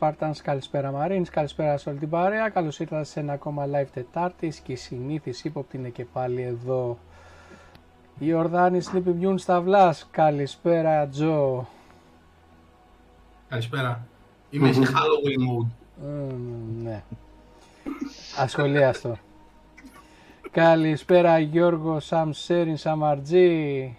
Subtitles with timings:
[0.00, 2.48] Spartans, καλησπέρα Marines, καλησπέρα σε όλη την παρέα.
[2.48, 6.98] Καλώς ήρθατε σε ένα ακόμα live Τετάρτη και η συνήθιση ύποπτη είναι και πάλι εδώ.
[8.18, 10.08] Η Ορδάνη Sleepy Bune Σταυλάς.
[10.10, 11.68] Καλησπέρα Τζο.
[13.48, 14.06] Καλησπέρα.
[14.50, 15.66] Είμαι σε Halloween mood.
[16.06, 16.34] Mm,
[16.82, 17.02] ναι.
[18.38, 19.16] Ασχολίαστο.
[20.50, 23.96] Καλησπέρα Γιώργο Σαμ Σέριν Σαμαρτζή.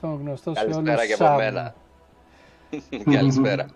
[0.00, 1.36] Τον γνωστό σε όλους Καλησπέρα και από Σαμ.
[1.36, 1.74] μένα.
[3.16, 3.66] Καλησπέρα.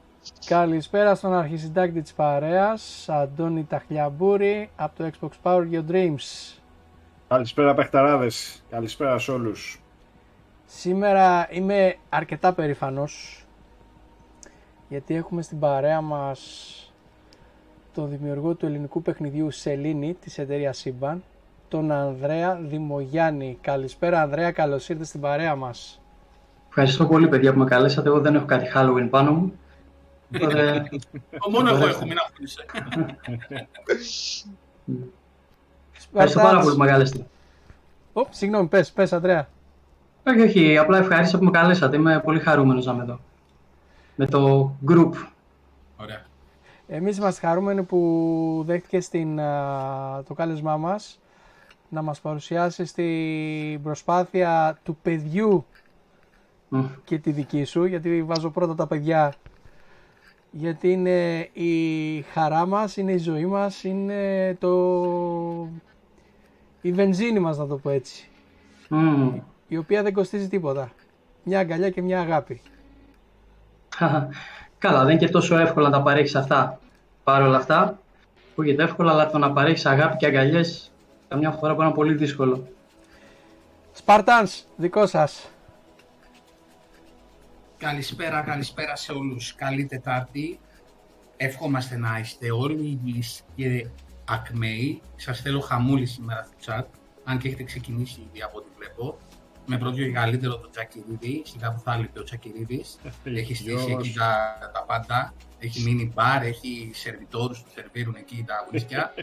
[0.47, 6.57] Καλησπέρα στον αρχισυντάκτη της παρέας, Αντώνη Ταχλιαμπούρη, από το Xbox Power Your Dreams.
[7.29, 9.83] Καλησπέρα παιχταράδες, καλησπέρα σε όλους.
[10.65, 13.45] Σήμερα είμαι αρκετά περήφανος,
[14.89, 16.73] γιατί έχουμε στην παρέα μας
[17.95, 21.23] τον δημιουργό του ελληνικού παιχνιδιού Σελήνη της εταιρείας Σύμπαν,
[21.69, 23.59] τον Ανδρέα Δημογιάννη.
[23.61, 26.01] Καλησπέρα Ανδρέα, καλώς ήρθες στην παρέα μας.
[26.69, 28.09] Ευχαριστώ πολύ, παιδιά, που με καλέσατε.
[28.09, 29.53] Εγώ δεν έχω κάτι Halloween πάνω μου.
[30.35, 30.89] Οπότε,
[31.47, 32.65] Ο, Μόνο εγώ έχω, μην αφήνεσαι.
[36.13, 37.27] ευχαριστώ πάρα πολύ που με καλέσατε.
[38.13, 39.49] Ω, συγγνώμη, πες, πες Ανδρέα.
[40.27, 41.97] Όχι, όχι, απλά ευχαρίστησα που με καλέσατε.
[41.97, 43.21] Είμαι πολύ χαρούμενος να είμαι εδώ.
[44.17, 45.13] Με το group.
[45.97, 46.27] Ωραία.
[46.89, 51.19] Εμείς είμαστε χαρούμενοι που δέχτηκες στην, α, το κάλεσμά μας
[51.89, 55.67] να μας παρουσιάσεις την προσπάθεια του παιδιού
[56.69, 56.85] Μμ.
[57.05, 59.35] και τη δική σου, γιατί βάζω πρώτα τα παιδιά,
[60.51, 65.69] γιατί είναι η χαρά μας, είναι η ζωή μας, είναι το...
[66.81, 68.29] η βενζίνη μας να το πω έτσι,
[68.89, 69.35] Μμμ.
[69.69, 70.91] η οποία δεν κοστίζει τίποτα.
[71.43, 72.61] Μια αγκαλιά και μια αγάπη.
[74.79, 76.81] Καλά, δεν είναι και τόσο εύκολο να τα παρέχεις αυτά.
[77.25, 77.99] Παρ' όλα αυτά,
[78.51, 80.93] ακούγεται εύκολο, αλλά το να παρέχεις αγάπη και αγκαλιές
[81.29, 82.69] καμιά φορά μπορεί να είναι πολύ δύσκολο.
[83.93, 85.49] Σπαρτάνς, δικό σας.
[87.79, 89.55] Καλησπέρα, καλησπέρα σε όλους.
[89.55, 90.61] Καλή Τετάρτη.
[91.37, 93.87] Εύχομαστε να είστε όλοι υγιείς και
[94.25, 95.01] ακμαίοι.
[95.17, 96.85] Σας θέλω χαμούλη σήμερα στο chat,
[97.25, 99.19] αν και έχετε ξεκινήσει ήδη από ό,τι βλέπω.
[99.67, 102.99] Με πρώτο και καλύτερο τον Τσακυρίδη, σιγά που θα λείπει ο Τσακυρίδης.
[103.25, 103.91] Έχει στήσει Γιος.
[103.91, 105.35] εκεί τα, τα πάντα.
[105.59, 109.15] Έχει μείνει μπαρ, έχει σερβιτόρους που σερβίρουν εκεί τα ουίσκια.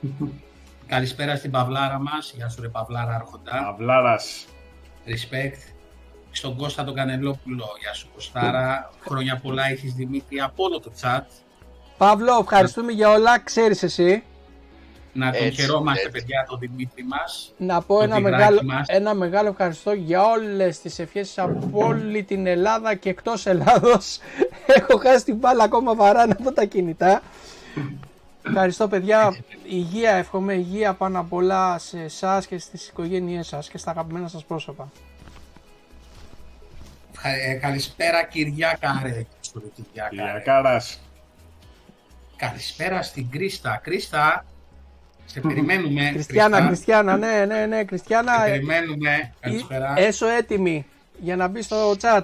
[0.86, 2.32] Καλησπέρα στην Παυλάρα μας.
[2.36, 3.68] Γεια σου ρε Παυλάρα Άρχοντα.
[3.68, 4.46] Αυλάρας.
[5.06, 5.79] Respect.
[6.30, 8.90] Στον Κώστα τον Κανελόπουλο, γεια σου Κωστάρα.
[9.06, 11.20] Χρόνια πολλά έχεις Δημήτρη από όλο το chat.
[11.98, 14.22] Παύλο, ευχαριστούμε για όλα, ξέρεις εσύ.
[15.12, 16.12] Να τον Έτσι, χαιρόμαστε έτσι.
[16.12, 17.52] παιδιά τον Δημήτρη μας.
[17.56, 18.86] Να πω Το ένα τυγράκι μεγάλο, μας.
[18.88, 24.18] ένα μεγάλο ευχαριστώ για όλες τις ευχές από όλη την Ελλάδα και εκτός Ελλάδος.
[24.78, 27.22] Έχω χάσει την μπάλα ακόμα βαράνε από τα κινητά.
[28.46, 29.36] Ευχαριστώ παιδιά.
[29.68, 34.28] Υγεία, εύχομαι υγεία πάνω απ' όλα σε εσάς και στις οικογένειές σας και στα αγαπημένα
[34.28, 34.88] σας πρόσωπα.
[37.22, 39.26] Ε, καλησπέρα Κυριάκα ρε.
[39.40, 40.16] Στο Κυριάκα, ρε.
[40.16, 41.00] Κυριακάρας.
[42.36, 43.80] Καλησπέρα στην Κρίστα.
[43.82, 44.44] Κρίστα,
[45.24, 46.10] σε περιμένουμε.
[46.12, 46.66] Κριστιάνα, Κρίστα.
[46.66, 48.32] Κριστιάνα, ναι, ναι, ναι, Κριστιάνα.
[48.38, 49.34] Σε ε, περιμένουμε.
[49.40, 49.94] Καλησπέρα.
[49.96, 50.86] ε, Έσω έτοιμη
[51.20, 52.22] για να μπει στο chat.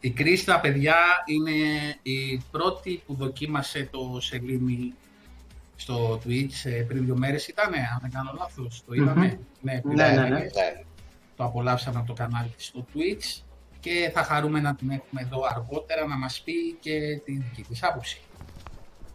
[0.00, 1.50] Η Κρίστα, παιδιά, είναι
[2.02, 4.94] η πρώτη που δοκίμασε το σελήνη
[5.76, 9.38] στο Twitch ε, πριν δύο μέρες ήτανε, αν δεν κάνω λάθος, το είδαμε.
[9.60, 10.34] Ναι, πριν Ναι, δύο ναι, ναι.
[10.34, 10.52] μέρες.
[10.54, 10.82] Ναι.
[11.36, 13.42] Το απολαύσαμε από το κανάλι της στο Twitch
[13.80, 17.82] και θα χαρούμε να την έχουμε εδώ αργότερα να μας πει και τη δική της
[17.82, 18.20] άποψη.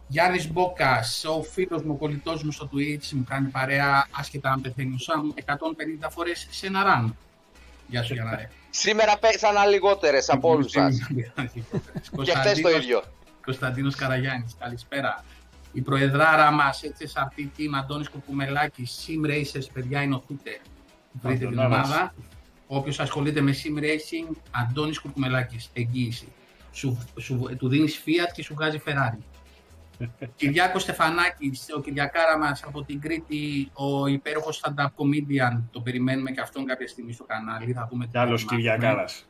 [0.08, 4.60] Γιάννης Μπόκας, ο φίλος μου, ο κολλητός μου στο Twitch, μου κάνει παρέα άσχετα αν
[4.60, 7.12] πεθαίνει ο Σαμ 150 φορές σε ένα run.
[7.88, 8.50] Γεια σου Γιάννα ρε.
[8.70, 10.98] Σήμερα πέσανα λιγότερες από όλους σας.
[12.24, 13.02] Και χθε το ίδιο.
[13.44, 15.24] Κωνσταντίνος Καραγιάννης, καλησπέρα.
[15.72, 20.60] Η προεδράρα μας, έτσι SRT Team, Αντώνη Κουκουμελάκης, Sim Racers, παιδιά, είναι ο Twitter.
[21.12, 21.86] Βρείτε την Αντωνάρας.
[21.86, 22.14] ομάδα.
[22.66, 26.32] Όποιος ασχολείται με Sim Racing, Αντώνης Κουκουμελάκης, εγγύηση.
[26.72, 29.18] Σου, σου, του δίνεις Fiat και σου βγάζει Ferrari.
[30.36, 35.62] Κυριάκος Στεφανάκης, ο Κυριακάρα μας από την Κρήτη, ο υπέροχος stand-up comedian.
[35.70, 37.72] Το περιμένουμε και αυτόν κάποια στιγμή στο κανάλι.
[37.72, 39.28] Θα δούμε τι Τι άλλο θα μάθουμε Κυριακάρας.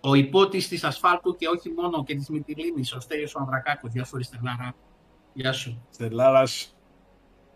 [0.00, 3.92] ο ιππότης της ασφάλτου και όχι μόνο και της Μυτιλήνης, ο Στέλιος ο Ανδρακάκος.
[3.92, 4.74] Γεια σου, ρε Στελάρα.
[5.32, 5.86] Γεια σου.
[5.90, 6.76] Στελάρας.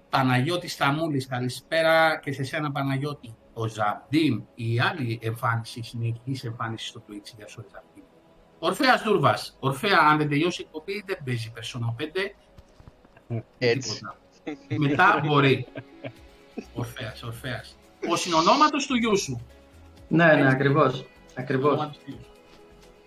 [0.09, 3.35] Παναγιώτης Σταμούλης, καλησπέρα και σε σένα Παναγιώτη.
[3.61, 7.35] Ο Ζαμπτίν, η άλλη εμφάνιση, συνεχής εμφάνιση στο Twitch.
[7.37, 8.03] Γεια σου, ρε Ζαμπτίν.
[8.59, 9.57] Ορφέας Τούρβας.
[9.61, 12.37] Ορφέα, αν δεν τελειώσει η εκπομπή, δεν παίζει Persona 5.
[13.59, 13.99] Έτσι.
[13.99, 14.17] Τίποτα.
[14.77, 15.67] Μετά μπορεί.
[16.75, 17.77] Ορφέας, Ορφέας.
[18.11, 19.41] Ο συνονόματος του γιού σου.
[20.09, 21.05] Ναι, ναι, ακριβώς.
[21.35, 21.73] Ακριβώς.
[21.73, 22.31] Ονόματος του γιού σου.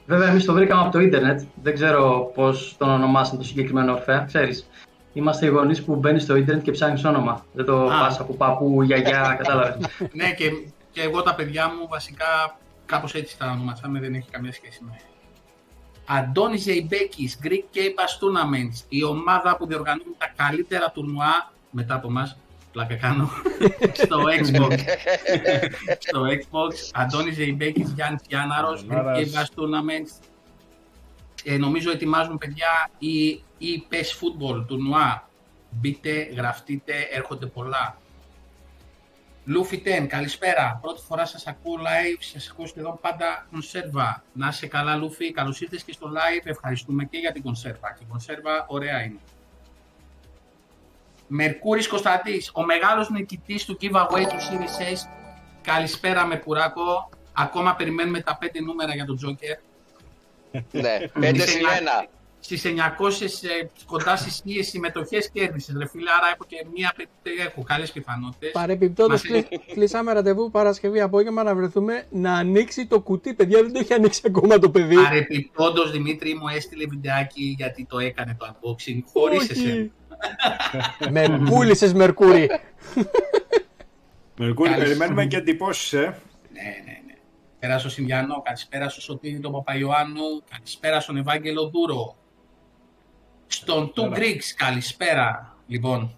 [0.06, 1.42] Βέβαια, εμείς το βρήκαμε από το ίντερνετ.
[1.62, 4.24] Δεν ξέρω πώς τον ονομάσαν το συγκεκριμένο ορφέα.
[4.26, 4.70] Ξέρεις,
[5.14, 7.46] είμαστε οι γονείς που μπαίνει στο ίντερνετ και ψάχνεις όνομα.
[7.54, 8.00] Δεν το Α.
[8.00, 9.88] πας από παππού, γιαγιά, κατάλαβες.
[10.12, 10.52] ναι, και,
[10.92, 15.00] και εγώ τα παιδιά μου βασικά κάπως έτσι τα ονομάσαμε, δεν έχει καμία σχέση με
[16.06, 22.38] Αντώνη Ζεϊμπέκης, Greek K-Pass Tournaments, η ομάδα που διοργανώνει τα καλύτερα τουρνουά μετά από εμάς.
[22.72, 23.30] Πλάκα κάνω.
[24.04, 24.78] στο Xbox.
[26.08, 26.74] στο Xbox.
[26.94, 30.33] Αντώνη Ζεϊμπέκης, Γιάννης Γιάνναρος, Greek K-Pass Tournaments.
[31.44, 35.30] Ε, νομίζω ετοιμάζουν παιδιά ή, ή PES Football τουρνουά.
[35.70, 37.98] Μπείτε, γραφτείτε, έρχονται πολλά.
[39.46, 40.80] Λούφι Τεν, καλησπέρα.
[40.82, 44.24] Πρώτη φορά σας ακούω live, σας ακούω σχεδόν πάντα κονσέρβα.
[44.34, 46.42] Να είσαι καλά Λούφι, καλώς ήρθες και στο live.
[46.44, 47.92] Ευχαριστούμε και για την κονσέρβα.
[47.92, 49.20] Και η κονσέρβα ωραία είναι.
[51.28, 54.98] Μερκούρης Κωνσταντής, ο μεγάλος νικητής του giveaway του Series S.
[55.62, 57.10] Καλησπέρα Μερκουράκο.
[57.34, 59.58] Ακόμα περιμένουμε τα πέντε νούμερα για τον Τζόκερ.
[60.72, 61.62] Ναι, 5 συν
[62.06, 62.08] 1
[62.44, 65.74] στις 900 ε, κοντά στις 1000 συμμετοχές κέρδισε.
[65.78, 66.94] Ρε φίλε, άρα έχω και μία.
[67.48, 68.52] Έχω καλές πιθανότητες.
[68.52, 69.22] Παρεπιπτόντως,
[69.74, 73.34] κλείσαμε ραντεβού Παρασκευή απόγευμα να βρεθούμε να ανοίξει το κουτί.
[73.34, 74.96] Παιδιά, δεν το έχει ανοίξει ακόμα το παιδί.
[74.96, 79.90] Παρεπιπτόντως, Δημήτρη μου έστειλε βιντεάκι γιατί το έκανε το unboxing χωρίς εσένα.
[81.10, 82.50] Με πούλησες Μερκούρι.
[84.38, 86.00] Μερκούρι, περιμένουμε και εντυπώσεις, ε.
[86.00, 87.03] Ναι, ναι, ναι.
[87.64, 92.16] Καλησπέρα στον Συνδιανό, καλησπέρα στον Σωτήρη τον Παπαϊωάννου, καλησπέρα στον Ευάγγελο Δούρο,
[93.48, 95.58] στον Του Γκρίξ, καλησπέρα.
[95.68, 96.18] Λοιπόν,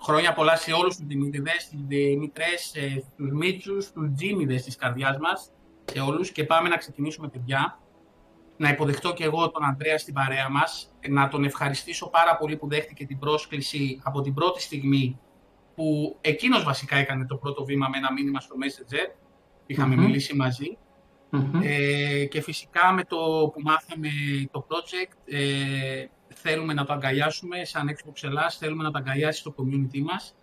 [0.00, 5.18] χρόνια πολλά σε όλους τους Δημήτριδες, τους Δημήτρες, ε, τους Μίτσους, τους Τζίμιδες της καρδιάς
[5.18, 5.52] μας,
[5.84, 7.78] σε όλους και πάμε να ξεκινήσουμε παιδιά.
[8.56, 12.68] Να υποδεχτώ και εγώ τον Ανδρέα στην παρέα μας, να τον ευχαριστήσω πάρα πολύ που
[12.68, 15.18] δέχτηκε την πρόσκληση από την πρώτη στιγμή
[15.74, 19.19] που εκείνος βασικά έκανε το πρώτο βήμα με ένα μήνυμα στο Messenger.
[19.70, 20.36] Είχαμε μιλήσει
[21.62, 23.16] Ε, και φυσικά με το
[23.52, 24.08] που μάθαμε
[24.50, 29.54] το project ε, θέλουμε να το αγκαλιάσουμε σαν Xbox Ελλάς, θέλουμε να το αγκαλιάσει το
[29.58, 30.36] community μας,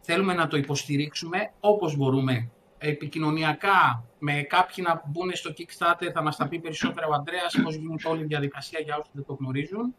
[0.00, 2.50] θέλουμε να το υποστηρίξουμε όπως μπορούμε.
[2.78, 7.74] Επικοινωνιακά, με κάποιοι να μπουν στο Kickstarter, θα μας τα πει περισσότερο ο Αντρέας, πώς
[7.74, 9.94] γίνεται όλη η διαδικασία για όσους δεν το γνωρίζουν.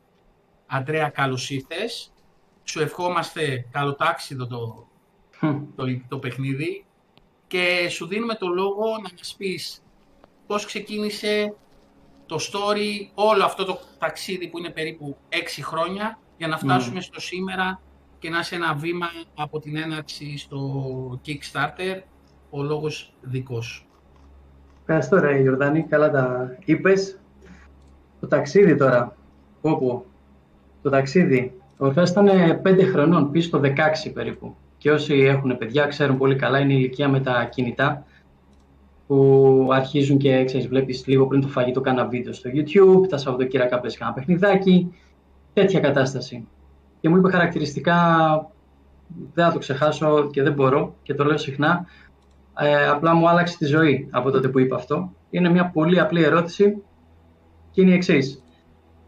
[0.65, 2.13] Αντρέα, καλώς ήρθες.
[2.63, 4.87] Σου ευχόμαστε καλοτάξιδο το,
[5.75, 6.85] το, το παιχνίδι
[7.51, 9.83] και σου δίνουμε το λόγο να μας πεις
[10.47, 11.53] πώς ξεκίνησε
[12.25, 17.19] το story, όλο αυτό το ταξίδι που είναι περίπου 6 χρόνια για να φτάσουμε στο
[17.19, 17.81] σήμερα
[18.19, 22.01] και να είσαι ένα βήμα από την έναρξη στο Kickstarter,
[22.49, 23.85] ο λόγος δικός σου.
[24.79, 27.19] Ευχαριστώ ρε Γιορδάνη, καλά τα είπες.
[28.19, 29.17] Το ταξίδι τώρα,
[29.61, 30.05] όπου
[30.81, 32.27] το ταξίδι, ο Ορφέας ήταν
[32.63, 34.55] 5 χρονών, πίσω στο 16 περίπου.
[34.81, 38.05] Και όσοι έχουν παιδιά ξέρουν πολύ καλά, είναι η ηλικία με τα κινητά
[39.07, 43.79] που αρχίζουν και ξέρεις, βλέπεις λίγο πριν το φαγητό κάνα βίντεο στο YouTube, τα Σαββατοκύριακά
[43.79, 44.93] πες κάνα παιχνιδάκι,
[45.53, 46.47] τέτοια κατάσταση.
[46.99, 47.95] Και μου είπε χαρακτηριστικά,
[49.33, 51.85] δεν θα το ξεχάσω και δεν μπορώ και το λέω συχνά,
[52.59, 55.11] ε, απλά μου άλλαξε τη ζωή από τότε που είπα αυτό.
[55.29, 56.81] Είναι μια πολύ απλή ερώτηση
[57.71, 58.43] και είναι η εξής.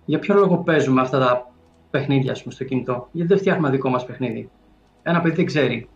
[0.06, 1.52] Για ποιο λόγο παίζουμε αυτά τα
[1.90, 4.50] παιχνίδια πούμε, στο κινητό, γιατί δεν φτιάχνουμε δικό μας παιχνίδι.
[5.04, 5.88] Ένα παιδί δεν ξέρει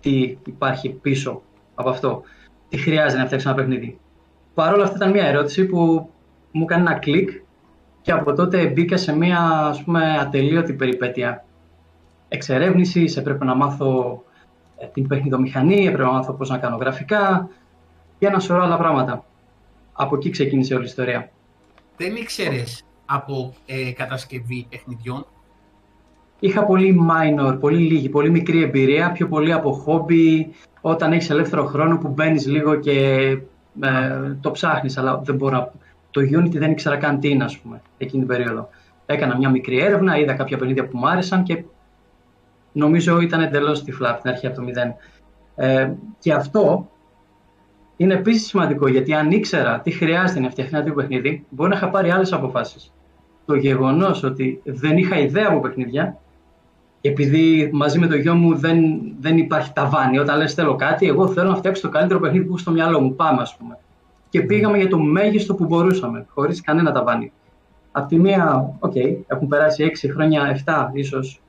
[0.00, 1.42] τι υπάρχει πίσω
[1.74, 2.22] από αυτό
[2.68, 3.98] τι χρειάζεται να φτιάξει ένα παιχνίδι.
[4.54, 6.10] Παρ' όλα αυτά ήταν μια ερώτηση που
[6.52, 7.30] μου έκανε ένα κλικ
[8.02, 11.44] και από τότε μπήκα σε μια ας πούμε, ατελείωτη περιπέτεια
[12.28, 13.16] εξερεύνησης.
[13.16, 14.22] Έπρεπε να μάθω
[14.78, 17.48] ε, την παιχνιδομηχανή, έπρεπε να μάθω πώς να κάνω γραφικά
[18.18, 19.24] και ένα σωρό άλλα πράγματα.
[19.92, 21.30] Από εκεί ξεκίνησε όλη η ιστορία.
[21.96, 25.26] Δεν ήξερες από ε, κατασκευή παιχνιδιών;
[26.44, 31.64] Είχα πολύ minor, πολύ λίγη, πολύ μικρή εμπειρία, πιο πολύ από χόμπι, όταν έχεις ελεύθερο
[31.64, 33.26] χρόνο που μπαίνεις λίγο και
[33.80, 35.72] ε, το ψάχνεις, αλλά δεν μπορώ
[36.10, 38.68] Το Unity δεν ήξερα καν τι είναι, ας πούμε, εκείνη την περίοδο.
[39.06, 41.64] Έκανα μια μικρή έρευνα, είδα κάποια παιχνίδια που μου άρεσαν και
[42.72, 44.94] νομίζω ήταν εντελώς τυφλά από την αρχή από το μηδέν.
[45.56, 46.90] Ε, και αυτό
[47.96, 51.88] είναι επίσης σημαντικό γιατί αν ήξερα τι χρειάζεται να φτιαχτεί ένα παιχνίδι, μπορεί να είχα
[51.88, 52.92] πάρει άλλες αποφάσεις.
[53.46, 56.16] Το γεγονός ότι δεν είχα ιδέα από παιχνίδια
[57.08, 58.78] επειδή μαζί με το γιο μου δεν,
[59.20, 60.18] δεν υπάρχει ταβάνι.
[60.18, 63.00] Όταν λες θέλω κάτι, εγώ θέλω να φτιάξω το καλύτερο παιχνίδι που έχω στο μυαλό
[63.00, 63.14] μου.
[63.14, 63.78] Πάμε, ας πούμε.
[64.28, 67.32] Και πήγαμε για το μέγιστο που μπορούσαμε, χωρίς κανένα ταβάνι.
[67.92, 71.40] Απ' τη μία, ok, okay, έχουν περάσει 6 χρόνια, 7 ίσως.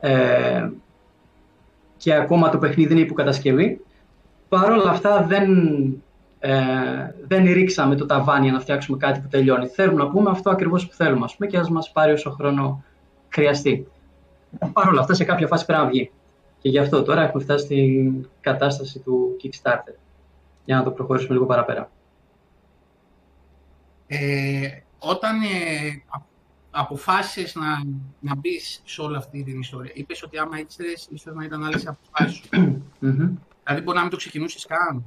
[0.00, 0.68] Ε,
[1.96, 3.80] και ακόμα το παιχνίδι είναι υποκατασκευή.
[4.48, 5.52] Παρ' όλα αυτά δεν,
[6.38, 6.52] ε,
[7.28, 9.66] δεν ρίξαμε το ταβάνι για να φτιάξουμε κάτι που τελειώνει.
[9.66, 12.82] Θέλουμε να πούμε αυτό ακριβώς που θέλουμε ας πούμε, και ας μας πάρει όσο χρόνο
[13.28, 13.86] χρειαστεί.
[14.72, 16.10] Παρ' όλα αυτά, σε κάποια φάση πρέπει να βγει.
[16.58, 19.94] Και γι' αυτό τώρα έχουμε φτάσει στην κατάσταση του Kickstarter.
[20.64, 21.90] Για να το προχωρήσουμε λίγο παραπέρα.
[24.06, 26.02] Ε, όταν ε,
[26.70, 27.82] αποφάσισες να,
[28.20, 31.86] να μπεις σε όλη αυτή την ιστορία, είπες ότι άμα ήξερες, ίσως να ήταν άλλες
[31.86, 32.48] αποφάσεις σου.
[33.64, 35.04] δηλαδή μπορεί να μην το ξεκινήσεις καν.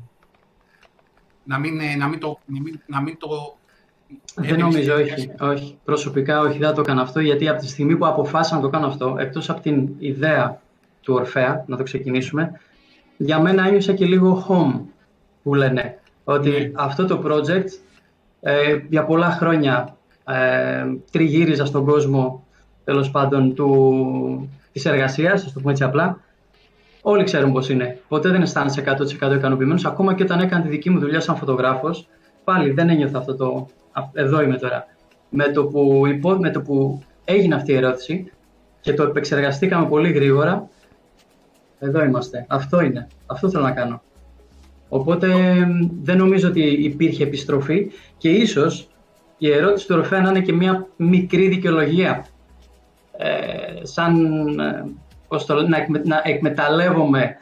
[1.44, 3.58] Να μην, ε, να μην, το, να μην, να μην το
[4.36, 5.78] Δεν νομίζω, όχι, όχι.
[5.84, 8.86] Προσωπικά όχι, δεν το έκανα αυτό, γιατί από τη στιγμή που αποφάσισα να το κάνω
[8.86, 10.62] αυτό, εκτός από την ιδέα
[11.02, 12.52] του Ορφέα, να το ξεκινήσουμε,
[13.18, 14.80] για μένα ένιωσα και λίγο home,
[15.44, 16.00] που λένε.
[16.24, 16.72] Ότι ναι.
[16.74, 17.68] αυτό το project
[18.42, 19.96] ε, για πολλά χρόνια
[20.28, 22.44] ε, τριγύριζα στον κόσμο,
[22.84, 26.20] τέλος πάντων, του, της εργασίας, ας το πούμε έτσι απλά.
[27.02, 28.00] Όλοι ξέρουν πώς είναι.
[28.08, 28.84] Ποτέ δεν αισθάνεσαι
[29.22, 29.86] 100% ικανοποιημένος.
[29.86, 32.08] Ακόμα και όταν έκανα τη δική μου δουλειά σαν φωτογράφος,
[32.44, 33.68] πάλι δεν ένιωθα αυτό το...
[34.14, 34.86] Εδώ είμαι τώρα.
[35.30, 38.32] Με το που, υπό, με το που έγινε αυτή η ερώτηση
[38.82, 40.70] και το επεξεργαστήκαμε πολύ γρήγορα,
[41.80, 42.46] εδώ είμαστε.
[42.50, 43.08] Αυτό είναι.
[43.26, 44.02] Αυτό θέλω να κάνω.
[44.90, 45.28] Οπότε
[46.02, 48.88] δεν νομίζω ότι υπήρχε επιστροφή και ίσως
[49.38, 52.26] η ερώτηση του Ορφέα να είναι και μια μικρή δικαιολογία.
[53.18, 54.16] Ε, σαν
[54.60, 54.86] ε,
[55.46, 57.36] το, να, να εκμεταλλεύομαι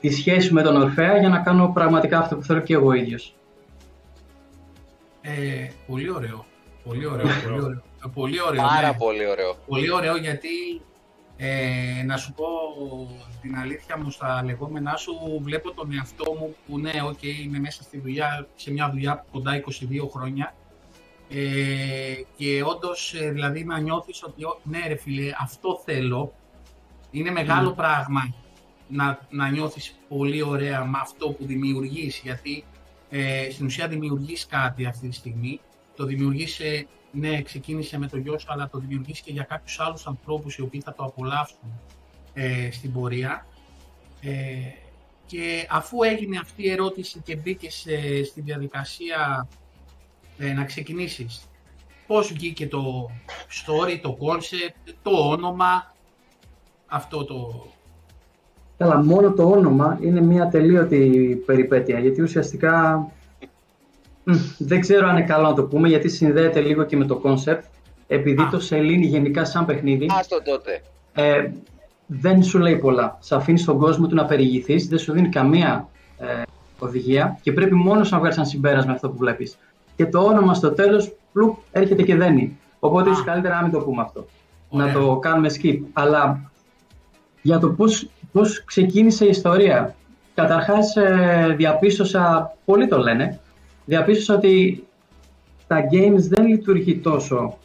[0.00, 3.34] τη σχέση με τον Ορφέα για να κάνω πραγματικά αυτό που θέλω και εγώ ίδιος.
[5.26, 6.46] Ε, πολύ ωραίο.
[6.84, 7.26] Πολύ ωραίο.
[7.26, 7.82] πολύ ωραίο.
[8.14, 8.96] Πολύ ωραίο Πάρα ναι.
[8.98, 9.56] πολύ ωραίο.
[9.66, 10.82] Πολύ ωραίο γιατί
[11.36, 12.46] ε, να σου πω
[13.40, 17.58] την αλήθεια μου στα λεγόμενά σου, βλέπω τον εαυτό μου που ναι, ok, okay, είμαι
[17.58, 19.70] μέσα στη δουλειά, σε μια δουλειά κοντά 22
[20.10, 20.54] χρόνια
[21.28, 26.32] ε, και όντως, ε, δηλαδή να νιώθεις ότι ναι ρε φίλε, αυτό θέλω,
[27.10, 28.34] είναι μεγάλο πράγμα
[28.88, 32.64] να, να νιώθεις πολύ ωραία με αυτό που δημιουργείς, γιατί
[33.16, 35.60] ε, στην ουσία δημιουργείς κάτι αυτή τη στιγμή,
[35.96, 36.60] το δημιουργείς
[37.14, 40.62] ναι, ξεκίνησε με το γιο σου, αλλά το δημιουργείς και για κάποιους άλλους ανθρώπους οι
[40.62, 41.80] οποίοι θα το απολαύσουν
[42.34, 43.46] ε, στην πορεία.
[44.20, 44.30] Ε,
[45.26, 47.86] και αφού έγινε αυτή η ερώτηση και μπήκες
[48.26, 49.48] στη διαδικασία
[50.38, 51.48] ε, να ξεκινήσεις,
[52.06, 53.10] πώς βγήκε το
[53.50, 55.94] story, το concept, το όνομα,
[56.86, 57.66] αυτό το...
[58.76, 63.06] Καλά, μόνο το όνομα είναι μια ατελείωτη περιπέτεια, γιατί ουσιαστικά
[64.58, 67.64] δεν ξέρω αν είναι καλό να το πούμε, γιατί συνδέεται λίγο και με το concept.
[68.06, 70.06] Επειδή το σελήνη γενικά σαν παιχνίδι...
[70.18, 70.82] Άστο τότε.
[71.12, 71.50] Ε,
[72.06, 73.16] δεν σου λέει πολλά.
[73.20, 75.88] Σε αφήνει στον κόσμο του να περιηγηθείς, δεν σου δίνει καμία
[76.18, 76.42] ε,
[76.78, 79.58] οδηγία και πρέπει μόνος να βγάλεις ένα συμπέρασμα αυτό που βλέπεις.
[79.96, 82.58] Και το όνομα στο τέλος, πλουπ, έρχεται και δένει.
[82.78, 84.26] Οπότε ίσως καλύτερα να μην το πούμε αυτό.
[84.70, 85.78] Να το κάνουμε skip.
[85.92, 86.50] Αλλά
[87.42, 88.08] για το πώς
[88.64, 89.94] ξεκίνησε η ιστορία.
[90.34, 93.40] Καταρχάς ε, διαπίστωσα, πολλοί το λένε,
[93.84, 94.84] διαπίστωσα ότι
[95.66, 97.56] τα games δεν λειτουργεί τόσο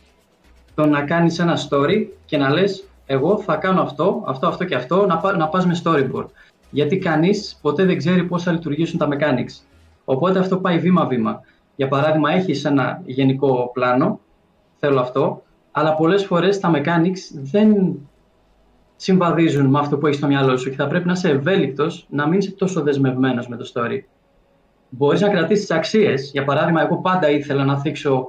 [0.75, 4.75] το να κάνεις ένα story και να λες εγώ θα κάνω αυτό, αυτό, αυτό και
[4.75, 6.25] αυτό, να, να πας με storyboard.
[6.69, 9.63] Γιατί κανείς ποτέ δεν ξέρει πώς θα λειτουργήσουν τα mechanics.
[10.05, 11.41] Οπότε αυτό πάει βήμα-βήμα.
[11.75, 14.19] Για παράδειγμα, έχεις ένα γενικό πλάνο,
[14.77, 17.99] θέλω αυτό, αλλά πολλές φορές τα mechanics δεν
[19.01, 22.27] συμβαδίζουν με αυτό που έχεις στο μυαλό σου και θα πρέπει να είσαι ευέλικτος, να
[22.27, 23.99] μην είσαι τόσο δεσμευμένος με το story
[24.89, 26.29] μπορείς να κρατήσεις τις αξίες.
[26.31, 28.27] Για παράδειγμα, εγώ πάντα ήθελα να θίξω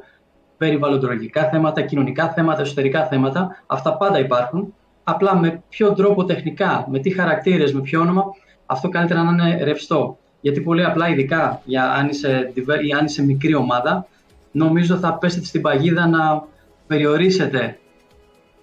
[0.57, 3.63] περιβαλλοντολογικά θέματα, κοινωνικά θέματα, εσωτερικά θέματα.
[3.67, 4.75] Αυτά πάντα υπάρχουν.
[5.05, 8.25] Απλά με ποιο τρόπο τεχνικά, με τι χαρακτήρες, με ποιο όνομα,
[8.67, 10.19] αυτό καλύτερα να είναι ρευστό.
[10.41, 12.53] Γιατί πολύ απλά, ειδικά για αν είσαι,
[12.89, 14.07] ή αν είσαι μικρή ομάδα,
[14.53, 16.45] νομίζω θα πέσετε στην παγίδα να
[16.87, 17.79] περιορίσετε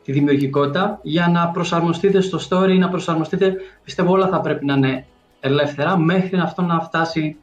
[0.08, 3.56] τη δημιουργικότητα για να προσαρμοστείτε στο story, να προσαρμοστείτε.
[3.84, 5.06] Πιστεύω όλα θα πρέπει να είναι
[5.40, 7.38] ελεύθερα μέχρι αυτό να φτάσει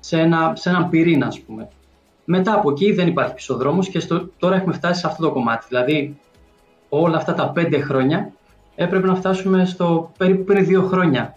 [0.00, 1.68] σε, ένα, σε έναν πυρήνα, ας πούμε.
[2.24, 5.30] Μετά από εκεί δεν υπάρχει πίσω δρόμος και στο, τώρα έχουμε φτάσει σε αυτό το
[5.32, 5.66] κομμάτι.
[5.68, 6.18] Δηλαδή,
[6.88, 8.32] όλα αυτά τα πέντε χρόνια
[8.74, 11.36] έπρεπε να φτάσουμε στο περίπου πριν δύο χρόνια.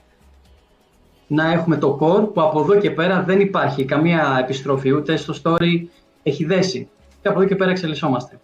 [1.28, 5.34] Να έχουμε το core που από εδώ και πέρα δεν υπάρχει καμία επιστροφή ούτε στο
[5.44, 5.86] story
[6.24, 6.90] έχει δέσει.
[7.22, 8.40] Και από εδώ και πέρα εξελισσόμαστε.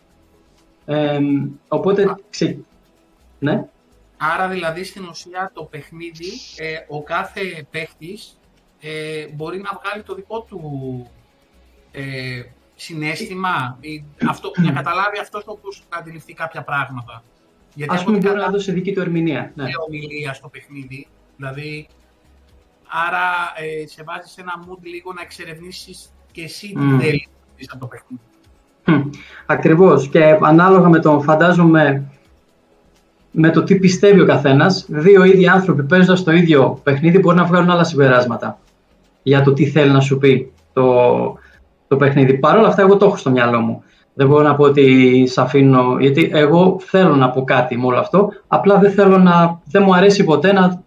[0.89, 1.19] Ε,
[1.67, 2.57] οπότε, ξε...
[3.39, 3.67] ναι.
[4.17, 8.39] Άρα δηλαδή στην ουσία το παιχνίδι, ε, ο κάθε παίχτης
[8.79, 10.61] ε, μπορεί να βγάλει το δικό του
[11.91, 12.41] ε,
[12.75, 17.23] συνέστημα, ή αυτό, να καταλάβει αυτός όπως να αντιληφθεί κάποια πράγματα.
[17.75, 19.51] Γιατί Ας πούμε μπορεί να δώσει δική του ερμηνεία.
[19.55, 19.65] Ναι.
[19.87, 21.87] ομιλία στο παιχνίδι, δηλαδή,
[22.87, 26.99] άρα ε, σε βάζεις σε ένα mood λίγο να εξερευνήσεις και εσύ τι mm.
[26.99, 27.27] θέλεις
[27.71, 28.21] από το παιχνίδι.
[28.89, 29.09] Mm.
[29.45, 32.03] Ακριβώς και ανάλογα με το φαντάζομαι
[33.31, 37.43] με το τι πιστεύει ο καθένας, δύο ίδιοι άνθρωποι παίζοντας το ίδιο παιχνίδι μπορεί να
[37.43, 38.59] βγάλουν άλλα συμπεράσματα
[39.23, 40.93] για το τι θέλει να σου πει το,
[41.87, 42.33] το παιχνίδι.
[42.33, 43.83] Παρ' όλα αυτά, εγώ το έχω στο μυαλό μου.
[44.13, 47.99] Δεν μπορώ να πω ότι σε αφήνω, γιατί εγώ θέλω να πω κάτι με όλο
[47.99, 50.83] αυτό, απλά δεν θέλω να, δεν μου αρέσει ποτέ να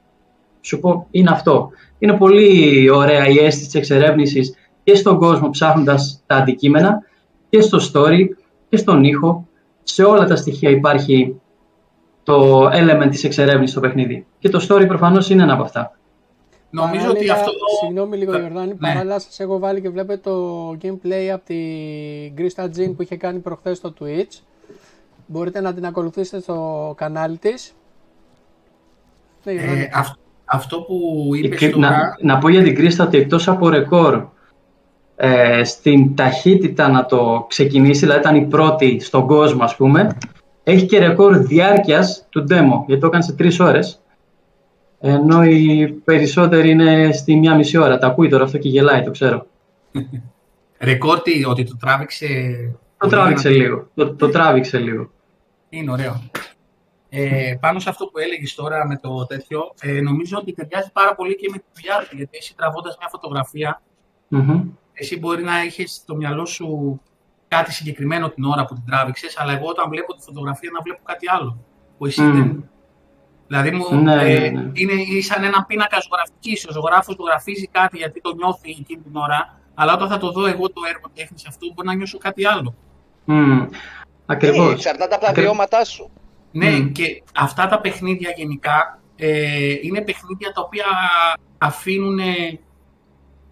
[0.61, 1.71] σου πω είναι αυτό.
[1.99, 4.55] Είναι πολύ ωραία η αίσθηση της εξερεύνησης
[4.85, 6.99] και στον κόσμο ψάχνοντας τα αντικείμενα
[7.53, 8.29] και στο story
[8.69, 9.47] και στον ήχο.
[9.83, 11.41] Σε όλα τα στοιχεία υπάρχει
[12.23, 14.27] το element της εξερεύνησης στο παιχνίδι.
[14.39, 15.97] Και το story προφανώς είναι ένα από αυτά.
[16.71, 17.51] Νομίζω ότι Παράλληλα, αυτό...
[17.85, 18.39] Συγγνώμη λίγο, Ναι.
[18.39, 18.75] Ιορδάνη.
[18.75, 23.39] Παράλληλα, σας έχω βάλει και βλέπετε το gameplay από την Krista Jean που είχε κάνει
[23.39, 24.41] προχθές στο Twitch.
[25.27, 27.73] Μπορείτε να την ακολουθήσετε στο κανάλι της.
[29.45, 29.81] Ναι, Ιορδάνη.
[29.81, 30.95] Ε, αυ- αυτό που
[31.35, 31.89] Η είπες Κρι- τώρα...
[31.91, 34.27] να, να πω για την Κρίστα ότι εκτός από ρεκόρ
[35.25, 40.19] ε, στην ταχύτητα να το ξεκινήσει, δηλαδή ήταν η πρώτη στον κόσμο ας πούμε,
[40.63, 44.01] έχει και ρεκόρ διάρκειας του demo, γιατί το έκανε σε τρεις ώρες,
[45.01, 47.99] ενώ οι περισσότεροι είναι στη μία μισή ώρα.
[47.99, 49.47] Τα ακούει τώρα αυτό και γελάει, το ξέρω.
[50.81, 52.27] Ρεκόρ τι, ότι το τράβηξε...
[52.97, 53.69] Το πολύ τράβηξε δυνατά.
[53.69, 53.89] λίγο.
[53.95, 55.11] Το, το τράβηξε λίγο.
[55.69, 56.23] Είναι ωραίο.
[57.09, 61.15] Ε, πάνω σε αυτό που έλεγες τώρα με το τέτοιο, ε, νομίζω ότι ταιριάζει πάρα
[61.15, 62.17] πολύ και με τη δουλειά σου.
[62.17, 63.83] Γιατί εσύ τραβώντας μια φωτογραφία,
[64.29, 64.63] Μμμ.
[65.03, 67.01] Εσύ μπορεί να έχεις στο μυαλό σου
[67.49, 71.01] κάτι συγκεκριμένο την ώρα που την τράβηξες, αλλά εγώ όταν βλέπω τη φωτογραφία να βλέπω
[71.05, 71.59] κάτι άλλο.
[71.99, 72.33] Που εσύ Μμ.
[72.35, 72.69] δεν.
[73.47, 74.71] Δηλαδή μου, Ναι, ε, ναι, ναι.
[74.73, 76.69] είναι σαν ένα πίνακα ζωγραφική.
[76.69, 80.31] Ο ζωγράφος του γραφίζει κάτι γιατί το νιώθει εκείνη την ώρα, αλλά όταν θα το
[80.33, 82.75] δω εγώ το έργο τέχνης αυτό, μπορεί να νιώσω κάτι άλλο.
[83.25, 83.61] Μμ.
[83.61, 83.69] Ε,
[84.27, 84.73] Ακριβώς.
[84.73, 86.11] εξαρτάται από τα Ακρι- βιώματά σου.
[86.53, 86.93] Ναι, Μμμ.
[86.93, 90.85] και αυτά τα παιχνίδια γενικά ε, είναι παιχνίδια τα οποία
[91.59, 92.19] αφήνουν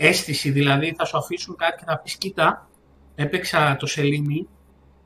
[0.02, 2.68] αίσθηση, δηλαδή θα σου αφήσουν κάτι και θα πεις κοίτα,
[3.14, 4.48] έπαιξα το σελήνι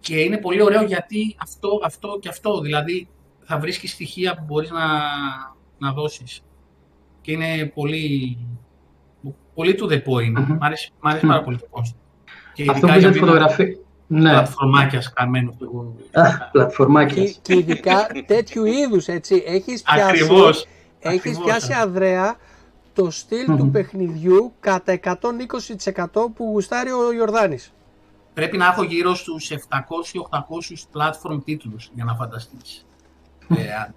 [0.00, 3.08] και είναι πολύ ωραίο γιατί αυτό, αυτό και αυτό, δηλαδή
[3.44, 4.86] θα βρίσκεις στοιχεία που μπορείς να,
[5.78, 6.42] να δώσεις.
[7.20, 8.38] Και είναι πολύ,
[9.54, 10.32] πολύ to the point.
[10.32, 10.56] Μμμ.
[10.60, 11.28] Μ' αρέσει, μ' αρέσει Μμ.
[11.28, 11.96] πάρα πολύ το concept.
[12.54, 13.76] Και Αυτό που ειδικά είσαι για τη μια φωτογραφία.
[14.06, 15.94] Ναι, πλατφορμάκιας σκαμμένο που εγώ...
[16.12, 17.30] Α, πλατφορμάκιας.
[17.30, 19.42] Και, και ειδικά τέτοιου είδους, έτσι.
[19.46, 20.66] Έχεις πιάσει, Ακριβώς.
[21.00, 21.44] έχεις Ακριβώς.
[21.44, 22.36] πιάσει αδρέα
[22.94, 23.70] το στυλ του Μμμ.
[23.70, 27.72] παιχνιδιού κατά 120% που γουστάρει ο Ιορδάνης.
[28.34, 29.56] πρέπει να έχω γύρω στους 700-800
[30.92, 32.86] platform τίτλους για να φανταστείς.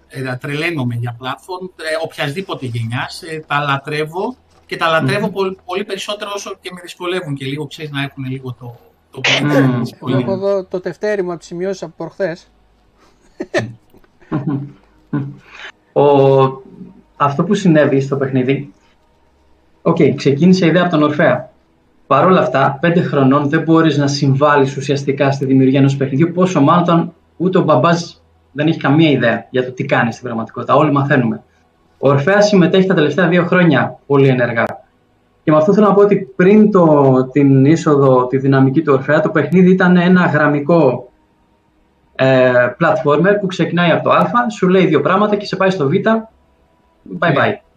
[0.08, 5.58] ε, ε, τρελαίνομαι για platform, ε, οποιασδήποτε γενιάς, ε, τα λατρεύω και τα λατρεύω πολύ,
[5.64, 8.78] πολύ περισσότερο όσο και με δυσκολεύουν και λίγο, ξέρεις, να έχουν λίγο το,
[9.10, 9.50] το Μμμ.
[9.52, 10.16] point της πολύ.
[10.16, 12.50] Έχω εδώ το τευτέρι από τις σημειώσεις από προχθές.
[15.92, 16.02] Ο...
[17.20, 18.72] Αυτό που συνέβη στο παιχνίδι,
[19.82, 21.50] οκ, ξεκίνησε η ιδέα από τον Ορφέα.
[22.06, 26.60] Παρ' όλα αυτά, πέντε χρονών δεν μπορείς να συμβάλλεις ουσιαστικά στη δημιουργία ενός παιχνιδιού, πόσο
[26.60, 30.74] μάλλον όταν ούτε ο μπαμπάς δεν έχει καμία ιδέα για το τι κάνει στην πραγματικότητα.
[30.74, 31.42] Όλοι μαθαίνουμε.
[31.98, 34.64] Ο Ορφέας συμμετέχει τα τελευταία δύο χρόνια πολύ ενεργά.
[35.44, 39.20] Και με αυτό θέλω να πω ότι πριν το, την είσοδο, τη δυναμική του Ορφέα,
[39.20, 41.10] το παιχνίδι ήταν ένα γραμμικό
[42.14, 45.88] ε, platformer που ξεκινάει από το α, σου λέει δύο πράγματα και σε πάει στο
[45.88, 45.92] β,
[47.20, 47.67] bye bye.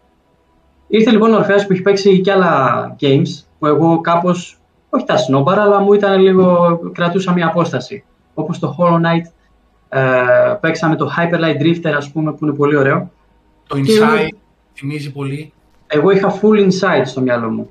[0.93, 3.27] Ήρθε λοιπόν ο Ορφέας που έχει παίξει και άλλα games
[3.60, 8.04] που εγώ κάπως, όχι τα σνόμπαρα, αλλά μου ήταν λίγο, κρατούσα μια απόσταση.
[8.34, 9.32] Όπως το Hollow Knight,
[9.89, 10.01] ε,
[10.60, 13.12] παίξαμε το Hyper Light Drifter ας πούμε που είναι πολύ ωραίο.
[13.67, 14.36] Το Και εγώ- Inside
[14.73, 15.54] θυμίζει πολύ.
[15.88, 17.69] Εγώ είχα full inside στο μυαλό μου.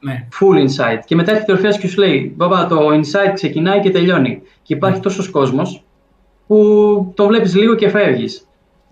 [0.00, 0.26] Ναι.
[0.40, 0.98] Full inside.
[1.04, 4.42] Και μετά έρχεται ο Ορφέας και σου λέει, Μπαμπά, το inside ξεκινάει και τελειώνει.
[4.62, 5.84] Και υπάρχει τόσος κόσμος
[6.46, 8.48] που το βλέπεις λίγο και φεύγεις.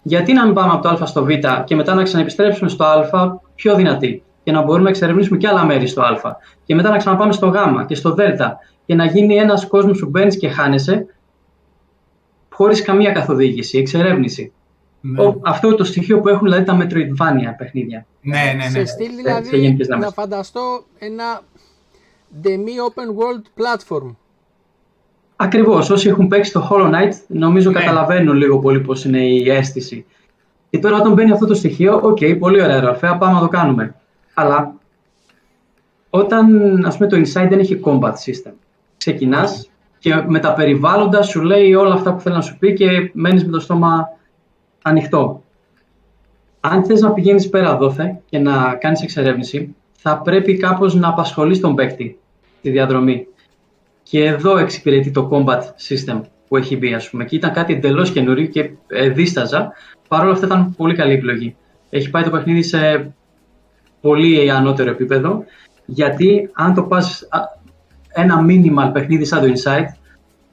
[0.08, 1.28] Γιατί να μην πάμε από το α στο β
[1.64, 5.64] και μετά να ξαναεπιστρέψουμε στο α πιο δυνατή και να μπορούμε να εξερευνήσουμε και άλλα
[5.64, 7.54] μέρη στο α και μετά να ξαναπάμε στο γ
[7.86, 8.18] και στο δ
[8.86, 11.06] και να γίνει ένας κόσμος που μπαίνεις και χάνεσαι
[12.50, 14.52] χωρίς καμία καθοδήγηση, εξερεύνηση.
[15.00, 15.22] Ναι.
[15.24, 18.06] Ο- αυτό το στοιχείο που έχουν δηλαδή τα Metroidvania παιχνίδια.
[18.20, 18.70] ναι, ναι, ναι.
[18.70, 20.14] Σε στυλ σε δηλαδή γενικές να γραμμές.
[20.14, 21.40] φανταστώ ένα
[22.42, 24.14] semi-open world platform.
[25.36, 25.90] Ακριβώς.
[25.90, 27.78] Όσοι έχουν παίξει το Hollow Knight, νομίζω Ναι.
[27.80, 30.04] καταλαβαίνουν λίγο πολύ πώς είναι η αίσθηση.
[30.70, 33.48] Και τώρα, όταν μπαίνει αυτό το στοιχείο, οκ, πολύ ωραία, ρε Ορφέα, πάμε να το
[33.48, 33.94] κάνουμε.
[34.34, 34.74] Αλλά
[36.10, 36.46] όταν
[36.86, 38.52] ας πούμε, το Inside δεν έχει combat system,
[38.96, 43.10] ξεκινάς και με τα περιβάλλοντα σου λέει όλα αυτά που θέλει να σου πει και
[43.12, 44.08] μένεις με το στόμα
[44.82, 45.42] ανοιχτό.
[46.60, 51.60] Αν θες να πηγαίνεις πέρα δόθε και να κάνεις εξερεύνηση, θα πρέπει κάπως να απασχολείς
[51.60, 52.18] τον παίκτη
[52.62, 53.26] τη διαδρομή.
[54.08, 57.24] Και εδώ εξυπηρετεί το combat system που έχει μπει, ας πούμε.
[57.24, 59.72] Και ήταν κάτι εντελώς καινούριο και ε, δίσταζα.
[60.08, 61.56] Παρ' όλα αυτά ήταν πολύ καλή επιλογή.
[61.90, 63.12] Έχει πάει το παιχνίδι σε
[64.00, 65.44] πολύ ανώτερο επίπεδο.
[65.84, 67.40] Γιατί αν το πας α,
[68.08, 69.86] ένα minimal παιχνίδι σαν το Inside,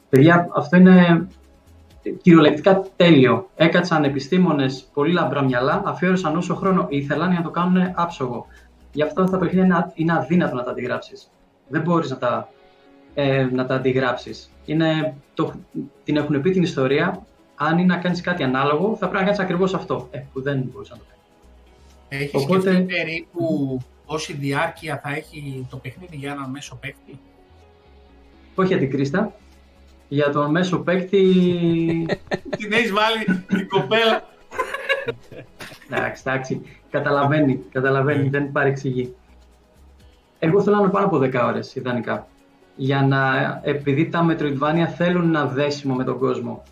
[0.10, 1.28] παιδιά, αυτό είναι
[2.22, 3.50] κυριολεκτικά τέλειο.
[3.56, 8.46] Έκατσαν επιστήμονες πολύ λαμπρά μυαλά, αφιέρωσαν όσο χρόνο ήθελαν για να το κάνουν άψογο.
[8.92, 11.30] Γι' αυτό αυτά τα παιχνίδια είναι, α- είναι αδύνατο να τα αντιγράψεις.
[11.68, 12.48] Δεν μπορείς να τα
[13.13, 14.52] ε, να τα αντιγράψεις.
[14.65, 15.54] Είναι, το,
[16.04, 19.39] την έχουν πει την ιστορία, αν είναι να κάνεις κάτι ανάλογο, θα πρέπει να κάνεις
[19.39, 22.23] ακριβώς αυτό, ε, που δεν μπορείς να το κάνεις.
[22.26, 27.19] Έχεις Οπότε- σκεφτεί περίπου πόση διάρκεια θα έχει το παιχνίδι για έναν μέσο παίκτη;
[28.56, 29.34] Όχι για την Κρίστα,
[30.08, 31.19] για τον μέσο παίκτη,
[32.58, 34.23] Την έχεις βάλει την κοπέλα.
[35.89, 39.15] εντάξει, εντάξει, καταλαβαίνει, καταλαβαίνει, δεν παρεξηγεί.
[40.39, 42.28] Εγώ θέλω να πάω από 10 ώρες, ιδανικά.
[42.75, 43.21] Για να,
[43.63, 46.63] επειδή τα Metroidvania θέλουν ένα δέσιμο με τον κόσμο.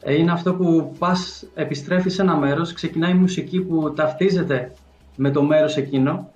[0.00, 4.72] Ε, είναι αυτό που πας, επιστρέφεις σε ένα μέρος, ξεκινάει η μουσική που ταυτίζεται
[5.16, 6.30] με το μέρος εκείνο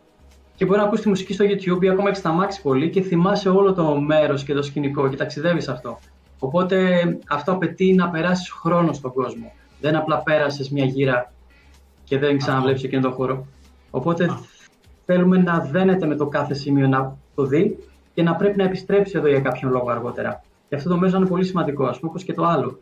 [0.56, 3.48] και μπορεί να ακούσει τη μουσική στο YouTube ή ακόμα έχεις σταμάξει πολύ και θυμάσαι
[3.48, 5.98] όλο το μέρος και το σκηνικό και ταξιδεύεις αυτό.
[6.38, 9.52] Οπότε αυτό απαιτεί να περάσεις χρόνο στον κόσμο.
[9.80, 11.32] Δεν απλά πέρασες μια γύρα
[12.04, 13.46] και δεν ξαναβλέπεις εκείνο τον χώρο.
[13.90, 14.38] Οπότε
[15.04, 17.78] θέλουμε να δένεται με το κάθε σημείο να το δει
[18.16, 20.42] και να πρέπει να επιστρέψει εδώ για κάποιον λόγο αργότερα.
[20.68, 22.80] Και αυτό το μέσο είναι πολύ σημαντικό, ας πούμε, όπως και το άλλο.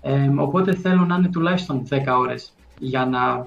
[0.00, 3.46] Ε, οπότε θέλω να είναι τουλάχιστον 10 ώρες για να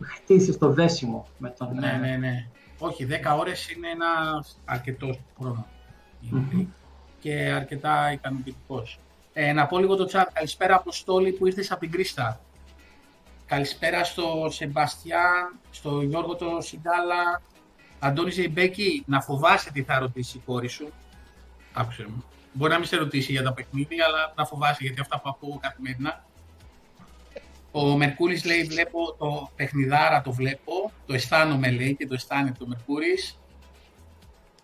[0.00, 1.74] χτίσεις το δέσιμο με τον.
[1.74, 2.46] Ναι, ε, ναι, ναι.
[2.78, 5.66] Όχι, 10 ώρες είναι ένα αρκετό χρόνο.
[7.20, 8.98] Και αρκετά ικανοποιητικός.
[9.32, 10.26] Ε, να πω λίγο το chat.
[10.32, 12.40] Καλησπέρα, Αποστόλη, που ήρθες από την Κρίστα.
[13.46, 17.42] Καλησπέρα στο Σεμπαστιά, στο Γιώργο το Σιγκάλα.
[17.98, 20.88] Αντώνη Ζεϊμπέκη, να φοβάσαι τι θα ρωτήσει η κόρη σου.
[21.72, 22.24] Άκουσε μου.
[22.52, 25.58] Μπορεί να μην σε ρωτήσει για τα παιχνίδια, αλλά να φοβάσαι γιατί αυτά που ακούω
[25.62, 26.24] καθημερινά.
[27.70, 32.66] Ο Μερκούρης λέει, βλέπω το παιχνιδάρα το βλέπω, το αισθάνομαι λέει και το αισθάνεται ο
[32.66, 33.38] Μερκούρης.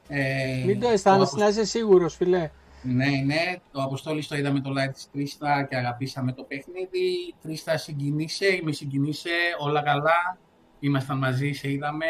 [0.08, 2.50] Ε, μην το αισθάνεσαι, να είσαι σίγουρος φιλέ.
[2.82, 7.34] Ναι, ναι, το Αποστόλης το είδαμε το live της Τρίστα και αγαπήσαμε το παιχνίδι.
[7.42, 10.38] Τρίστα συγκινήσε, είμαι συγκινήσε, όλα καλά.
[10.80, 12.06] Ήμασταν μαζί, σε είδαμε.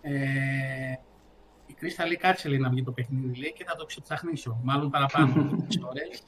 [0.00, 0.92] Ε,
[1.66, 4.60] η Κρίστα λέει κάτσε λέει, να βγει το παιχνίδι λέει, και θα το ξεψαχνίσω.
[4.62, 5.34] Μάλλον παραπάνω
[5.88, 6.24] ώρες.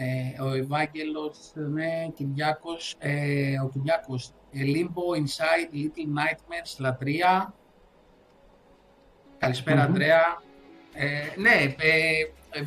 [0.00, 7.54] Ε, ο Ευάγγελος, ναι, Κυριάκος, ε, ο Κυριάκος, ε, Limbo, Inside, Little Nightmares, Λατρεία,
[9.38, 9.88] Καλησπέρα, mm-hmm.
[9.88, 10.42] Αντρέα.
[10.92, 12.20] Ε, ναι, ε,
[12.50, 12.62] ε,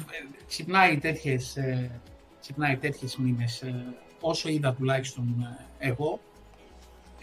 [0.48, 2.02] ξυπνάει τέτοιες, ε,
[2.40, 3.86] ξυπνάει τέτοιες μήνες, ε,
[4.22, 6.20] όσο είδα τουλάχιστον ε, εγώ.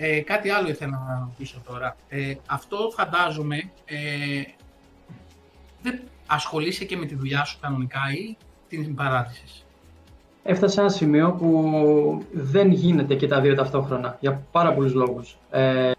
[0.01, 1.97] Ε, κάτι άλλο ήθελα να ρωτήσω τώρα.
[2.09, 3.97] Ε, αυτό φαντάζομαι, ε,
[5.83, 8.37] δεν ασχολείσαι και με τη δουλειά σου κανονικά ή
[8.69, 9.65] την παράτησες;
[10.43, 15.39] Έφτασε σε ένα σημείο που δεν γίνεται και τα δύο ταυτόχρονα, για πάρα πολλούς λόγους.
[15.51, 15.91] Ε,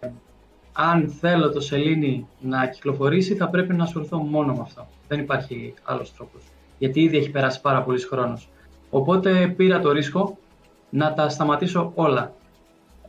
[0.74, 4.88] αν θέλω το σελήνη να κυκλοφορήσει, θα πρέπει να ασχοληθώ μόνο με αυτό.
[5.08, 6.42] Δεν υπάρχει άλλος τρόπος.
[6.78, 8.50] Γιατί ήδη έχει περάσει πάρα πολύ χρόνος.
[8.90, 10.38] Οπότε πήρα το ρίσκο
[10.90, 12.34] να τα σταματήσω όλα.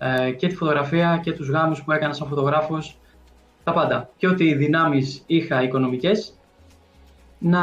[0.02, 2.98] Ε, και τη φωτογραφία και τους γάμους που έκανα σαν φωτογράφος,
[3.64, 4.08] τα πάντα.
[4.16, 6.34] Και ό,τι δυνάμεις είχα οικονομικές,
[7.38, 7.60] να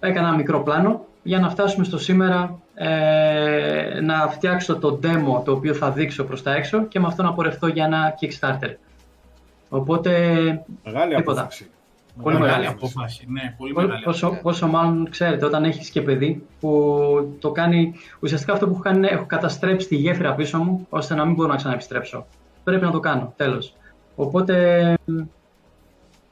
[0.00, 5.52] έκανα ένα μικρό πλάνο για να φτάσουμε στο σήμερα ε, να φτιάξω το demo το
[5.52, 8.74] οποίο θα δείξω προς τα έξω και με αυτό να πορευτώ για ένα Kickstarter.
[9.68, 10.10] Οπότε,
[10.84, 11.70] Μεγάλη απόφαση.
[12.22, 13.26] Πολύ μεγάλη απόφαση.
[13.28, 18.52] Ναι, πολύ μεγάλη πόσο, πόσο μάλλον ξέρετε, όταν έχεις και παιδί που το κάνει, ουσιαστικά
[18.52, 21.48] αυτό που έχω κάνει είναι έχω καταστρέψει τη γέφυρα πίσω μου ώστε να μην μπορώ
[21.48, 22.26] να ξαναεπιστρέψω.
[22.64, 23.74] Πρέπει να το κάνω, τέλος.
[24.16, 24.94] Οπότε,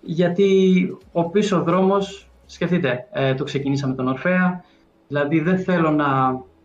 [0.00, 4.64] γιατί ο πίσω δρόμος, σκεφτείτε, ε, το ξεκινήσαμε τον Ορφέα,
[5.08, 6.06] Δηλαδή δεν θέλω να,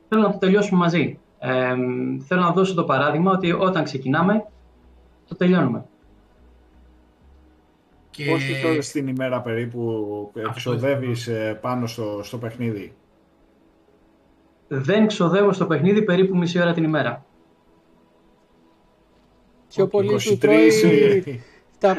[0.09, 1.19] θέλω να το τελειώσουμε μαζί.
[1.39, 1.73] Ε,
[2.27, 4.45] θέλω να δώσω το παράδειγμα ότι όταν ξεκινάμε,
[5.27, 5.85] το τελειώνουμε.
[8.19, 8.31] Και...
[8.31, 12.93] Πόσες ώρες την ημέρα περίπου εξοδεύεις ε, πάνω στο, στο παιχνίδι.
[14.67, 17.25] Δεν ξοδεύω στο παιχνίδι περίπου μισή ώρα την ημέρα.
[19.67, 20.69] Πιο πολύ σου τρώει
[21.79, 21.97] τα,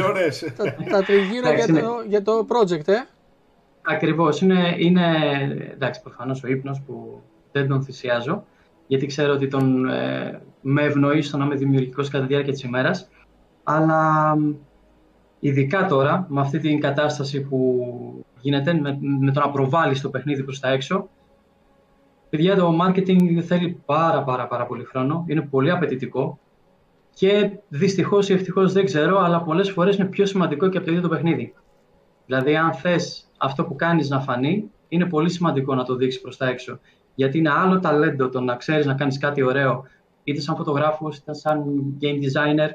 [0.00, 0.44] 23 ώρες.
[0.56, 3.04] τα, τα τριγύρω για, το, για το project, ε.
[3.82, 4.40] Ακριβώς.
[4.40, 5.06] Είναι, είναι
[5.72, 8.44] εντάξει, προφανώς ο ύπνος που δεν τον θυσιάζω,
[8.86, 12.62] γιατί ξέρω ότι τον, ε, με ευνοεί στο να είμαι δημιουργικός κατά τη διάρκεια της
[12.62, 13.08] ημέρας,
[13.62, 14.34] αλλά
[15.44, 17.84] ειδικά τώρα, με αυτή την κατάσταση που
[18.40, 21.08] γίνεται, με, με το να προβάλλεις το παιχνίδι προς τα έξω,
[22.30, 26.38] παιδιά, το marketing θέλει πάρα πάρα πάρα πολύ χρόνο, είναι πολύ απαιτητικό
[27.14, 30.92] και δυστυχώς ή ευτυχώς δεν ξέρω, αλλά πολλές φορές είναι πιο σημαντικό και από το
[30.92, 31.54] ίδιο το παιχνίδι.
[32.26, 36.36] Δηλαδή, αν θες αυτό που κάνεις να φανεί, είναι πολύ σημαντικό να το δείξεις προς
[36.36, 36.78] τα έξω.
[37.14, 39.84] Γιατί είναι άλλο ταλέντο το να ξέρεις να κάνεις κάτι ωραίο,
[40.24, 41.64] είτε σαν φωτογράφος, είτε σαν
[42.00, 42.70] game designer.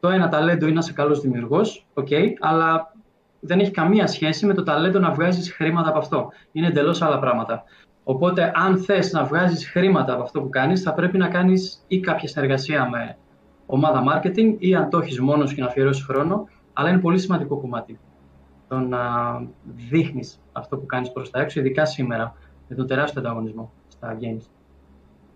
[0.00, 2.94] Το ένα ταλέντο είναι να είσαι καλός δημιουργός, okay, αλλά
[3.40, 6.28] δεν έχει καμία σχέση με το ταλέντο να βγάζεις χρήματα από αυτό.
[6.52, 7.64] Είναι εντελώς άλλα πράγματα.
[8.04, 12.00] Οπότε, αν θες να βγάζεις χρήματα από αυτό που κάνεις, θα πρέπει να κάνεις ή
[12.00, 13.16] κάποια συνεργασία με
[13.66, 17.60] ομάδα marketing ή αν το έχεις μόνος και να αφιερώσεις χρόνο, αλλά είναι πολύ σημαντικό
[17.60, 17.98] κομμάτι
[18.68, 18.98] το να
[19.88, 22.34] δείχνεις αυτό που κάνεις προς τα έξω, ειδικά σήμερα,
[22.68, 24.44] με τον τεράστιο ανταγωνισμό στα games.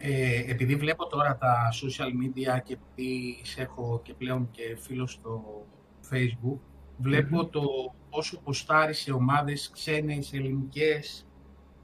[0.02, 5.12] Ε, επειδή βλέπω τώρα τα social media και επειδή σε έχω και πλέον και φίλος
[5.12, 5.66] στο
[6.10, 6.58] facebook,
[6.96, 7.62] βλεπω το
[8.10, 11.24] πόσο ποστάρει σε ομάδες ξένες, ελληνικές,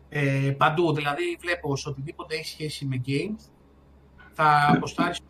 [0.08, 3.50] Ε, παντού, δηλαδή βλέπω σε οτιδήποτε έχει σχέση με games,
[4.32, 5.20] θα αποστάρεις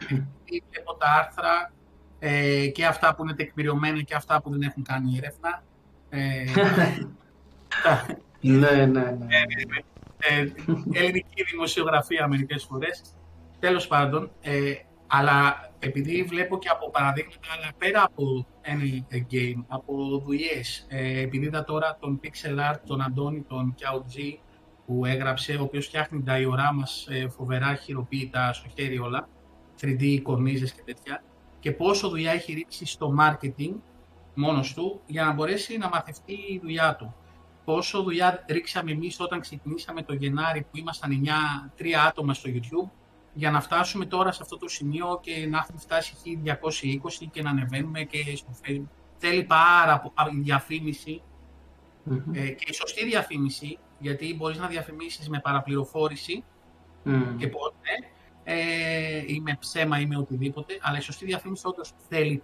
[0.44, 1.72] βλέπω τα άρθρα
[2.18, 5.62] ε, και αυτά που είναι τεκμηριωμένα και αυτά που δεν έχουν κάνει έρευνα.
[6.08, 6.44] Ε,
[8.60, 9.26] ναι, ναι, ναι.
[10.30, 13.02] Ε, ε, ελληνική δημοσιογραφία μερικές φορές.
[13.58, 14.72] Τέλος πάντων, ε,
[15.06, 18.82] αλλά επειδή βλέπω και από παραδείγματα, αλλά πέρα από ένα
[19.30, 24.38] game, από δουλειές, ε, επειδή είδα τώρα τον pixel art, τον Αντώνη, τον G
[24.86, 29.28] που έγραψε, ο οποίος φτιάχνει τα μας ε, φοβερά χειροποίητα στο χέρι όλα,
[29.80, 31.22] 3D κορνίζες και τέτοια,
[31.58, 33.74] και πόσο δουλειά έχει ρίξει στο marketing
[34.34, 37.14] μόνος του για να μπορέσει να μαθευτεί η δουλειά του.
[37.66, 42.90] Πόσο δουλειά ρίξαμε εμείς όταν ξεκινήσαμε το Γενάρη που ήμασταν 9, 3 άτομα στο YouTube.
[43.34, 46.14] Για να φτάσουμε τώρα σε αυτό το σημείο και να έχουμε φτάσει
[47.22, 48.88] 1220 και να ανεβαίνουμε και στο Facebook.
[49.18, 51.22] Θέλει πάρα πολύ διαφήμιση.
[52.32, 56.44] Ε, και η σωστή διαφήμιση, γιατί μπορείς να διαφημίσεις με παραπληροφόρηση
[57.36, 57.90] και πότε,
[58.44, 62.42] ε, ή με ψέμα ή με οτιδήποτε, αλλά η σωστή διαφήμιση όντως θέλει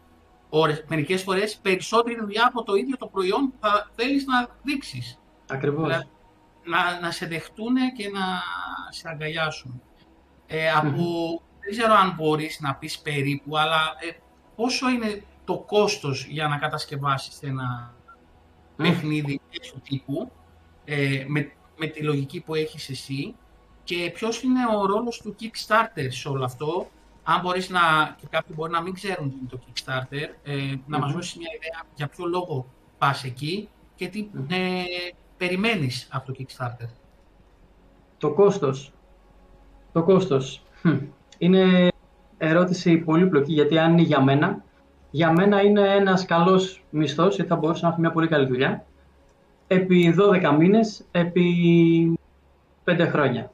[0.54, 5.18] ώρες, μερικές φορές περισσότερη δουλειά από το ίδιο το προϊόν που θα θέλεις να δείξεις.
[5.46, 5.82] Ακριβώς.
[5.82, 6.08] Δηλαδή,
[6.64, 8.20] να, να σε δεχτούν και να
[8.90, 9.82] σε αγκαλιάσουν.
[10.46, 14.16] Ε, από, δεν ξέρω αν μπορείς να πεις περίπου, αλλά ε,
[14.56, 17.94] πόσο είναι το κόστος για να κατασκευάσεις ένα
[18.76, 20.32] παιχνίδι τέτοιου τύπου,
[20.84, 23.34] ε, με, με τη λογική που έχεις εσύ,
[23.84, 26.90] και ποιος είναι ο ρόλος του Kickstarter σε όλο αυτό,
[27.22, 27.80] αν μπορείς να,
[28.20, 31.48] και κάποιοι μπορεί να μην ξέρουν τι είναι το Kickstarter, ε, να μας δώσεις μια
[31.56, 32.66] ιδέα για ποιο λόγο
[32.98, 34.82] πας εκεί και τι ε,
[35.36, 36.88] περιμένεις από το Kickstarter.
[38.18, 38.92] Το κόστος.
[39.92, 40.62] Το κόστος.
[41.38, 41.88] Είναι
[42.38, 44.64] ερώτηση πολύπλοκη, γιατί αν είναι για μένα,
[45.10, 48.86] για μένα είναι ένας καλός μισθός, γιατί θα μπορούσα να έχω μια πολύ καλή δουλειά,
[49.66, 52.18] επί 12 μήνες, επί
[52.84, 53.51] 5 χρόνια.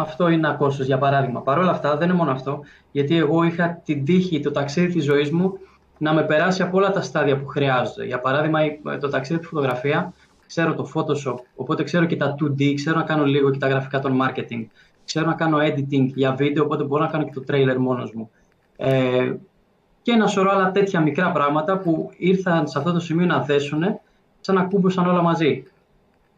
[0.00, 1.40] Αυτό είναι ένα κόστος, για παράδειγμα.
[1.40, 5.04] Παρ' όλα αυτά, δεν είναι μόνο αυτό, γιατί εγώ είχα την τύχη, το ταξίδι της
[5.04, 5.58] ζωής μου,
[5.98, 8.04] να με περάσει από όλα τα στάδια που χρειάζονται.
[8.04, 8.60] Για παράδειγμα,
[9.00, 10.12] το ταξίδι της φωτογραφία,
[10.46, 14.00] ξέρω το Photoshop, οπότε ξέρω και τα 2D, ξέρω να κάνω λίγο και τα γραφικά
[14.00, 14.64] των marketing
[15.08, 18.30] ξέρω να κάνω editing για βίντεο, οπότε μπορώ να κάνω και το trailer μόνος μου.
[18.76, 19.32] Ε,
[20.02, 23.82] και ένα σωρό άλλα τέτοια μικρά πράγματα που ήρθαν σε αυτό το σημείο να δέσουν
[24.40, 25.64] σαν να κούμπουσαν όλα μαζί.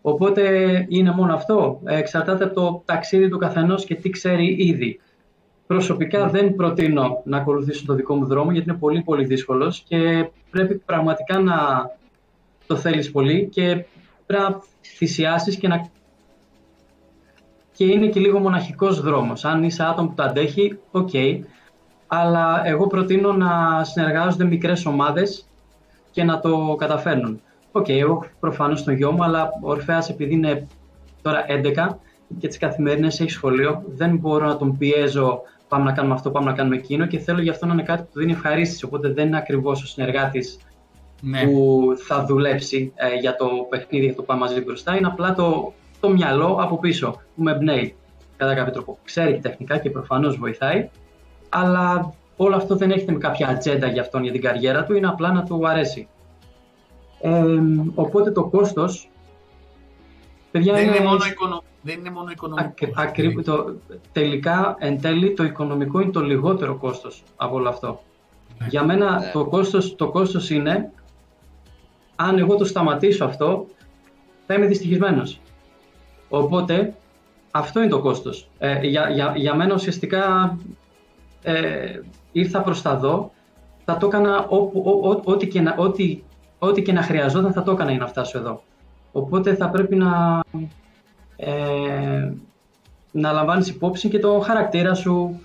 [0.02, 0.42] Οπότε
[0.88, 1.80] είναι μόνο αυτό.
[1.84, 5.00] Ε, εξαρτάται από το ταξίδι του καθενός και τι ξέρει ήδη.
[5.66, 6.30] Προσωπικά ναι.
[6.30, 10.74] δεν προτείνω να ακολουθήσω το δικό μου δρόμο γιατί είναι πολύ πολύ δύσκολος και πρέπει
[10.74, 11.56] πραγματικά να
[12.66, 13.84] το θέλεις πολύ και
[14.26, 15.90] πρέπει να θυσιάσεις και να
[17.72, 19.44] και είναι και λίγο μοναχικός δρόμος.
[19.44, 21.10] Αν είσαι άτομο που το αντέχει, οκ.
[22.06, 25.46] Αλλά εγώ προτείνω να συνεργάζονται μικρές ομάδες
[26.10, 27.40] και να το καταφέρνουν.
[27.72, 30.66] Ok, okay, εγώ προφανώς τον γιο μου, αλλά ο Ορφέας επειδή είναι
[31.22, 31.96] τώρα 11
[32.38, 36.50] και τις καθημερινές έχει σχολείο, δεν μπορώ να τον πιέζω πάμε να κάνουμε αυτό, πάμε
[36.50, 38.84] να κάνουμε εκείνο και θέλω γι' αυτό να είναι κάτι που του δίνει ευχαρίστηση.
[38.84, 40.58] Οπότε δεν είναι ακριβώς ο συνεργάτης
[41.20, 41.42] ναι.
[41.42, 44.96] που θα δουλέψει ε, για το παιχνίδι, για το πάμε μαζί μπροστά.
[44.96, 47.94] Είναι απλά το το μυαλό από πίσω που με εμπνέει
[48.36, 48.98] κατά κάποιο τρόπο.
[49.04, 50.88] Ξέρει και τεχνικά και προφανώς βοηθάει,
[51.48, 55.06] αλλά όλο αυτό δεν έχετε με κάποια ατζέντα για αυτόν για την καριέρα του, είναι
[55.06, 56.08] απλά να του αρέσει.
[57.20, 57.44] Ε,
[57.94, 58.88] οπότε το κόστο.
[60.50, 60.80] δεν, είναι...
[60.80, 61.62] είναι μόνο οικονο...
[61.82, 62.86] δεν είναι μόνο οικονομικό.
[62.94, 63.42] Ακρι...
[63.42, 63.74] Το...
[64.12, 68.00] Τελικά, εν τέλει, το οικονομικό είναι το λιγότερο κόστος από όλο αυτό.
[68.58, 68.66] Ναι.
[68.66, 69.30] Για μένα ναι.
[69.32, 70.92] το, κόστος, το κόστος είναι,
[72.16, 73.66] αν εγώ το σταματήσω αυτό,
[74.46, 75.40] θα είμαι δυστυχισμένος.
[76.28, 76.94] Οπότε
[77.50, 78.48] αυτό είναι το κόστος.
[78.58, 80.56] Ε, για, για, για μένα ουσιαστικά
[81.42, 82.00] ε,
[82.32, 83.30] ήρθα προς τα δω,
[83.84, 84.46] θα το έκανα
[85.24, 86.22] ό,τι και, να, ό,τι,
[86.60, 88.62] ό,τι και να χρειαζόταν θα το έκανα για να φτάσω εδώ.
[89.12, 90.40] Οπότε θα πρέπει να,
[91.36, 92.32] ε,
[93.10, 95.40] να λαμβάνεις υπόψη και το χαρακτήρα σου,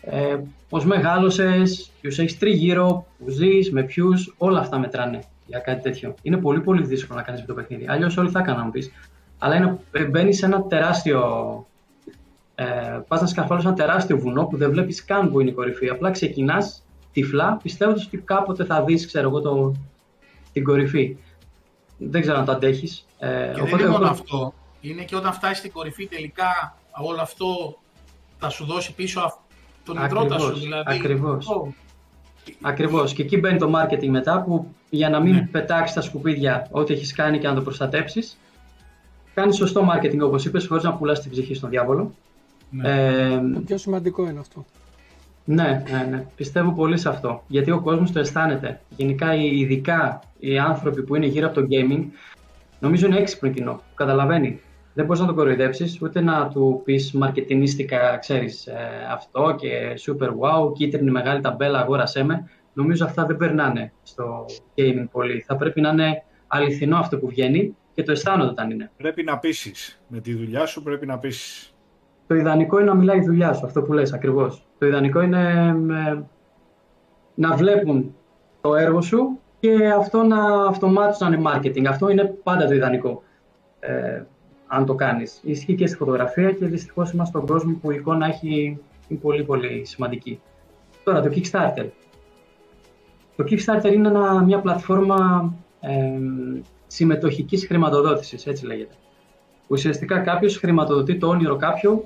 [0.00, 0.36] ε,
[0.68, 6.14] πώς μεγάλωσες, ποιους έχεις τριγύρω, που ζεις, με ποιους, όλα αυτά μετράνε για κάτι τέτοιο.
[6.22, 7.86] Είναι πολύ πολύ δύσκολο να κάνεις με το παιχνίδι.
[7.88, 8.90] Αλλιώς όλοι θα έκαναν, πεις
[9.44, 9.78] αλλά είναι,
[10.10, 11.22] μπαίνεις σε ένα τεράστιο.
[12.54, 12.64] Ε,
[13.08, 15.88] πας να σκαρφάλεις ένα τεράστιο βουνό που δεν βλέπεις καν που είναι η κορυφή.
[15.88, 19.74] Απλά ξεκινάς τυφλά, πιστεύοντας ότι κάποτε θα δεις, ξέρω εγώ, το,
[20.54, 21.16] την κορυφή.
[21.98, 23.06] Δεν ξέρω αν το αντέχεις.
[23.18, 24.54] Ε, και δεν είναι μόνο αυτό.
[24.80, 27.78] Είναι και όταν φτάσεις στην κορυφή τελικά όλο αυτό
[28.38, 29.38] θα σου δώσει πίσω
[29.84, 30.52] τον υδρότα σου.
[30.52, 30.96] Δηλαδή.
[30.96, 31.46] Ακριβώς.
[32.60, 33.12] Ακριβώς.
[33.12, 35.48] Και εκεί μπαίνει το marketing μετά που για να μην ναι.
[35.50, 38.38] πετάξεις τα σκουπίδια ό,τι έχεις κάνει και να το προστατέψεις,
[39.34, 42.14] κάνεις σωστό marketing όπως είπες, χωρίς να πουλάς την ψυχή στον διάβολο.
[42.70, 42.88] Ναι.
[42.88, 44.64] Ε, το πιο σημαντικό είναι αυτό.
[45.44, 47.42] Ναι, ναι, ναι, πιστεύω πολύ σε αυτό.
[47.46, 48.80] Γιατί ο κόσμος το αισθάνεται.
[48.96, 52.04] Γενικά, ειδικά οι άνθρωποι που είναι γύρω από το gaming,
[52.80, 53.80] νομίζω είναι έξυπνο κοινό.
[53.94, 54.60] Καταλαβαίνει.
[54.94, 58.76] δεν μπορείς να το κοροϊδέψεις, ούτε να του πεις μαρκετινίστικα, ξέρεις, ε,
[59.10, 62.48] αυτό και super wow, κίτρινη μεγάλη ταμπέλα, αγόρασέ με.
[62.72, 64.44] Νομίζω αυτά δεν περνάνε στο
[64.76, 65.44] gaming πολύ.
[65.46, 68.90] Θα πρέπει να είναι αληθινό αυτό που βγαίνει και το αισθάνονται όταν είναι.
[68.96, 70.00] Πρέπει να πείσεις.
[70.08, 71.73] Με τη δουλειά σου πρέπει να πείσεις.
[72.26, 74.66] Το ιδανικό είναι να μιλάει η δουλειά σου, αυτό που λες ακριβώς.
[74.78, 76.22] Το ιδανικό είναι ε,
[77.34, 78.14] να βλέπουν
[78.60, 81.84] το έργο σου και αυτό να αυτομάτως να είναι marketing.
[81.84, 83.22] Αυτό είναι πάντα το ιδανικό,
[83.80, 84.22] ε,
[84.66, 85.40] αν το κάνεις.
[85.42, 89.44] Ισχύει και στη φωτογραφία και δυστυχώς είμαστε στον κόσμο που η εικόνα έχει, είναι πολύ
[89.44, 90.40] πολύ σημαντική.
[91.04, 91.86] Τώρα το Kickstarter.
[93.36, 94.10] Το Kickstarter είναι
[94.44, 96.18] μια πλατφόρμα ε,
[96.86, 98.94] συμμετοχικής χρηματοδότησης, έτσι λέγεται.
[99.68, 102.04] Ουσιαστικά κάποιος χρηματοδοτεί το όνειρο κάποιου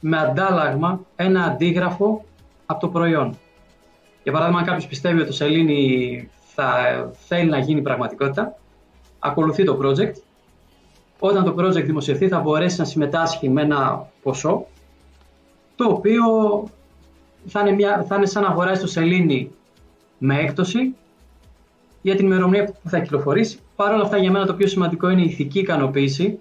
[0.00, 2.24] με αντάλλαγμα ένα αντίγραφο
[2.66, 3.38] από το προϊόν.
[4.22, 6.72] Για παράδειγμα, αν κάποιος πιστεύει ότι το σελήνη θα
[7.26, 8.58] θέλει να γίνει πραγματικότητα,
[9.18, 10.12] ακολουθεί το project.
[11.18, 14.66] Όταν το project δημοσιευθεί θα μπορέσει να συμμετάσχει με ένα ποσό,
[15.76, 16.22] το οποίο
[17.46, 19.50] θα είναι, μια, θα είναι σαν να αγοράσει το σελήνη
[20.18, 20.94] με έκπτωση
[22.02, 23.58] για την ημερομηνία που θα κυκλοφορήσει.
[23.76, 26.38] Παρ' όλα αυτά, για μένα το πιο σημαντικό είναι η ηθική ικανοποίηση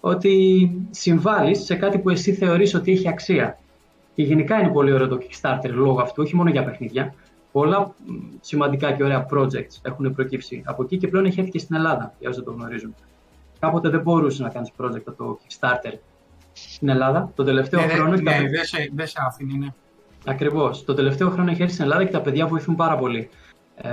[0.00, 3.58] ότι συμβάλλεις σε κάτι που εσύ θεωρείς ότι έχει αξία.
[4.14, 7.14] Και γενικά είναι πολύ ωραίο το Kickstarter λόγω αυτού, όχι μόνο για παιχνίδια.
[7.52, 7.94] Πολλά
[8.40, 12.14] σημαντικά και ωραία projects έχουν προκύψει από εκεί και πλέον έχει έρθει και στην Ελλάδα,
[12.18, 12.94] για όσοι δεν το γνωρίζουν.
[13.58, 15.92] Κάποτε δεν μπορούσες να κάνεις project από το Kickstarter
[16.52, 17.32] στην Ελλάδα.
[17.34, 18.10] Το τελευταίο ναι, χρόνο.
[18.10, 19.66] Ναι, ναι, δεν σε, δε σε άφηνε, ναι.
[20.26, 20.84] Ακριβώς.
[20.84, 23.28] Το τελευταίο χρόνο έχει έρθει στην Ελλάδα και τα παιδιά βοηθούν πάρα πολύ.
[23.76, 23.88] Ε,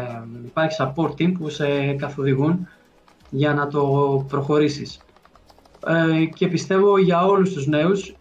[0.45, 2.67] υπάρχει support team που σε καθοδηγούν
[3.29, 4.99] για να το προχωρήσεις.
[5.87, 8.15] Ε, και πιστεύω για όλους τους νέους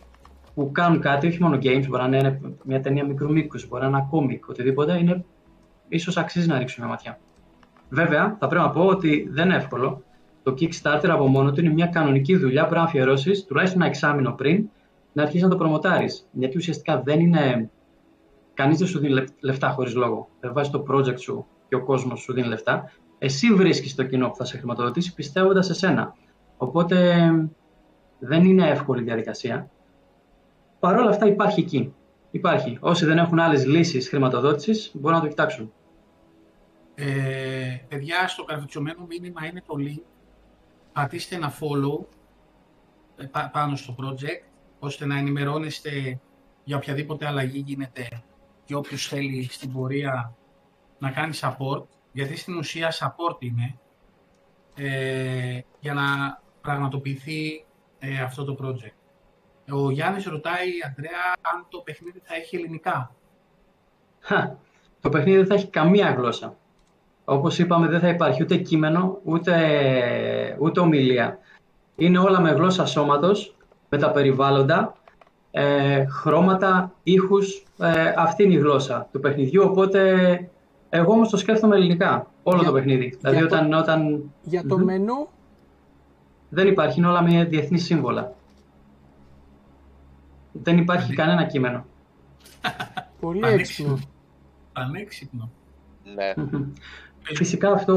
[0.55, 3.89] που κάνουν κάτι, όχι μόνο games, μπορεί να είναι μια ταινία μικρού μήκους, μπορεί να
[3.89, 5.25] είναι ένα κόμικ, οτιδήποτε, είναι
[5.89, 7.19] ίσως αξίζει να ρίξουν μια ματιά.
[7.89, 10.03] Βέβαια, θα πρέπει να πω ότι δεν είναι εύκολο.
[10.43, 13.91] Το Kickstarter από μόνο του είναι μια κανονική δουλειά που πρέπει να αφιερώσεις τουλάχιστον ένα
[13.91, 14.69] εξάμεινο πριν
[15.13, 16.29] να αρχίσεις να το προμοτάρεις.
[16.33, 17.71] Γιατί ουσιαστικά δεν είναι.
[18.55, 20.29] Κανείς δεν σου δίνει λεφτά χωρίς λόγο.
[20.41, 22.91] Δεν βάζεις το project σου και ο κόσμος σου δίνει λεφτά.
[23.19, 26.15] Εσύ βρίσκεις το κοινό που θα σε χρηματοδοτήσει πιστεύοντας σε σένα.
[26.57, 27.31] Οπότε
[28.19, 29.71] δεν είναι εύκολη διαδικασία.
[30.81, 31.95] Παρ' όλα αυτά υπάρχει εκεί.
[32.31, 32.79] Υπάρχει.
[32.81, 35.73] Όσοι δεν έχουν άλλες λύσεις χρηματοδότησης μπορούν να το κοιτάξουν.
[36.95, 40.03] Ε, παιδιά, στο καρφιτσωμένο μήνυμα είναι το link.
[40.93, 42.05] Πατήστε ένα follow
[43.17, 46.21] ε, πάνω στο project, ώστε να ενημερώνεστε
[46.65, 48.09] για οποιαδήποτε αλλαγή γίνεται
[48.65, 50.35] και όποιος θέλει στην πορεία
[50.99, 53.79] να κάνει support, γιατί στην ουσία support είναι,
[54.75, 56.05] ε, για να
[56.65, 57.65] πραγματοποιηθεί
[57.99, 58.99] ε, αυτό το project.
[59.71, 61.25] Ο Γιάννης ρωτάει, Αντρέα,
[61.55, 63.15] αν το παιχνίδι θα έχει ελληνικά;
[65.01, 66.57] το παιχνίδι δεν θα έχει καμία γλώσσα.
[67.25, 71.39] Όπως είπαμε, δεν θα υπάρχει ούτε κείμενο, ούτε, ούτε ομιλία.
[71.97, 73.57] Είναι όλα με γλώσσα σώματος,
[73.89, 74.97] με τα περιβάλλοντα,
[75.51, 77.65] ε, χρώματα, ήχους.
[77.79, 80.11] Ε, αυτή είναι η γλώσσα του παιχνιδιού, οπότε
[80.89, 83.19] εγώ όμως το σκέφτομαι ελληνικά, όλο το παιχνίδι.
[83.21, 84.31] Δηλαδή, όταν, όταν...
[84.43, 85.29] Για το μενού
[86.55, 88.35] δεν υπάρχει, είναι όλα με διεθνή σύμβολα.
[90.53, 91.85] Δεν υπάρχει κανένα κείμενο.
[93.21, 93.99] Πολύ έξυπνο.
[94.73, 95.51] Πανέξυπνο.
[96.15, 96.35] Ναι.
[97.23, 97.97] Φυσικά αυτό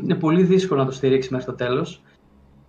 [0.00, 2.02] είναι πολύ δύσκολο να το στηρίξει μέχρι το τέλος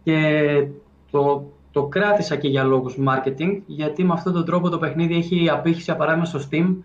[0.03, 0.67] και
[1.11, 5.49] το, το κράτησα και για λόγους marketing γιατί με αυτόν τον τρόπο το παιχνίδι έχει
[5.49, 6.75] απήχηση παράδειγμα στο Steam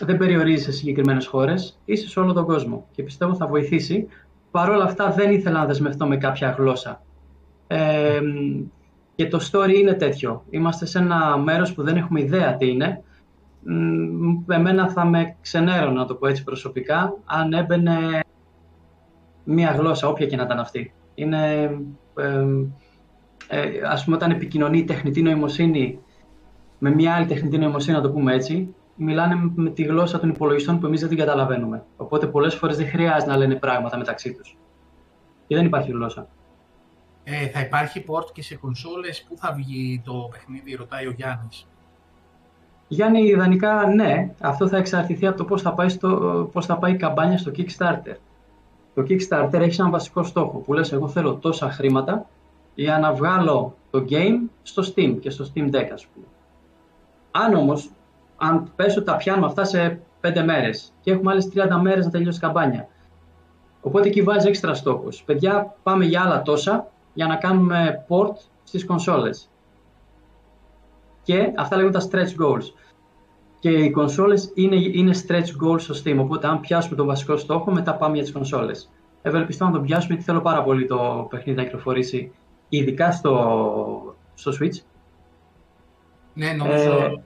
[0.00, 4.08] δεν περιορίζει σε συγκεκριμένες χώρες, είσαι σε όλο τον κόσμο και πιστεύω θα βοηθήσει.
[4.50, 7.02] Παρ' όλα αυτά δεν ήθελα να δεσμευτώ με κάποια γλώσσα
[9.14, 10.44] και το story είναι τέτοιο.
[10.50, 13.02] Είμαστε σε ένα μέρος που δεν έχουμε ιδέα τι είναι.
[14.48, 18.20] Εμένα θα με ξενέρω, να το πω έτσι προσωπικά, αν έμπαινε
[19.44, 20.92] μία γλώσσα, όποια και να ήταν αυτή.
[21.14, 21.70] Είναι,
[23.48, 25.98] ε, ας πούμε, όταν επικοινωνεί η τεχνητή νοημοσύνη
[26.78, 30.80] με μια άλλη τεχνητή νοημοσύνη, να το πούμε έτσι, μιλάνε με τη γλώσσα των υπολογιστών
[30.80, 31.84] που εμείς δεν την καταλαβαίνουμε.
[31.96, 34.58] Οπότε πολλές φορές δεν χρειάζεται να λένε πράγματα μεταξύ τους.
[35.46, 36.28] Και δεν υπάρχει γλώσσα.
[37.24, 39.22] Ε, θα υπάρχει port και σε κονσόλες.
[39.28, 41.66] Πού θα βγει το παιχνίδι, ρωτάει ο Γιάννης.
[42.88, 44.34] Γιάννη, ιδανικά ναι.
[44.40, 47.52] Αυτό θα εξαρτηθεί από το πώς θα πάει, στο, πώς θα πάει η καμπάνια στο
[47.56, 48.16] Kickstarter.
[48.94, 52.26] Το Kickstarter έχει έναν βασικό στόχο που λες εγώ θέλω τόσα χρήματα
[52.74, 56.26] για να βγάλω το game στο Steam και στο Steam Deck ας πούμε.
[57.30, 57.90] Αν όμως,
[58.36, 62.38] αν πέσω τα πιάνουμε αυτά σε 5 μέρες και έχουμε άλλες 30 μέρες να τελειώσει
[62.38, 62.88] η καμπάνια.
[63.80, 65.22] Οπότε εκεί βάζεις έξτρα στόχους.
[65.22, 69.48] Παιδιά, πάμε για άλλα τόσα για να κάνουμε port στις κονσόλες.
[71.22, 72.72] Και αυτά λέγονται τα stretch goals.
[73.58, 77.70] Και οι κονσόλες είναι, είναι stretch goals στο Steam, οπότε αν πιάσουμε τον βασικό στόχο,
[77.72, 78.90] μετά πάμε για τις κονσόλες.
[79.22, 82.32] Ευελπιστώ να τον πιάσουμε γιατί θέλω πάρα πολύ το παιχνίδι να κυκλοφορήσει
[82.68, 84.82] ειδικά στο, στο Switch.
[86.34, 87.22] Ναι, νομίζω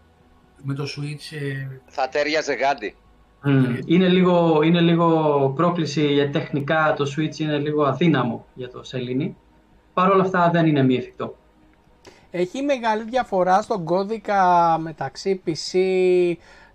[0.63, 1.37] με το Switch...
[1.37, 2.95] ε, Θα τέριαζε γάντι.
[3.43, 3.77] Μμ.
[3.85, 9.37] Είναι, λίγο, είναι λίγο πρόκληση για τεχνικά το Switch είναι λίγο αδύναμο για το σελήνη.
[9.99, 11.37] Παρ' όλα αυτά δεν είναι μη εφικτό.
[12.31, 15.79] Έχει μεγάλη διαφορά στον κώδικα μεταξύ PC,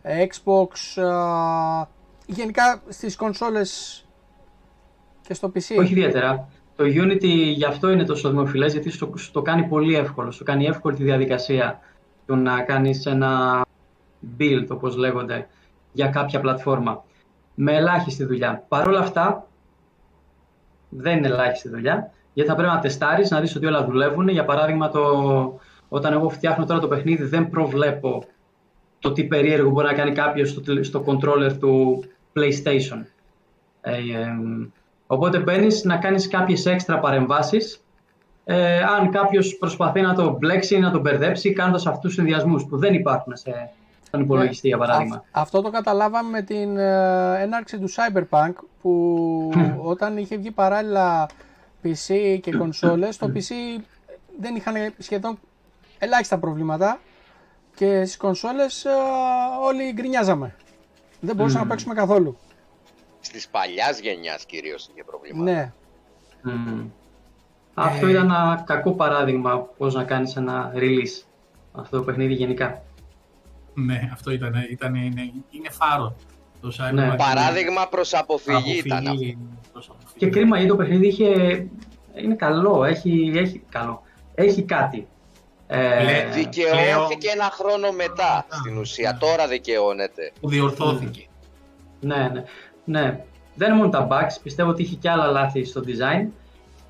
[0.03, 1.87] Xbox, α,
[2.25, 4.05] γενικά στις κονσόλες
[5.21, 5.77] και στο PC.
[5.77, 6.49] Όχι ιδιαίτερα.
[6.75, 10.31] Το Unity γι' αυτό είναι τόσο δημοφιλές, γιατί στο, στο κάνει πολύ εύκολο.
[10.31, 11.79] Σου κάνει εύκολη τη διαδικασία
[12.25, 13.61] του να κάνεις ένα
[14.39, 15.47] build, όπως λέγονται,
[15.91, 17.03] για κάποια πλατφόρμα.
[17.55, 18.65] Με ελάχιστη δουλειά.
[18.67, 19.47] Παρ' όλα αυτά,
[20.89, 24.27] δεν είναι ελάχιστη δουλειά, γιατί θα πρέπει να τεστάρεις, να δεις ότι όλα δουλεύουν.
[24.27, 25.01] Για παράδειγμα, το,
[25.89, 28.23] όταν εγώ φτιάχνω τώρα το παιχνίδι, δεν προβλέπω
[28.99, 32.03] το τι περίεργο μπορεί να κάνει κάποιος στο, τηλε- στο controller του
[32.35, 33.05] PlayStation.
[33.81, 34.67] Ε, εμ,
[35.07, 37.83] οπότε μπαίνεις να κάνεις κάποιες έξτρα παρεμβάσεις
[38.45, 42.65] ε, αν κάποιος προσπαθεί να το μπλέξει ή να το μπερδέψει κάνοντας αυτούς τους συνδυασμούς
[42.65, 43.69] που δεν υπάρχουν σε,
[44.07, 45.15] στον υπολογιστή για παράδειγμα.
[45.15, 49.51] Α- αυτό το καταλάβαμε με την ε, έναρξη του Cyberpunk που
[49.91, 51.27] όταν είχε βγει παράλληλα
[51.83, 53.81] PC και κονσόλες, το PC
[54.39, 55.39] δεν είχαν σχεδόν
[55.99, 56.99] ελάχιστα προβλήματα
[57.75, 58.89] και στις κονσόλες ε,
[59.63, 60.55] όλοι γκρινιάζαμε.
[61.19, 62.37] Δεν μπορούσαμε να παίξουμε καθόλου.
[63.19, 65.51] Στις παλιάς γενιάς κυρίως είχε προβλήματα.
[65.51, 65.71] Ναι.
[66.41, 66.85] Μμμ.
[67.73, 71.23] Αυτό ήταν ένα κακό παράδειγμα πώς να κάνεις ένα release
[71.71, 72.83] αυτό το παιχνίδι γενικά.
[73.73, 76.15] Ναι, αυτό ήταν, ήταν είναι, είναι φάρο.
[76.61, 77.03] Το Cyberpunk Ναι.
[77.03, 79.09] είναι Παράδειγμα προς αποφυγή ήταν αυτό.
[79.09, 80.17] αποφυγή, προς αποφυγή.
[80.17, 81.27] Και κρίμα γιατί το παιχνίδι είχε...
[82.15, 84.01] είναι καλό, έχει, έχει, καλό.
[84.35, 85.07] έχει κάτι.
[85.67, 88.79] Ε, Λε- Δικαιώθηκε ένα χρόνο μετά Α, στην ναι.
[88.79, 89.17] ουσία.
[89.19, 90.31] Τώρα δικαιώνεται.
[90.41, 91.25] Που διορθώθηκε.
[91.99, 92.43] Ναι, ναι,
[92.85, 93.23] ναι.
[93.55, 96.27] Δεν είναι μόνο τα bugs, πιστεύω ότι είχε και άλλα λάθη στο design.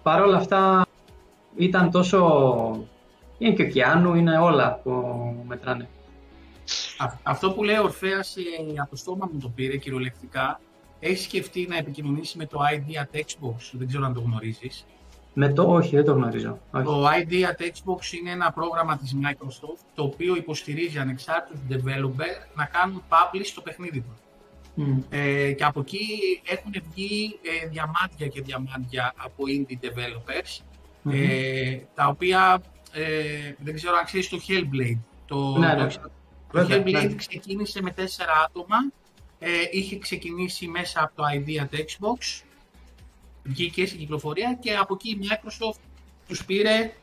[0.04, 0.86] Παρ' όλα αυτά
[1.56, 2.88] ήταν τόσο...
[3.38, 4.92] Είναι και ο Κιάνου, είναι όλα που
[5.48, 5.88] μετράνε.
[6.98, 8.42] Α- Αυτό που λέει ο Ορφέας ε,
[8.82, 10.60] από το στόμα μου το πήρε κυριολεκτικά.
[11.06, 14.86] Έχεις σκεφτεί να επικοινωνήσεις με το ID at Xbox, δεν ξέρω αν το γνωρίζεις.
[15.34, 16.60] Με το όχι, δεν το γνωρίζω.
[16.72, 16.84] Όχι.
[16.84, 22.66] Το ID at Xbox είναι ένα πρόγραμμα της Microsoft το οποίο υποστηρίζει ανεξάρτητους developer να
[22.66, 24.18] κάνουν publish το παιχνίδι τους.
[24.76, 25.00] Μμ.
[25.10, 26.08] Ε, και από εκεί
[26.46, 30.62] έχουν βγει ε, διαμάντια και διαμάντια από indie developers
[31.02, 31.14] Μμμ.
[31.14, 32.62] ε, τα οποία
[32.94, 35.00] ε, δεν ξέρω αν ξέρεις το Hellblade.
[35.28, 35.88] Το, Ναι, ναι.
[35.88, 36.10] το, το
[36.52, 37.16] Βέβαια, Hellblade ναι.
[37.16, 38.78] ξεκίνησε με τέσσερα άτομα,
[39.46, 42.42] ε, είχε ξεκινήσει μέσα από το ID at Xbox,
[43.44, 45.80] βγήκε στην κυκλοφορία και από εκεί η Microsoft
[46.28, 46.94] τους πήρε,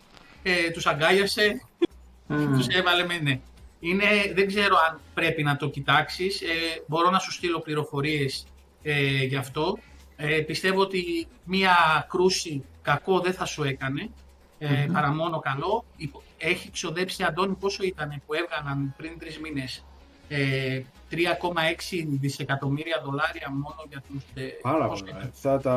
[0.42, 1.60] ε, τους αγκάλιασε
[2.26, 2.56] Μμ.
[2.56, 3.40] τους έβαλε με ναι.
[3.80, 6.40] Είναι, δεν ξέρω αν πρέπει να το κοιτάξεις.
[6.40, 6.46] Ε,
[6.86, 8.46] μπορώ να σου στείλω πληροφορίες
[8.82, 9.78] ε, γι' αυτό.
[10.16, 14.10] Ε, πιστεύω ότι μία κρούση κακό δεν θα σου έκανε,
[14.58, 14.92] ε, Μμμ.
[14.92, 15.84] παρά μόνο καλό.
[15.96, 19.84] Υπο- Έχει ξοδέψει, Αντώνη, πόσο ήταν που έβγαλαν πριν τρεις μήνες;
[20.32, 21.16] Ε, 3,6
[22.20, 24.22] δισεκατομμύρια δολάρια μόνο για τους...
[24.34, 25.16] ε, Πάρα πόσο πολλά.
[25.16, 25.30] ήταν.
[25.32, 25.76] Αυτά τα,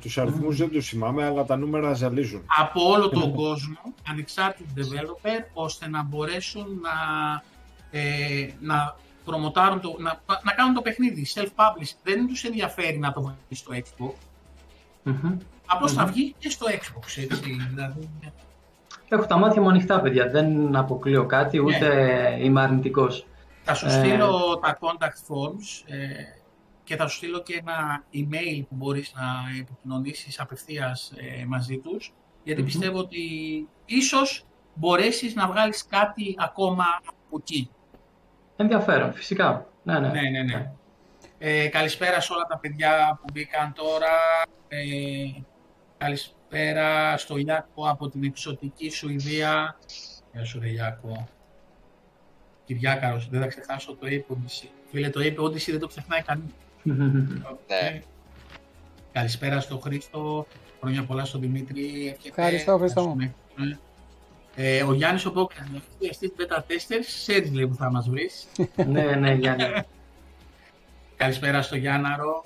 [0.00, 2.42] τους αριθμούς δεν τους θυμάμαι, αλλά τα νούμερα ζαλίζουν.
[2.58, 3.78] από όλο τον κόσμο,
[4.08, 6.92] ανεξάρτητους developer, ώστε να μπορέσουν να,
[7.98, 11.90] ε, να προμοτάρουν το, να, να κάνουν το παιχνίδι self-publish.
[12.02, 14.14] Δεν τους ενδιαφέρει να το βγει στο Xbox.
[15.02, 15.36] Μμμ.
[15.66, 16.10] Απλώς θα Μμμ.
[16.12, 17.56] βγει και στο Xbox, έτσι.
[17.70, 18.08] δηλαδή,
[19.08, 20.30] Έχω τα μάτια μου ανοιχτά, παιδιά.
[20.30, 21.88] Δεν αποκλείω κάτι, ούτε
[22.40, 23.26] είμαι αρνητικός.
[23.64, 23.90] Θα σου Ε.
[23.90, 26.06] στείλω τα contact forms ε,
[26.84, 29.22] και θα σου στείλω και ένα email που μπορείς να
[29.60, 32.66] επικοινωνήσεις απευθείας ε, μαζί τους, γιατί Μμμ.
[32.66, 33.20] πιστεύω ότι
[33.84, 34.44] ίσως
[34.74, 37.70] μπορέσεις να βγάλεις κάτι ακόμα από εκεί.
[38.56, 39.66] Ενδιαφέρον, φυσικά.
[39.82, 40.08] Ναι, ναι.
[40.08, 40.72] Ναι, ναι, ναι.
[41.38, 44.08] Ε, καλησπέρα σε όλα τα παιδιά που μπήκαν τώρα.
[44.68, 44.78] Ε,
[45.98, 49.78] καλησπέρα στο Ιάκο από την εξωτική Σουηδία.
[50.32, 51.28] Γεια σου ρε Ιάκο.
[52.66, 54.68] Κυριάκαρος, δεν θα ξεχάσω το Ape Odyssey.
[54.90, 56.52] Φίλε, το Ape Odyssey δεν το ξεχνάει κανείς.
[57.68, 58.00] Ναι.
[59.12, 60.46] Καλησπέρα στο Χρήστο.
[60.80, 61.84] Χρόνια πολλά στον Δημήτρη.
[62.16, 63.20] Εύχεται Ευχαριστώ, Χρήστο να μου.
[63.20, 63.78] σου με-
[64.56, 65.66] Ε, ο Γιάννης ο Μπόκας,
[66.10, 68.46] εστί beta testers, ξέρεις λέει που θα μας βρεις.
[68.86, 69.64] ναι, ναι, Γιάννη.
[71.16, 72.44] Καλησπέρα στο Γιάνναρο.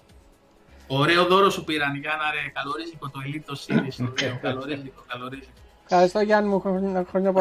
[0.86, 2.38] Ωραίο δώρο σου πήραν, Γιάνναρε.
[2.52, 4.08] Καλορίζικο το Elite Series.
[4.12, 5.52] Ωραίο, καλορίζικο, καλορίζικο.
[5.84, 7.32] Ευχαριστώ Γιάννη μου, χρόνια, χρόνια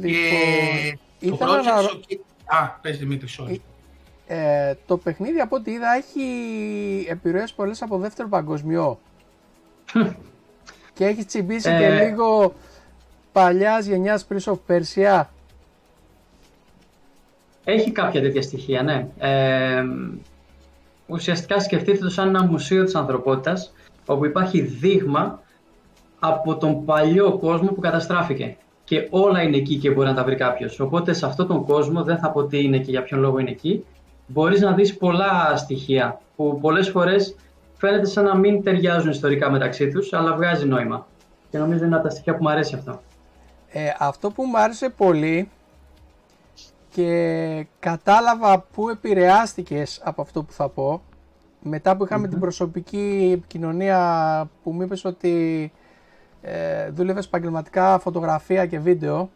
[0.00, 0.12] πολλά.
[0.12, 1.82] Και Λοιπόν, το ήθελα project να...
[1.82, 2.00] σου...
[2.44, 3.56] Α, πες Δημήτρη, sorry.
[4.26, 8.98] ε, το παιχνίδι από ό,τι είδα έχει επιρροές πολλές από δεύτερο παγκοσμιό.
[10.94, 12.04] και έχει τσιμπήσει και Ε.
[12.06, 12.54] λίγο
[13.32, 15.24] παλιάς γενιάς Prince of Persia.
[17.64, 19.06] Έχει κάποια τέτοια στοιχεία, ναι.
[19.18, 19.84] Ε,
[21.06, 23.72] ουσιαστικά σκεφτείτε το σαν ένα μουσείο της ανθρωπότητας,
[24.06, 25.42] όπου υπάρχει δείγμα
[26.18, 28.56] από τον παλιό κόσμο που καταστράφηκε.
[28.86, 30.80] Και όλα είναι εκεί και μπορεί να τα βρει κάποιος.
[30.80, 33.50] Οπότε σε αυτόν τον κόσμο, δεν θα πω τι είναι και για ποιον λόγο είναι
[33.50, 33.84] εκεί,
[34.26, 37.34] μπορείς να δεις πολλά στοιχεία που πολλές φορές
[37.76, 41.06] φαίνεται σαν να μην ταιριάζουν ιστορικά μεταξύ τους, αλλά βγάζει νόημα.
[41.50, 43.00] Και νομίζω είναι από τα στοιχεία που μου αρέσει αυτό.
[43.68, 45.48] Ε, αυτό που μου άρεσε πολύ
[46.90, 51.02] και κατάλαβα πού επηρεάστηκες από αυτό που θα πω
[51.62, 55.72] μετά που ειχαμε την προσωπική επικοινωνία που μου είπες ότι
[56.42, 59.30] ε, δούλευες επαγγελματικά φωτογραφία και βιντεο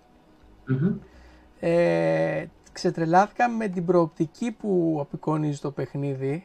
[1.61, 6.45] ε, ξετρελάθηκα με την προοπτική που απεικονίζει το παιχνίδι.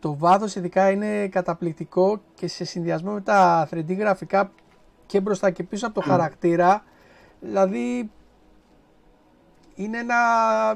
[0.00, 4.50] Το βάθος ειδικά είναι καταπληκτικό και σε συνδυασμό με τα 3D γραφικά
[5.06, 6.84] και μπροστά και πίσω από το χαρακτήρα.
[7.40, 8.10] Δηλαδή
[9.74, 10.16] είναι ένα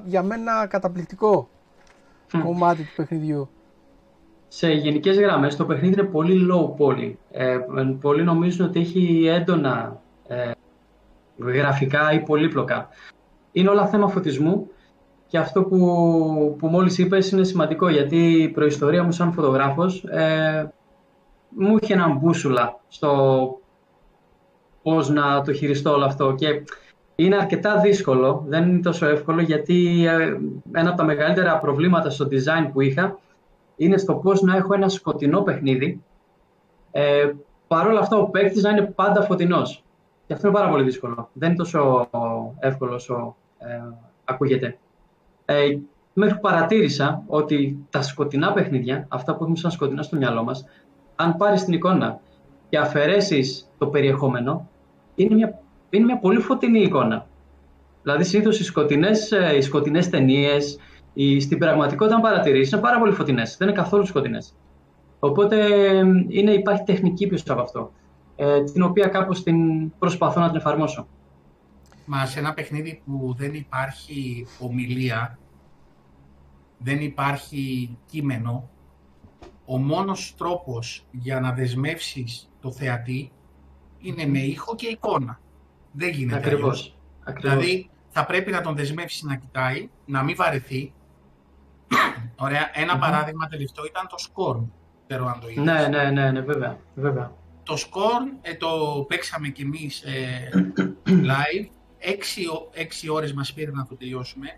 [0.04, 1.48] για μένα καταπληκτικό
[2.42, 3.48] κομμάτι του παιχνιδιού.
[4.52, 7.12] Σε γενικές γραμμές το παιχνίδι είναι πολύ low poly.
[7.30, 7.58] Ε,
[8.00, 10.50] πολλοί νομίζουν ότι έχει έντονα ε,
[11.38, 12.88] γραφικά ή πολύπλοκα.
[13.52, 14.70] Είναι όλα θέμα φωτισμού
[15.26, 15.78] και αυτό που,
[16.58, 20.72] που μόλις είπες είναι σημαντικό γιατί η προϊστορία μου σαν φωτογράφος ε,
[21.48, 23.10] μου είχε έναν μπούσουλα στο
[24.82, 26.62] πώς να το χειριστώ όλο αυτό και
[27.14, 30.36] είναι αρκετά δύσκολο, δεν είναι τόσο εύκολο γιατί ε,
[30.72, 33.18] ένα από τα μεγαλύτερα προβλήματα στο design που είχα
[33.80, 36.02] είναι στο πώς να έχω ένα σκοτεινό παιχνίδι
[36.90, 37.30] ε,
[37.70, 39.84] Παρ' όλα αυτά ο παίκτης να είναι πάντα φωτεινός.
[40.26, 41.28] Και αυτό είναι πάρα πολύ δύσκολο.
[41.32, 42.08] Δεν είναι τόσο
[42.58, 43.80] εύκολο όσο ε,
[44.24, 44.78] ακούγεται.
[45.44, 45.78] Ε,
[46.12, 50.64] μέχρι που παρατήρησα ότι τα σκοτεινά παιχνίδια, αυτά που έχουμε σαν σκοτεινά στο μυαλό μας,
[51.16, 52.20] αν πάρεις την εικόνα
[52.68, 54.68] και αφαιρέσεις το περιεχόμενο,
[55.14, 55.60] είναι μια,
[55.90, 57.26] είναι μια πολύ φωτεινή εικόνα.
[58.02, 60.78] Δηλαδή συνήθως οι σκοτεινές, ε, οι σκοτεινές ταινίες,
[61.12, 64.54] οι, στην πραγματικότητα αν παρατηρήσεις, είναι πάρα πολύ φωτεινές, δεν είναι καθόλου σκοτεινές.
[65.18, 65.56] Οπότε
[66.28, 67.92] είναι, υπάρχει τεχνική πίσω από αυτό,
[68.36, 71.06] ε, την οποία κάπως την προσπαθώ να την εφαρμόσω.
[72.06, 75.38] Μα σε ένα παιχνίδι που δεν υπάρχει ομιλία,
[76.78, 78.70] δεν υπάρχει κείμενο,
[79.64, 83.32] ο μόνος τρόπος για να δεσμεύσεις το θεατή
[83.98, 85.40] είναι με ήχο και εικόνα.
[85.92, 86.96] Δεν γίνεται Ακριβώς.
[87.40, 90.92] Δηλαδή θα πρέπει να τον δεσμεύσεις να κοιτάει, να μην βαρεθεί.
[92.36, 92.70] Ωραία.
[92.98, 94.64] παράδειγμα τελευταίο ήταν το Scorn.
[95.06, 95.64] Ξέρω αν το είδες.
[95.64, 96.78] Ναι, ναι, ναι, ναι, βέβαια.
[96.94, 97.32] βέβαια.
[97.62, 100.48] Το Scorn ε, το παίξαμε κι εμείς ε,
[101.30, 101.68] live.
[101.98, 104.48] Έξι, έξι ώρες μας πήρε να το τελειώσουμε.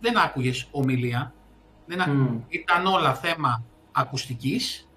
[0.00, 1.32] Δεν άκουγες ομιλία.
[1.86, 2.00] Δεν
[2.48, 4.88] Ήταν όλα θέμα ακουστικής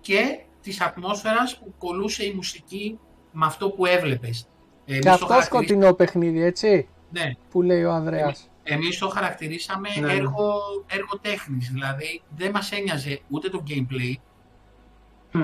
[0.00, 2.98] και της ατμόσφαιρας που κολούσε η μουσική
[3.32, 4.48] με αυτό που έβλεπες.
[4.84, 7.32] και αυτό σκοτεινό παιχνίδι, έτσι, ναι.
[7.50, 8.47] που λέει ο Ανδρέας.
[8.70, 10.12] Εμείς το χαρακτηρίσαμε ναι, ναι.
[10.12, 14.14] έργο, έργο τέχνης, δηλαδή δεν μας ένοιαζε ούτε το gameplay,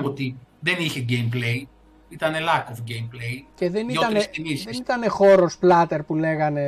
[0.03, 1.63] ότι δεν είχε gameplay,
[2.09, 3.45] ήταν lack of gameplay.
[3.55, 6.63] Και δεν ήταν, δεν ήταν χώρος πλάτερ που λέγανε...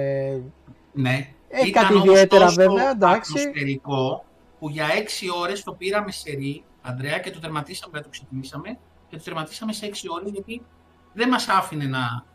[0.94, 1.30] Ναι.
[1.50, 3.32] Έχει κάτι ιδιαίτερα βέβαια, εντάξει.
[3.36, 4.26] ατμοσφαιρικό
[4.60, 8.78] που για έξι ώρες το πήραμε σε ρί, Ανδρέα, και το τερματίσαμε, το ξεκινήσαμε
[9.10, 10.62] και το τερματίσαμε σε έξι ώρες γιατί
[11.14, 12.26] δεν μας άφηνε να,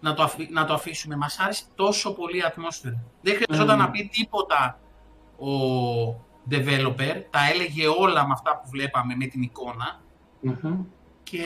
[0.00, 1.16] να, το, να το αφήσουμε.
[1.16, 3.04] Μας άρεσε τόσο πολύ η ατμόσφαιρα.
[3.22, 4.80] Δεν χρειαζόταν να πει τίποτα
[5.38, 5.48] ο
[6.50, 10.00] developer, τα έλεγε όλα με αυτά που βλέπαμε με την εικόνα.
[11.22, 11.44] Και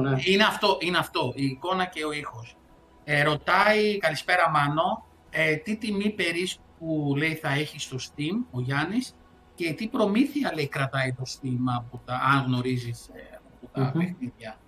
[0.00, 0.16] ναι.
[0.24, 2.56] είναι, αυτό, είναι αυτό, η εικόνα και ο ήχος.
[3.04, 9.14] Ε, ρωτάει, καλησπέρα Μάνο, ε, τι τιμή περίπου λέει θα έχεις στο Steam ο Γιάννης
[9.54, 13.98] και τι προμήθεια λέει κρατάει το Steam από τα, αν γνωρίζεις ε, από τα mm
[13.98, 14.58] παιχνίδια.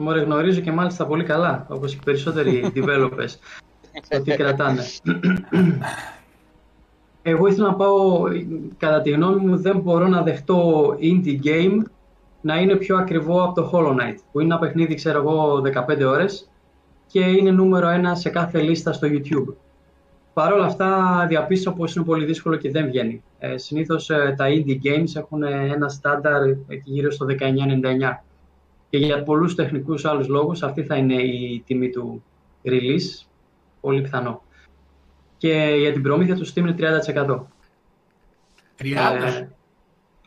[0.00, 3.34] Μωρέ, γνωρίζω και μάλιστα πολύ καλά, όπως οι περισσότεροι developers,
[4.18, 4.82] ότι κρατάνε.
[7.22, 8.22] Εγώ ήθελα να πάω,
[8.76, 11.82] κατά τη γνώμη μου, δεν μπορώ να δεχτώ indie game
[12.40, 16.04] να είναι πιο ακριβό από το Hollow Knight, που είναι ένα παιχνίδι, ξέρω εγώ, 15
[16.06, 16.50] ώρες
[17.06, 19.54] και είναι νούμερο ένα σε κάθε λίστα στο YouTube.
[20.32, 23.22] Παρ' όλα αυτά, διαπίστωσα πως είναι πολύ δύσκολο και δεν βγαίνει.
[23.38, 26.42] Ε, συνήθως ε, τα indie games έχουν ένα στάνταρ
[26.84, 28.29] γύρω στο 1999.
[28.90, 32.24] Και για πολλούς τεχνικούς άλλους λόγους αυτή θα είναι η τιμή του
[32.64, 33.26] release,
[33.80, 34.42] πολύ πιθανό.
[35.36, 37.46] Και για την προμήθεια τους Steam είναι 30%.
[38.76, 38.84] 30%?
[38.84, 39.48] Ε,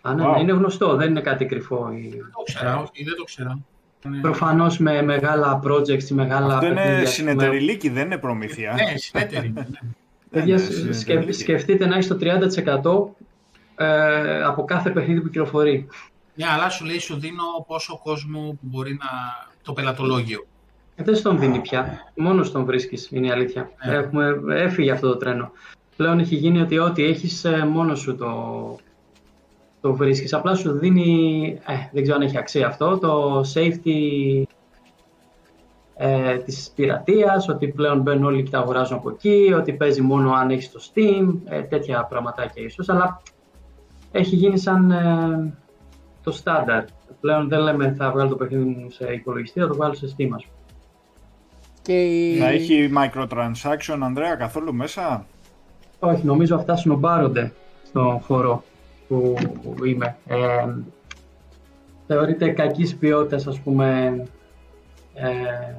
[0.05, 1.89] Α, ναι, ναι, είναι γνωστό, δεν είναι κάτι κρυφό.
[1.91, 3.59] Δεν το ξέρω, όχι, δεν το ξέρω.
[4.21, 6.53] Προφανώς με μεγάλα projects ή μεγάλα.
[6.53, 8.73] Αυτό είναι συνεταιριλίκη, δεν είναι προμήθεια.
[8.73, 9.59] Ναι, συνεταιριλίκη.
[9.59, 9.89] Ναι.
[10.29, 10.59] Παιδιά,
[11.29, 12.17] σκεφτείτε να έχεις το
[13.75, 15.87] 30% ε, από κάθε παιχνίδι που κυκλοφορεί.
[16.35, 19.07] Ναι, αλλά σου λέει, σου δίνω πόσο κόσμο που μπορεί να.
[19.63, 20.45] το πελατολόγιο.
[20.95, 22.11] Ε, δεν στον δίνει πια.
[22.15, 23.71] Μόνος τον βρίσκεις, είναι η αλήθεια.
[23.79, 23.95] Ε.
[23.95, 25.51] Έχουμε, έφυγε αυτό το τρένο.
[25.95, 28.33] Πλέον έχει γίνει ότι ό,τι έχεις ε, μόνος σου το,
[29.81, 30.33] το βρίσκεις.
[30.33, 34.43] Απλά σου δίνει, ε, δεν ξέρω αν έχει αξία αυτό, το safety
[35.95, 40.31] ε, της πειρατείας, ότι πλέον μπαίνουν όλοι και τα αγοράζουν από εκεί, ότι παίζει μόνο
[40.31, 43.21] αν έχεις το Steam, ε, τέτοια πραγματάκια ίσως, αλλά
[44.11, 45.53] έχει γίνει σαν ε,
[46.23, 46.83] το στάνταρ.
[47.21, 50.29] Πλέον δεν λέμε θα βγάλω το παιχνίδι μου σε υπολογιστή, θα το βγάλω σε Steam,
[50.35, 50.57] ας πούμε.
[51.81, 55.25] Και Θα έχει microtransaction, Ανδρέα, καθόλου μέσα;
[55.99, 57.53] Όχι, νομίζω αυτά συνομπάρονται
[57.85, 58.63] στον χώρο
[59.07, 60.15] που, που είμαι.
[60.27, 60.37] Ε,
[62.07, 64.13] θεωρείται κακής ποιότητας, ας πούμε,
[65.13, 65.75] ε,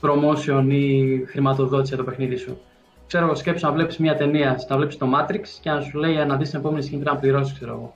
[0.00, 2.58] promotion ή χρηματοδότηση για το παιχνίδι σου.
[3.06, 6.14] Ξέρω εγώ, σκέψου να βλέπεις μια ταινία, να βλέπεις το Matrix και να σου λέει
[6.14, 7.94] να δεις την επόμενη σκηνή πρέπει να πληρώσεις, ξέρω εγώ.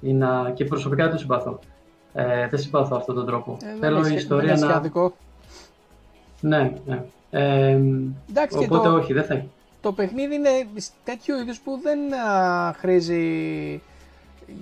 [0.00, 0.50] Ή να...
[0.54, 1.58] Και προσωπικά δεν το συμπαθώ.
[2.12, 3.56] Ε, δεν συμπαθώ αυτόν τον τρόπο.
[3.62, 4.72] ε, δεν Θέλω είναι η σχε- ιστορία δεν είναι να...
[4.72, 5.12] σχετικό.
[6.40, 7.02] Ναι, ναι.
[7.30, 7.68] Ε,
[8.30, 9.48] Εντάξει, και οπότε το- όχι, δεν θα έχει.
[9.82, 10.48] Το παιχνίδι είναι
[11.04, 13.82] τέτοιο είδους που δεν α, χρήζει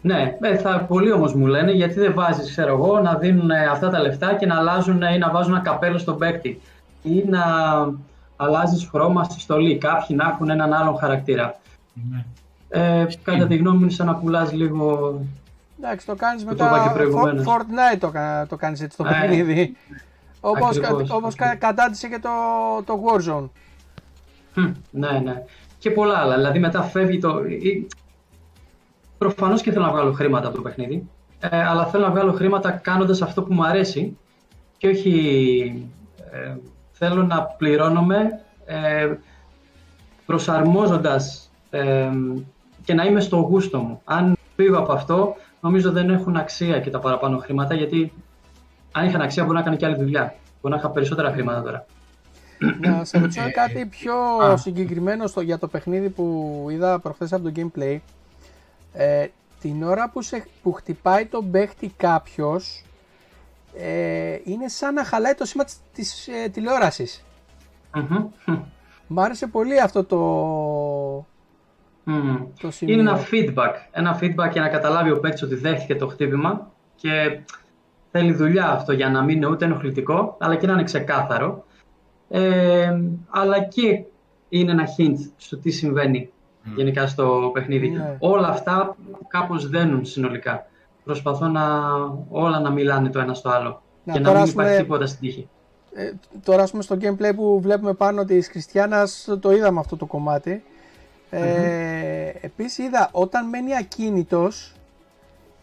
[0.00, 3.66] Ναι, ε, θα, πολλοί όμως μου λένε γιατί δεν βάζεις, ξέρω εγώ, να δίνουν ε,
[3.66, 6.60] αυτά τα λεφτά και να αλλάζουν ε, ή να βάζουν ένα καπέλο στον παίκτη
[7.02, 7.40] ή να
[8.42, 9.76] αλλάζεις χρώμα στη στολή.
[9.78, 11.60] Κάποιοι να έχουν έναν άλλον χαρακτήρα.
[12.10, 12.24] Ναι.
[12.68, 15.20] Ε, κατά τη γνώμη μου, είναι σαν να πουλάς λίγο.
[15.80, 16.66] Εντάξει, το κάνεις Το μετά.
[16.66, 17.44] είπα και For- προηγουμένως.
[17.46, 19.10] Fortnite το, κα- το κάνεις έτσι το Ναι.
[19.10, 19.76] παιχνίδι.
[20.40, 21.68] Όπως, Ακριβώς, κα- όπως κα- ακριβώς.
[21.74, 22.28] κατάντησε και το,
[22.84, 23.48] το Warzone.
[24.54, 25.42] Χμ, ναι, ναι.
[25.78, 26.34] Και πολλά άλλα.
[26.36, 27.34] Δηλαδή μετά φεύγει το.
[29.18, 31.08] Προφανώς και θέλω να βγάλω χρήματα από το παιχνίδι.
[31.40, 34.16] Ε, αλλά θέλω να βγάλω χρήματα κάνοντας αυτό που μου αρέσει
[34.78, 35.88] και όχι.
[36.32, 36.54] Ε,
[37.04, 39.14] θέλω να πληρώνομαι ε,
[40.26, 42.10] προσαρμόζοντας ε,
[42.84, 44.00] και να είμαι στο γούστο μου.
[44.04, 48.12] Αν φύγω από αυτό, νομίζω δεν έχουν αξία και τα παραπάνω χρήματα, γιατί
[48.92, 50.34] αν είχαν αξία μπορεί να κάνω και άλλη δουλειά.
[50.60, 51.86] Μπορεί να είχα περισσότερα χρήματα τώρα.
[52.80, 54.56] Να σε ρωτήσω Ε, κάτι πιο α.
[54.56, 57.98] συγκεκριμένο στο, για το παιχνίδι που είδα προχθές από το gameplay.
[58.92, 59.26] Ε,
[59.60, 62.84] την ώρα που, σε, που χτυπάει τον παίχτη κάποιος,
[63.76, 67.24] ε, είναι σαν να χαλάει το σήμα της, της ε, τηλεόρασης.
[67.94, 68.58] Μμμ.
[69.06, 70.18] Μ' άρεσε πολύ αυτό το,
[72.04, 72.36] Μμμ.
[72.60, 72.94] το σημείο.
[72.94, 73.72] Είναι ένα feedback.
[73.90, 77.40] Ένα feedback για να καταλάβει ο παίκτης ότι δέχτηκε το χτύπημα και
[78.10, 81.64] θέλει δουλειά αυτό για να μην είναι ούτε ενοχλητικό, αλλά και να είναι ξεκάθαρο.
[82.28, 83.00] Ε,
[83.30, 84.04] αλλά και
[84.48, 86.30] είναι ένα hint στο τι συμβαίνει
[86.76, 87.88] γενικά στο παιχνίδι.
[87.88, 88.16] Ναι.
[88.18, 88.96] Όλα αυτά
[89.28, 90.66] κάπως δένουν συνολικά.
[91.04, 91.62] Προσπαθώ να
[92.30, 94.82] όλα να μιλάνε το ένα στο άλλο Να, και να τώρα, μην ας πούμε, υπάρχει
[94.82, 95.48] τίποτα στην τύχη.
[95.94, 96.12] Ε,
[96.44, 100.62] τώρα, ας πούμε, στο gameplay που βλέπουμε πάνω της Χριστιανάς, το είδαμε αυτό το κομμάτι.
[101.30, 104.74] Ε, Επίσης είδα, όταν μένει ακίνητος,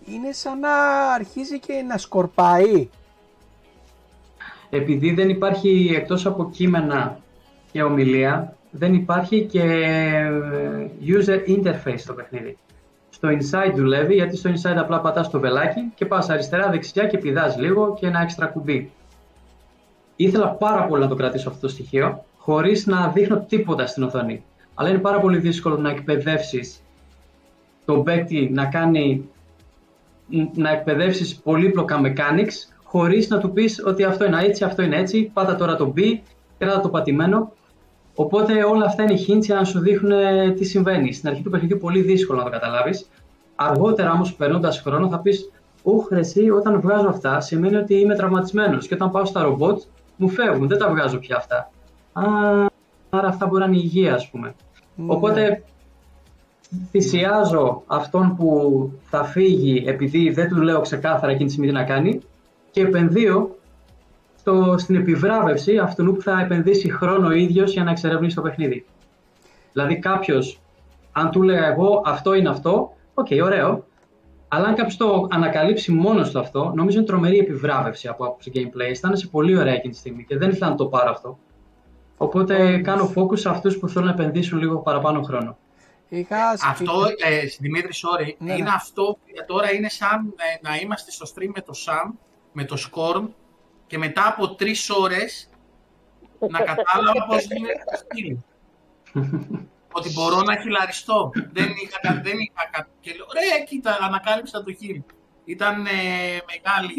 [0.05, 0.73] είναι σαν να
[1.13, 2.89] αρχίζει και να σκορπάει.
[4.69, 7.19] επειδή δεν υπάρχει εκτός από κείμενα
[7.71, 10.31] και ομιλία, δεν υπάρχει και ε,
[11.05, 12.57] user interface στο παιχνίδι.
[13.21, 17.17] Στο inside δουλεύει, γιατί στο inside απλά πατάς το βελάκι και πας αριστερά, δεξιά και
[17.17, 18.91] πηδάς λίγο και ένα έξτρα κουμπί.
[20.15, 24.43] Ήθελα πάρα πολύ να το κρατήσω αυτό το στοιχείο, χωρίς να δείχνω τίποτα στην οθόνη.
[24.73, 26.83] Αλλά είναι πάρα πολύ δύσκολο να εκπαιδεύσεις
[27.85, 29.29] τον παίκτη να κάνει
[30.55, 35.31] να εκπαιδεύσεις πολύπλοκα mechanics χωρίς να του πεις ότι αυτό είναι έτσι, αυτό είναι έτσι,
[35.33, 36.01] πάτα τώρα το B,
[36.57, 37.51] κράτα το πατημένο.
[38.21, 41.13] Οπότε όλα αυτά είναι hints για να σου δείχνουν ε, τι συμβαίνει.
[41.13, 43.09] Στην αρχή του παιχνιδιού πολύ δύσκολο να το καταλάβεις.
[43.55, 45.51] Αργότερα όμως περνώντας χρόνο θα πεις
[45.83, 49.81] «Ούχ ρε εσύ, όταν βγάζω αυτά σημαίνει ότι είμαι τραυματισμένος και όταν πάω στα ρομπότ
[50.15, 51.71] μου φεύγουν, δεν τα βγάζω πια αυτά».
[52.13, 52.23] Α,
[53.09, 54.55] άρα αυτά μπορεί να είναι υγεία ας πούμε.
[54.95, 55.05] Ναι.
[55.07, 55.63] Οπότε
[56.89, 61.83] θυσιάζω αυτόν που θα φύγει επειδή δεν του λέω ξεκάθαρα εκείνη τη στιγμή τι να
[61.83, 62.19] κάνει
[62.71, 63.55] και επενδύω
[64.49, 68.85] στο, στην επιβράβευση αυτού που θα επενδύσει χρόνο ο ίδιος για να εξερευνήσει το παιχνίδι.
[69.73, 70.61] Δηλαδή κάποιος,
[71.11, 73.85] αν του λέγα εγώ αυτό είναι αυτό, οκ, ωραίο,
[74.47, 78.89] αλλά αν κάποιος το ανακαλύψει μόνος του αυτό, νομίζω είναι τρομερή επιβράβευση από άποψη gameplay.
[78.89, 81.39] Αισθάνεσαι πολύ ωραία εκείνη τη στιγμή και δεν ήθελα να το πάρω αυτό.
[82.17, 82.81] Οπότε Όντως.
[82.81, 85.57] κάνω focus σε αυτούς που θέλουν να επενδύσουν λίγο παραπάνω χρόνο.
[86.09, 88.69] Είχα Αυτό, ε, Δημήτρη, sorry, Ναι, είναι ναι.
[88.75, 92.11] αυτό που τώρα είναι σαν ε, να είμαστε στο stream με το Sam,
[92.51, 93.27] με το Scorn
[93.89, 95.49] και μετά από τρεις ώρες
[96.49, 98.37] να κατάλαβα πώς γίνεται το στυλ.
[99.97, 101.31] Ότι μπορώ να χιλαριστώ.
[101.51, 105.01] δεν είχα, κα- δεν είχα κα- και λέω, ρε, κοίτα, ανακάλυψα το χείλ.
[105.45, 105.89] Ήταν ε,
[106.51, 106.93] μεγάλη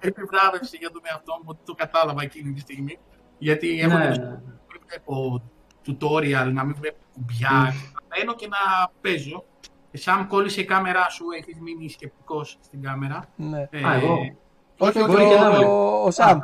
[0.00, 2.98] επιβράβευση για τον εαυτό μου ότι το κατάλαβα εκείνη τη στιγμή.
[3.38, 4.28] Γιατί έχω Ναι, και ναι.
[4.28, 5.42] μην βλέπω
[5.86, 7.50] tutorial, να μην βλέπω κουμπιά.
[7.94, 9.44] Να μπαίνω και να παίζω.
[9.90, 13.28] Και σαν κόλλησε η κάμερά σου, έχεις μείνει σκεπτικός στην κάμερα.
[13.36, 13.68] Ναι.
[13.70, 14.36] Ε, Α, εγώ.
[14.78, 16.00] Όχι, μπορεί ο, και να ο, βλέπω.
[16.00, 16.38] ο, ο Σαμ.
[16.38, 16.42] Α,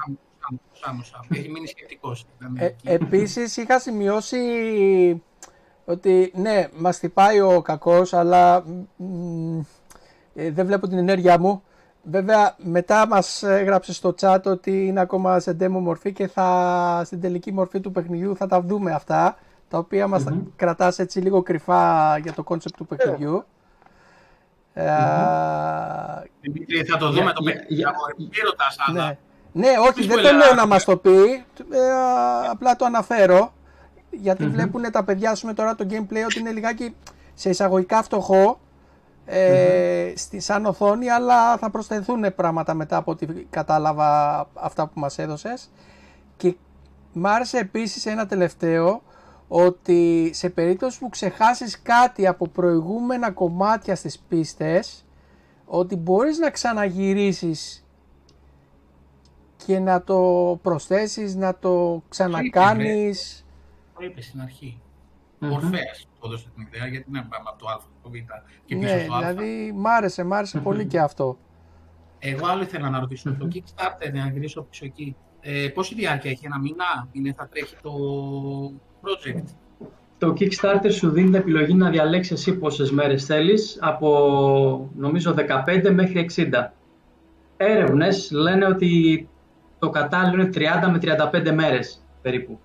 [0.82, 1.20] άμοσα.
[1.28, 2.26] Έχει μείνει σκεπτικός.
[2.54, 4.38] Ε, Επίσης, είχα σημειώσει
[5.84, 8.64] ότι ναι, μας χτυπάει ο κακός, αλλά
[10.34, 11.62] ε, δεν βλέπω την ενέργειά μου.
[12.02, 17.20] Βέβαια, μετά μας έγραψε στο chat ότι είναι ακόμα σε demo μορφή και θα, στην
[17.20, 19.36] τελική μορφή του παιχνιδιού θα τα δούμε αυτά,
[19.68, 23.44] τα οποία μας mm κρατάς έτσι λίγο κρυφά για το concept του παιχνιδιού.
[26.40, 27.84] Δημήτρη, θα το δούμε το παιχνίδι,
[28.92, 29.18] ναι.
[29.52, 31.78] ναι, όχι, δεν το λέω να μας το πει, ε,
[32.50, 33.52] απλά το αναφέρω,
[34.10, 36.96] γιατί βλέπουν τα παιδιά σου τώρα το gameplay ότι είναι λιγάκι
[37.34, 38.60] σε εισαγωγικά φτωχό,
[39.24, 45.18] ε, στη, σαν οθόνη, αλλά θα προσθεθούν πράγματα μετά από ό,τι κατάλαβα αυτά που μας
[45.18, 45.70] έδωσες.
[46.36, 46.54] Και
[47.12, 49.02] μ' άρεσε επίσης ένα τελευταίο,
[49.52, 55.04] ότι σε περίπτωση που ξεχάσεις κάτι από προηγούμενα κομμάτια στις πίστες,
[55.64, 57.86] ότι μπορείς να ξαναγυρίσεις
[59.66, 63.46] και να το προσθέσεις, να το ξανακάνεις.
[63.94, 64.80] Το είπες στην αρχή.
[65.40, 65.70] Mm-hmm.
[66.20, 68.12] το έδωσε την ιδέα, γιατί να πάμε από το α το β
[68.64, 69.18] και πίσω ναι, στο α.
[69.18, 71.38] δηλαδή μ' άρεσε, μ' άρεσε πολύ και αυτό.
[72.18, 76.46] Εγώ άλλο ήθελα να ρωτήσω, το Kickstarter, να γυρίσω πίσω εκεί, ε, πόση διάρκεια έχει,
[76.46, 77.92] ένα μήνα, είναι, θα τρέχει το
[79.02, 79.44] project.
[80.18, 85.34] Το Kickstarter σου δίνει την επιλογή να διαλέξεις εσύ πόσες μέρες θέλεις, από νομίζω
[85.66, 86.72] 15 μέχρι 60.
[87.56, 89.28] Έρευνες λένε ότι
[89.78, 90.98] το κατάλληλο είναι 30 με
[91.32, 92.58] 35 μέρες περίπου.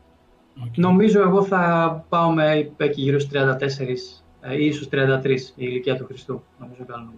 [0.75, 5.95] Νομίζω εγώ θα πάω με εκεί γύρω στους 34 ε, ή ίσως 33 η ηλικία
[5.95, 6.43] του Χριστού.
[6.59, 7.13] Νομίζω καλό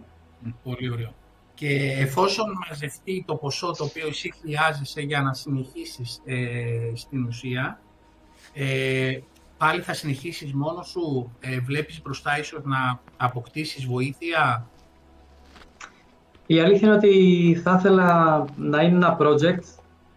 [0.62, 1.14] Πολύ ωραίο.
[1.54, 7.80] Και εφόσον μαζευτεί το ποσό το οποίο εσύ χρειάζεσαι για να συνεχίσεις ε, στην ουσία,
[8.60, 9.18] ε,
[9.58, 14.66] πάλι θα συνεχίσεις μόνος σου, ε, βλέπεις μπροστά ίσως να αποκτήσεις βοήθεια;
[16.46, 19.62] Η αλήθεια είναι ότι θα ήθελα να είναι ένα project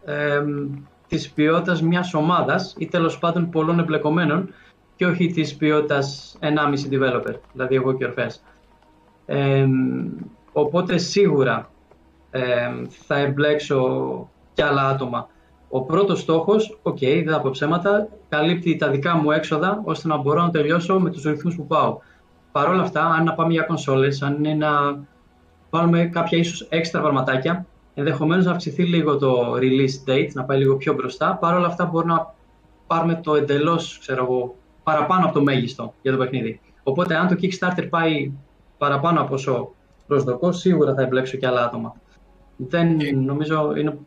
[0.05, 0.41] ε,
[1.07, 4.53] της ποιότητας μιας ομάδας ή τέλος πάντων πολλών εμπλεκομένων
[4.95, 8.43] και όχι της ποιότητας 1,5 developer, δηλαδή εγώ και ο Ορφές.
[9.25, 9.67] Ε,
[10.51, 11.71] οπότε σίγουρα
[12.31, 12.71] ε,
[13.07, 15.29] θα εμπλέξω και άλλα άτομα
[15.74, 20.07] ο πρώτος στόχος, ok, okay, δεν θα πω ψέματα, καλύπτει τα δικά μου έξοδα ώστε
[20.07, 21.97] να μπορώ να τελειώσω με τους ρυθμούς που πάω.
[22.51, 24.99] Παρ' όλα αυτά, αν να πάμε για κονσόλες, αν είναι να
[25.69, 30.76] βάλουμε κάποια ίσως έξτρα πραγματάκια, ενδεχομένως να αυξηθεί λίγο το release date, να πάει λίγο
[30.76, 31.36] πιο μπροστά.
[31.36, 32.34] Παρ' όλα αυτά, μπορούμε να
[32.88, 36.59] πάρουμε το εντελώς, ξέρω εγώ, παραπάνω από το μέγιστο για το παιχνίδι.
[36.84, 38.32] Οπότε, αν το Kickstarter πάει
[38.78, 39.72] παραπάνω από όσο
[40.07, 41.95] προσδοκώ, σίγουρα θα εμπλέξω και άλλα άτομα.
[42.57, 43.97] Δεν νομίζω είναι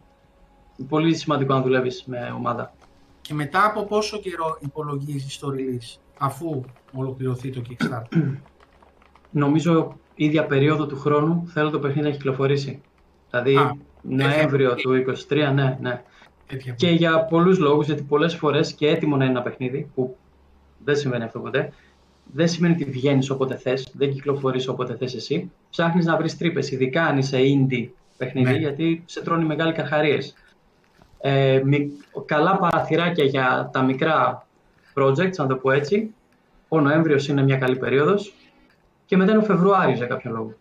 [0.89, 2.73] πολύ σημαντικό να δουλεύεις με ομάδα.
[3.21, 8.19] Και μετά από πόσο καιρό υπολογίζεις το release, αφού ολοκληρωθεί το Kickstarter;
[9.31, 12.81] Νομίζω ίδια περίοδο του χρόνου θέλω το παιχνίδι να έχει κυκλοφορήσει.
[13.31, 16.03] Δηλαδή Α, Νοέμβριο του 2023, ναι, ναι.
[16.77, 20.17] Και για πολλούς λόγους, γιατί πολλές φορές και έτοιμο να είναι ένα παιχνίδι, που
[20.85, 21.73] δεν συμβαίνει αυτό ποτέ,
[22.33, 25.51] δεν σημαίνει ότι βγαίνεις όποτε θες, δεν κυκλοφορείς όποτε θες εσύ.
[25.71, 28.57] Ψάχνεις να βρεις τρύπες, ειδικά αν είσαι indie παιχνίδι, ναι.
[28.59, 30.35] γιατί σε τρώνει μεγάλοι καρχαρίες
[31.27, 31.63] ε,
[32.25, 34.47] καλά παραθυράκια για τα μικρά
[34.95, 36.15] projects, να το πω έτσι.
[36.69, 38.35] Ο Νοέμβριος είναι μια καλή περίοδος
[39.07, 40.55] και μετά είναι ο Φεβρουάριος για κάποιο λόγο.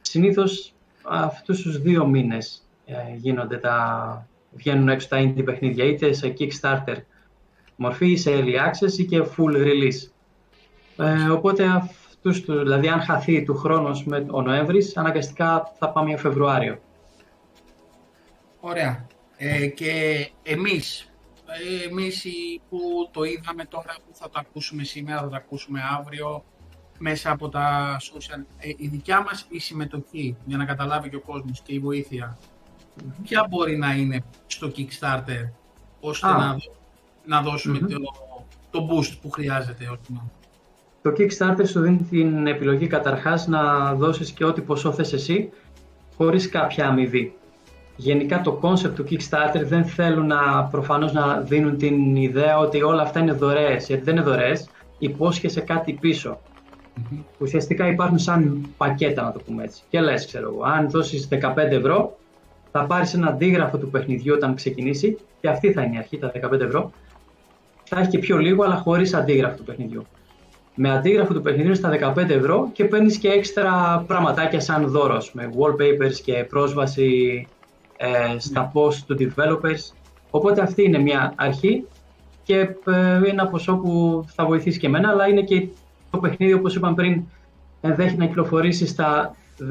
[0.00, 6.34] Συνήθως αυτούς τους δύο μήνες ε, γίνονται τα, βγαίνουν έξω τα indie παιχνίδια, είτε σε
[6.38, 6.96] Kickstarter
[7.76, 10.10] μορφή, ή σε Early Access ή και Full Release.
[10.96, 16.18] Ε, οπότε αυτούς, δηλαδή αν χαθεί του χρόνος με ο Νοέμβρης, αναγκαστικά θα πάμε για
[16.18, 16.78] Φεβρουάριο.
[18.60, 19.06] Ωραία.
[19.46, 19.92] Ε, και
[20.42, 21.12] εμείς,
[21.46, 22.26] ε, εμείς
[22.68, 22.78] που
[23.12, 26.44] το είδαμε τώρα, που θα το ακούσουμε σήμερα, θα το ακούσουμε αύριο,
[26.98, 31.20] μέσα από τα social, ε, η δικιά μας η συμμετοχή, για να καταλάβει και ο
[31.20, 32.38] κόσμος και η βοήθεια,
[33.22, 35.50] ποια μπορεί να είναι στο Kickstarter,
[36.00, 36.56] ώστε να,
[37.24, 37.98] να δώσουμε το,
[38.70, 39.84] το boost που χρειάζεται.
[39.84, 40.20] Όχι
[41.02, 45.50] το Kickstarter σου δίνει την επιλογή καταρχάς να δώσεις και ό,τι ποσό θες εσύ,
[46.16, 47.34] χωρίς κάποια αμοιβή
[47.96, 53.02] γενικά το concept του Kickstarter δεν θέλουν να, προφανώς να δίνουν την ιδέα ότι όλα
[53.02, 54.68] αυτά είναι δωρεές, γιατί δεν είναι δωρεές,
[54.98, 56.38] υπόσχεσαι κάτι πίσω.
[56.38, 57.18] Mm-hmm.
[57.38, 59.82] Ουσιαστικά υπάρχουν σαν πακέτα, να το πούμε έτσι.
[59.88, 62.16] Και λες, ξέρω εγώ, αν δώσεις 15 ευρώ,
[62.70, 66.32] θα πάρεις ένα αντίγραφο του παιχνιδιού όταν ξεκινήσει και αυτή θα είναι η αρχή, τα
[66.50, 66.92] 15 ευρώ.
[67.84, 70.06] Θα έχει και πιο λίγο, αλλά χωρίς αντίγραφο του παιχνιδιού.
[70.74, 75.50] Με αντίγραφο του παιχνιδιού στα 15 ευρώ και παίρνεις και έξτρα πραγματάκια σαν δώρο, με
[75.58, 77.46] wallpapers και πρόσβαση
[77.96, 79.94] ε, στα post του developers.
[80.30, 81.84] Οπότε αυτή είναι μια αρχή
[82.42, 85.68] και ε, είναι ένα ποσό που θα βοηθήσει και εμένα, αλλά είναι και
[86.10, 87.22] το παιχνίδι, όπως είπαμε πριν,
[87.80, 89.64] ενδέχεται να κυκλοφορήσει στα 19,99,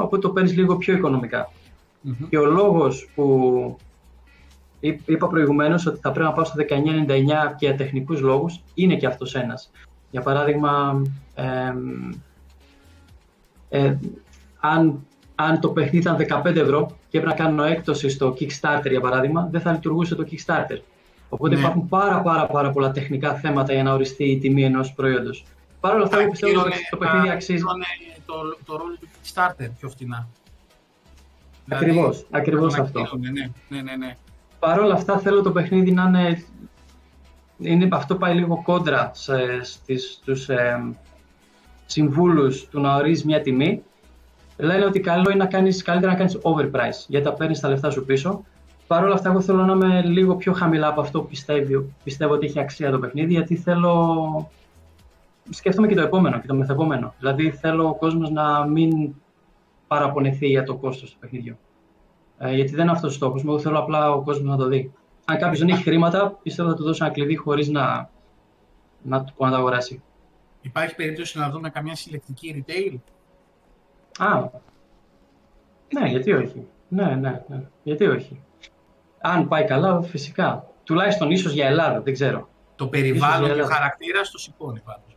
[0.00, 1.50] οπότε το παίρνεις λίγο πιο οικονομικά.
[2.28, 3.76] Και ο λόγος που
[4.80, 8.60] είπα προηγουμένως ότι θα πρέπει να πάω στο 1999 και για τεχνικούς λόγους.
[8.74, 9.70] Είναι και αυτός ένας.
[10.10, 11.02] Για παράδειγμα,
[13.68, 13.96] ε,
[14.60, 15.06] αν,
[15.38, 19.48] αν το παιχνίδι ήταν 15 ευρώ και έπρεπε να κάνω έκπτωση στο Kickstarter για παράδειγμα,
[19.50, 20.78] δεν θα λειτουργούσε το Kickstarter.
[21.28, 21.60] Οπότε ναι.
[21.60, 25.44] υπάρχουν πάρα, πάρα, πάρα πολλά τεχνικά θέματα για να οριστεί η τιμή ενός προϊόντος.
[25.80, 27.62] Παρ' όλα αυτά, εγώ πιστεύω ότι το παιχνίδι αξίζει.
[28.26, 28.34] Το,
[28.64, 30.28] το ρόλο του Kickstarter πιο φτηνά.
[31.68, 33.00] Ακριβώς, δηλαδή, ακριβώς αυτό.
[33.18, 33.30] Ναι,
[33.68, 34.16] ναι, ναι, ναι.
[34.58, 36.44] Παρ' όλα αυτά, θέλω το παιχνίδι να είναι.
[37.58, 40.94] είναι αυτό πάει λίγο κόντρα στους ε,
[41.86, 43.82] συμβούλους του να ορίζει μια τιμή.
[44.56, 47.90] Λένε ότι καλό είναι να κάνεις, καλύτερα να κάνεις overprice, γιατί τα παίρνεις τα λεφτά
[47.90, 48.44] σου πίσω
[48.86, 52.32] Παρ' όλα αυτά, εγώ θέλω να είμαι λίγο πιο χαμηλά από αυτό που πιστεύω, πιστεύω
[52.32, 54.50] ότι έχει αξία το παιχνίδι, γιατί θέλω.
[55.50, 57.14] Σκέφτομαι και το επόμενο και το μεθεπόμενο.
[57.18, 59.14] Δηλαδή, θέλω ο κόσμος να μην
[59.86, 61.56] παραπονεθεί για το κόστος του παιχνιδιού.
[62.38, 63.50] Ε, γιατί δεν είναι αυτός ο στόχος μου.
[63.50, 64.92] Εγώ θέλω απλά ο κόσμος να το δει.
[65.24, 68.10] Αν κάποιος δεν έχει χρήματα, πιστεύω θα του δώσω ένα κλειδί χωρίς να,
[69.02, 70.02] να του πω να το αγοράσει.
[70.60, 72.96] Υπάρχει περίπτωση να δούμε καμιά συλλεκτική retail;
[74.18, 74.48] Α,
[75.92, 76.66] ναι, γιατί όχι.
[76.88, 77.62] Ναι, ναι, ναι.
[77.82, 78.40] Γιατί όχι
[79.26, 80.66] αν πάει καλά, φυσικά.
[80.84, 82.48] Τουλάχιστον ίσως για Ελλάδα, δεν ξέρω.
[82.76, 85.16] Το περιβάλλον και ο χαρακτήρας το σηκώνει πάντως.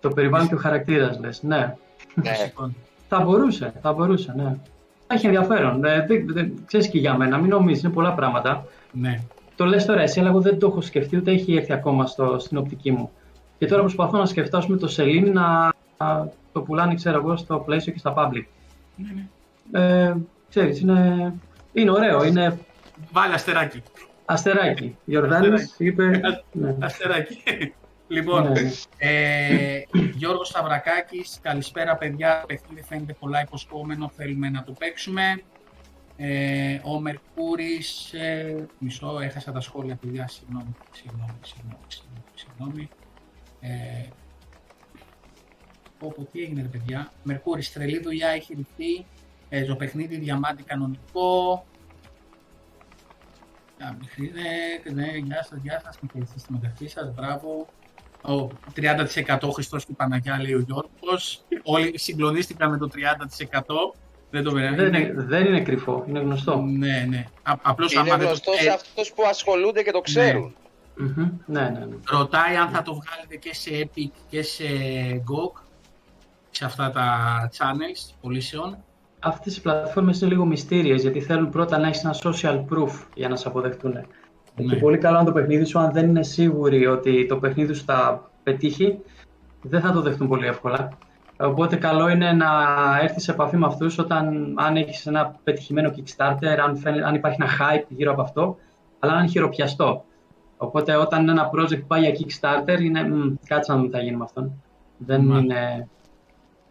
[0.00, 1.42] το περιβάλλον και ο χαρακτήρας, λες.
[1.42, 1.76] Ναι.
[2.14, 2.52] ναι.
[3.08, 4.56] θα μπορούσε, θα μπορούσε, ναι.
[5.06, 5.84] Έχει ενδιαφέρον.
[5.84, 8.64] Ε, δεν, ξέρεις και για μένα, μην νομίζεις, είναι πολλά πράγματα.
[8.92, 9.22] Ναι.
[9.56, 12.38] Το λες τώρα εσύ, αλλά εγώ δεν το έχω σκεφτεί, ούτε έχει έρθει ακόμα στο,
[12.38, 13.10] στην οπτική μου.
[13.58, 17.58] Και τώρα προσπαθώ να σκεφτώ με το σελήνη να, να, το πουλάνε, ξέρω εγώ, στο
[17.58, 18.44] πλαίσιο και στα public.
[18.96, 19.08] Ναι,
[19.70, 19.80] ναι.
[19.80, 20.16] Ε,
[20.48, 21.34] ξέρεις, είναι
[21.72, 22.58] είναι ωραίο, είναι...
[23.12, 23.82] Βάλε αστεράκι.
[24.24, 24.96] Αστεράκι.
[25.04, 26.20] Γιορδάνης είπε...
[26.52, 26.76] Ναι.
[26.80, 27.42] Αστεράκι.
[28.08, 28.70] Λοιπόν, ναι.
[28.98, 29.82] ε,
[30.14, 35.42] Γιώργος Σταυρακάκης, καλησπέρα παιδιά, το παιχνίδι φαίνεται πολλά υποσχόμενο, θέλουμε να το παίξουμε.
[36.16, 41.84] Ε, ο Μερκούρης, ε, μισό, έχασα τα σχόλια παιδιά, συγγνώμη, συγγνώμη, συγγνώμη,
[42.34, 42.88] συγγνώμη.
[43.60, 44.08] Ε,
[46.00, 49.06] Όπω τι έγινε ρε παιδιά, Μερκούρης, τρελή δουλειά έχει ρηχθεί,
[49.48, 51.64] ε, το παιχνίδι διαμάτι κανονικό.
[53.78, 57.66] Ναι, ναι, γεια σας, γεια σας, με στη μεταξύ σας, μπράβο.
[58.22, 61.44] Ο 30% Χριστός και Παναγιά, λέει ο Γιώργος.
[61.62, 63.94] Όλοι συγκλονίστηκαν με το 30%.
[64.30, 66.56] Δεν, το δεν, είναι, δεν είναι κρυφό, είναι γνωστό.
[66.56, 67.24] Ναι, ναι.
[67.42, 70.54] Α, απλώς είναι γνωστός σε αυτούς που ασχολούνται και το ξέρουν.
[70.94, 71.60] Ναι.
[71.60, 71.96] ναι, ναι, ναι.
[72.10, 74.64] Ρωτάει αν θα το βγάλετε και σε Epic και σε
[75.10, 75.62] GOG,
[76.50, 77.06] σε αυτά τα
[77.52, 78.76] channels πωλήσεων
[79.20, 83.28] αυτές οι πλατφόρμες είναι λίγο μυστήριες γιατί θέλουν πρώτα να έχεις ένα social proof για
[83.28, 83.92] να σε αποδεχτούν.
[83.92, 84.64] Ναι.
[84.64, 87.84] Και πολύ καλό αν το παιχνίδι σου, αν δεν είναι σίγουροι ότι το παιχνίδι σου
[87.84, 88.98] θα πετύχει,
[89.62, 90.88] δεν θα το δεχτούν πολύ εύκολα.
[91.38, 92.48] Οπότε καλό είναι να
[93.02, 97.50] έρθεις σε επαφή με αυτούς όταν αν έχεις ένα πετυχημένο Kickstarter, αν, αν υπάρχει ένα
[97.50, 98.56] hype γύρω από αυτό,
[98.98, 100.04] αλλά να είναι χειροπιαστό.
[100.56, 103.00] Οπότε όταν ένα project πάει για Kickstarter, είναι
[103.46, 104.62] κάτσε να δούμε τι θα γίνει με αυτόν.
[104.98, 105.88] Δεν είναι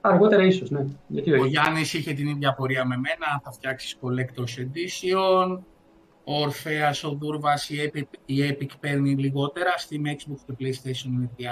[0.01, 0.85] Αργότερα ίσως, ναι.
[1.07, 1.41] Γιατί όχι.
[1.41, 3.41] Ο Γιάννης είχε την ίδια πορεία με μένα.
[3.43, 5.59] Θα φτιάξεις Collector's Edition.
[6.23, 9.77] Ο Ορφαία, ο Δούρβα, η Epic, η Epic παίρνει λιγότερα.
[9.77, 11.43] Στη Xbox και PlayStation είναι 30%.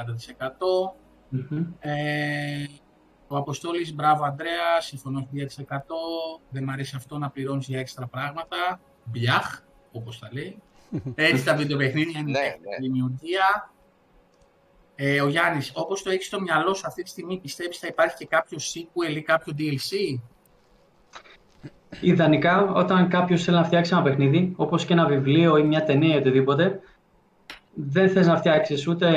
[1.34, 2.66] mm Ε,
[3.28, 5.40] ο Αποστόλης, μπράβο Αντρέα, συμφωνώ 1000%.
[6.50, 8.80] Δεν μου αρέσει αυτό να πληρώνεις για έξτρα πράγματα.
[9.04, 10.62] Μπιάχ, όπως τα λέει.
[11.16, 12.78] Έτσι τα βιντεοπαιχνίδια είναι ναι, ναι.
[12.80, 13.72] δημιουργία.
[15.00, 18.16] Ε, ο Γιάννης, όπως το έχεις στο μυαλό σου αυτή τη στιγμή, πιστεύεις θα υπάρχει
[18.18, 20.20] και κάποιο sequel ή κάποιο DLC;
[22.02, 26.16] Ιδανικά, όταν κάποιος θέλει να φτιάξει ένα παιχνίδι, όπως και ένα βιβλίο ή μια ταινία
[26.16, 26.80] ή οτιδήποτε,
[27.74, 29.08] δεν θες να φτιάξεις ούτε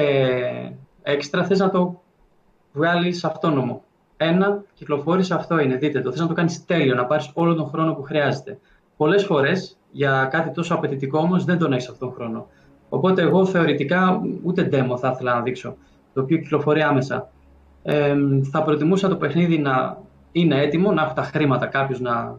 [1.03, 2.03] έξτρα, θες να το
[2.73, 3.83] βγάλεις αυτόνομο.
[4.17, 6.11] Ένα, κυκλοφόρησε αυτό είναι, δείτε το.
[6.11, 8.59] Θες να το κάνεις τέλειο, να πάρεις όλο τον χρόνο που χρειάζεται.
[8.97, 12.49] Πολλές φορές για κάτι τόσο απαιτητικό όμως δεν τον έχεις αυτόν τον χρόνο.
[12.91, 15.77] Οπότε εγώ θεωρητικά ούτε demo θα ήθελα να δείξω,
[16.15, 17.29] το οποίο κυκλοφορεί άμεσα.
[17.83, 18.17] Ε,
[18.51, 19.99] θα προτιμούσα το παιχνίδι να
[20.33, 22.39] είναι έτοιμο, να έχω τα χρήματα κάποιος να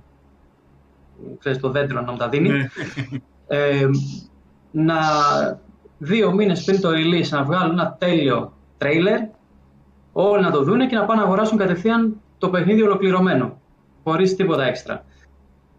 [1.40, 2.50] ξέρεις, το δέντρο να μου τα δίνει.
[3.48, 3.88] ε,
[4.72, 4.96] να
[5.98, 9.30] δύο μήνες πριν το release να βγάλουν ένα τέλειο trailer,
[10.12, 13.60] όλοι να το δούνε και να πάνε να αγοράσουν κατευθείαν το παιχνίδι ολοκληρωμένο,
[14.04, 15.06] χωρίς τίποτα έξτρα.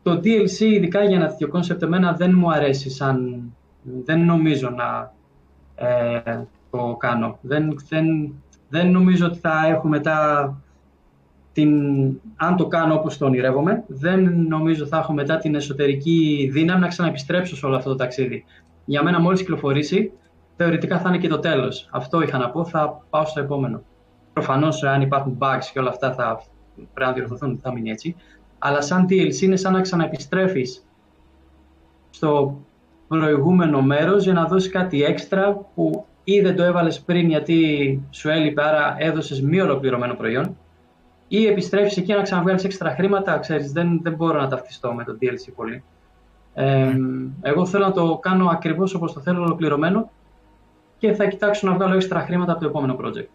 [0.02, 3.42] Το DLC, ειδικά για ένα τέτοιο concept, εμένα δεν μου αρέσει σαν
[3.82, 5.12] δεν νομίζω να
[5.74, 7.38] ε, το κάνω.
[7.40, 8.34] Δεν, δεν,
[8.68, 10.56] δεν νομίζω ότι θα έχω μετά
[11.52, 11.70] την,
[12.36, 16.88] αν το κάνω όπως το ονειρεύομαι, δεν νομίζω θα έχω μετά την εσωτερική δύναμη να
[16.88, 18.44] ξαναεπιστρέψω σε όλο αυτό το ταξίδι.
[18.84, 20.12] Για μένα μόλις κυκλοφορήσει,
[20.56, 21.88] θεωρητικά θα είναι και το τέλος.
[21.92, 23.82] Αυτό είχα να πω, θα πάω στο επόμενο.
[24.32, 26.42] Προφανώς αν υπάρχουν bugs και όλα αυτά θα
[26.76, 28.16] πρέπει να διορθωθούν, θα μείνει έτσι.
[28.58, 30.86] Αλλά σαν DLC είναι σαν να ξαναεπιστρέφεις
[32.10, 32.60] στο
[33.18, 38.28] προηγούμενο μέρος για να δώσει κάτι έξτρα που ή δεν το έβαλες πριν γιατί σου
[38.28, 40.56] έλειπε, άρα έδωσες μη ολοκληρωμένο προϊόν
[41.28, 45.18] ή επιστρέφεις εκεί να ξαναβγάλεις έξτρα χρήματα, ξέρεις, δεν, δεν μπορώ να ταυτιστώ με το
[45.20, 45.84] DLC πολύ.
[46.54, 46.94] Ε,
[47.42, 50.10] εγώ θέλω να το κάνω ακριβώς όπως το θέλω ολοκληρωμένο
[50.98, 53.28] και θα κοιτάξω να βγάλω έξτρα χρήματα από το επόμενο project.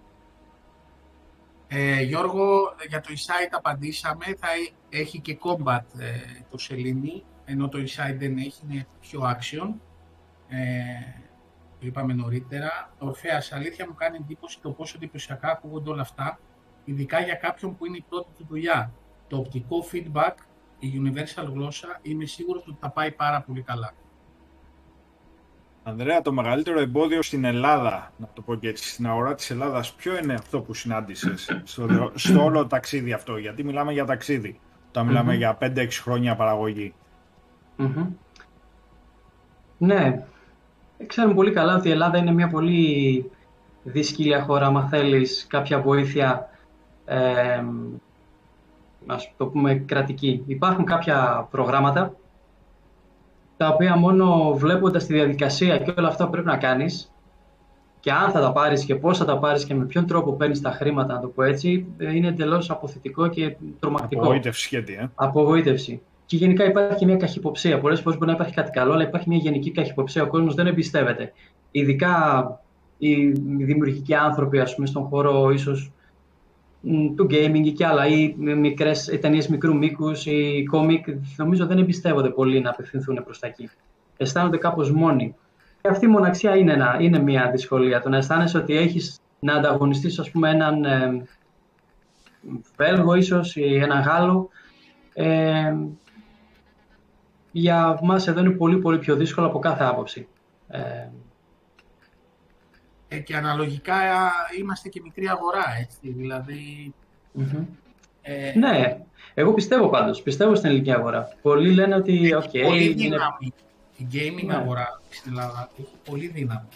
[1.68, 4.48] Ε, Γιώργο, για το e απαντήσαμε, θα
[4.90, 9.74] έχει και combat ε, το σελήνη, ενώ το e δεν έχει, είναι πιο action.
[10.48, 10.58] Ε,
[11.80, 12.94] το είπαμε νωρίτερα.
[12.98, 16.40] Ορφέας, αλήθεια μου κάνει εντύπωση το πόσο εντυπωσιακά ακούγονται όλα αυτά,
[16.84, 18.92] ειδικά για κάποιον που είναι η πρώτη του δουλειά.
[19.28, 20.34] Το οπτικό feedback,
[20.80, 23.94] η universal γλώσσα, είμαι σίγουρος ότι θα πάει πάρα πολύ καλά.
[25.84, 29.94] Ανδρέα, το μεγαλύτερο εμπόδιο στην Ελλάδα, να το πω και έτσι, στην αγορά της Ελλάδας,
[29.94, 35.06] ποιο είναι αυτό που συνάντησες στο, στο όλο ταξίδι αυτό, γιατί μιλάμε για ταξίδι, όταν
[35.06, 36.36] μιλάμε για 5-6 χρόνια
[39.78, 40.26] Ναι,
[41.08, 43.32] ξέρουμε πολύ καλά ότι η Ελλάδα είναι μια πολύ
[43.84, 46.50] δύσκολη χώρα, άμα θέλεις κάποια βοήθεια,
[47.06, 47.64] ε,
[49.06, 50.44] ας το πούμε, κρατική.
[50.48, 52.16] Υπάρχουν κάποια προγράμματα
[53.58, 57.12] τα οποία μόνο βλέποντας τη διαδικασία και όλα αυτά που πρέπει να κάνεις
[58.00, 60.62] και αν θα τα πάρεις και πώς θα τα πάρεις και με ποιον τρόπο παίρνεις
[60.62, 64.22] τα χρήματα, να το πω έτσι, είναι εντελώς αποθετικό και τρομακτικό.
[64.22, 66.02] Απογοήτευση σχέτη, ε; Απογοήτευση.
[66.28, 67.80] Και γενικά υπάρχει μια καχυποψία.
[67.80, 70.24] Πολλές φορές μπορεί να υπάρχει κάτι καλό, αλλά υπάρχει μια γενική καχυποψία.
[70.24, 71.34] Ο κόσμος δεν εμπιστεύεται.
[71.72, 72.46] Ειδικά
[72.98, 73.32] οι
[73.64, 75.92] δημιουργικοί άνθρωποι, ας πούμε, στον χώρο ίσως
[77.16, 81.06] του gaming και άλλα, ή μικρές ταινίε μικρού μήκους, ή κόμικ,
[81.38, 83.70] νομίζω δεν εμπιστεύονται πολύ να απευθυνθούν προς τα εκεί.
[84.18, 85.36] Αισθάνονται κάπως μόνοι.
[85.82, 88.02] Και αυτή η μοναξιά είναι, ένα, είναι μια δυσκολία.
[88.02, 91.24] Το να αισθάνεσαι ότι έχεις να ανταγωνιστείς, ας πούμε, έναν ε,
[92.78, 94.50] Βέλγο ίσως ή έναν Γάλλο.
[95.14, 95.76] Ε,
[97.52, 100.28] για μας εδώ είναι πολύ πολύ πιο δύσκολο από κάθε άποψη.
[100.68, 101.08] Ε,
[103.08, 103.96] ε, και αναλογικά
[104.60, 106.94] είμαστε και μικρή αγορά, έτσι, δηλαδή
[108.22, 108.98] ε, ναι,
[109.34, 111.30] εγώ πιστεύω πάντως, πιστεύω στην ελληνική αγορά.
[111.42, 113.54] Πολλοί λένε ότι, ok, okay, πολύ δύναμη.
[113.98, 114.56] Η gaming ναι.
[114.56, 116.68] αγορά στην Ελλάδα έχει πολύ δύναμη.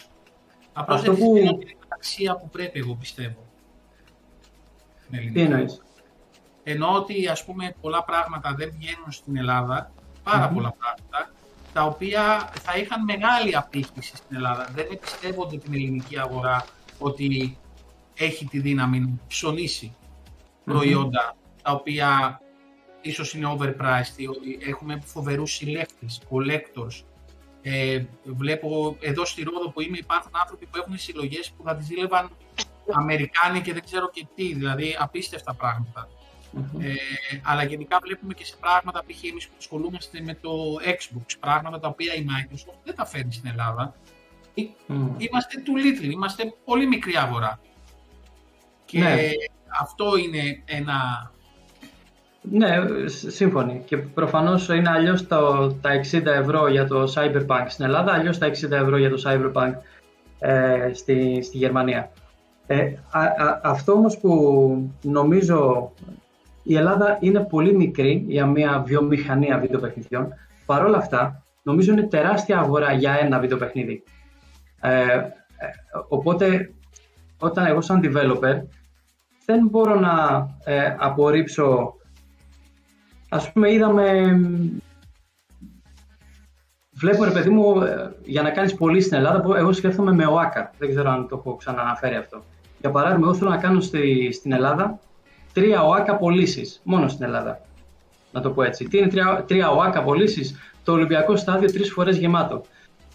[0.73, 1.33] Απλώς δεν που...
[1.59, 3.45] την αξία που πρέπει, εγώ πιστεύω.
[5.33, 5.81] Τι εννοείς;
[6.63, 9.91] Ενώ ότι, ας πούμε, πολλά πράγματα δεν βγαίνουν στην Ελλάδα,
[10.23, 11.33] παρα πολλά πράγματα,
[11.73, 14.69] τα οποία θα είχαν μεγάλη απήχηση στην Ελλάδα.
[14.73, 16.65] Δεν εμπιστεύονται την ελληνική αγορά
[16.99, 17.57] ότι
[18.15, 19.95] έχει τη δύναμη να ψωνίσει
[20.63, 22.41] προϊόντα τα οποία
[23.01, 24.25] ίσως είναι overpriced,
[24.67, 27.03] έχουμε φοβερούς συλλέκτες, collectors.
[27.61, 31.85] Ε, βλέπω εδώ στη Ρόδο που είμαι υπάρχουν άνθρωποι που έχουν συλλογές που θα τις
[31.85, 32.29] ζήλευαν
[32.93, 36.07] Αμερικάνοι και δεν ξέρω και τι, δηλαδή απίστευτα πράγματα.
[36.79, 36.93] Ε,
[37.43, 39.23] αλλά γενικά βλέπουμε και σε πράγματα, π.χ.
[39.23, 40.49] εμείς που ασχολούμαστε με το
[40.85, 43.95] Xbox, πράγματα τα οποία η Microsoft δεν τα φέρνει στην Ελλάδα.
[44.53, 44.63] Ε,
[45.17, 47.59] είμαστε too little, είμαστε πολύ μικρή αγορά.
[48.85, 49.29] Και ναι.
[49.81, 50.95] αυτό είναι ένα...
[52.41, 52.67] Ναι,
[53.05, 53.81] σύμφωνοι.
[53.85, 58.47] Και προφανώς είναι αλλιώς τα, τα 60 ευρώ για το Cyberpunk στην Ελλάδα, αλλιώς τα
[58.47, 59.73] 60 ευρώ για το Cyberpunk
[60.39, 62.11] ε, στη, στη Γερμανία.
[62.67, 62.93] Ε,
[63.61, 65.91] αυτό όμως που νομίζω
[66.63, 70.33] η Ελλάδα είναι πολύ μικρή για μια βιομηχανία βιντεοπαιχνιδιών.
[70.65, 74.03] Παρ' όλα αυτά, νομίζω είναι τεράστια αγορά για ένα βιντεοπαιχνίδι.
[74.81, 75.29] Ε, ε,
[76.07, 76.73] οπότε,
[77.39, 78.61] όταν εγώ σαν developer,
[79.45, 81.95] δεν μπορώ να ε, απορρίψω...
[83.29, 84.39] Ας πούμε, είδαμε...
[86.91, 90.71] Βλέπω, ρε παιδί μου, ε, για να κάνεις πολύ στην Ελλάδα, εγώ σκέφτομαι με ΟΑΚΑ.
[90.77, 92.43] Δεν ξέρω αν το έχω ξαναναφέρει αυτό.
[92.79, 94.99] Για παράδειγμα, εγώ θέλω να κάνω στη, στην Ελλάδα
[95.53, 97.61] τρία ΟΑΚΑ πωλήσεις μόνο στην Ελλάδα.
[98.31, 98.85] Να το πω έτσι.
[98.85, 102.61] Τι είναι τρία, τρία ΟΑΚΑ πωλήσεις, το Ολυμπιακό στάδιο τρεις φορές γεμάτο.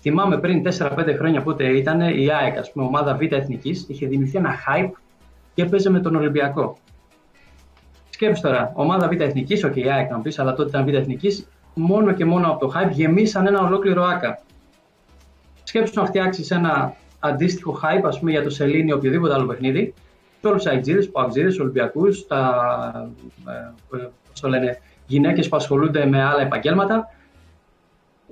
[0.01, 4.39] Θυμάμαι πριν 4-5 χρόνια πότε ήταν η ΑΕΚ, ας πούμε, ομάδα Β' Εθνικής, είχε δημιουργηθεί
[4.39, 4.91] ένα hype
[5.55, 6.78] και έπαιζε με τον Ολυμπιακό.
[8.11, 11.49] Σκέψτε τώρα, ομάδα Β' Εθνικής, όχι η ΑΕΚ να πεις, αλλά τότε ήταν Β' Εθνικής,
[11.74, 14.39] μόνο και μόνο από το hype γεμίσαν ένα ολόκληρο ΆΚΑ.
[15.62, 19.95] Σκέψτε να φτιάξεις ένα αντίστοιχο hype, ας πούμε, για το Σελήνη ή οποιοδήποτε άλλο παιχνίδι,
[20.47, 23.11] και όλου του αιτζίδε, παγκζίδε, Ολυμπιακούς, τα
[23.94, 24.09] ε,
[24.40, 27.09] το λένε, γυναίκες που ασχολούνται με άλλα επαγγέλματα.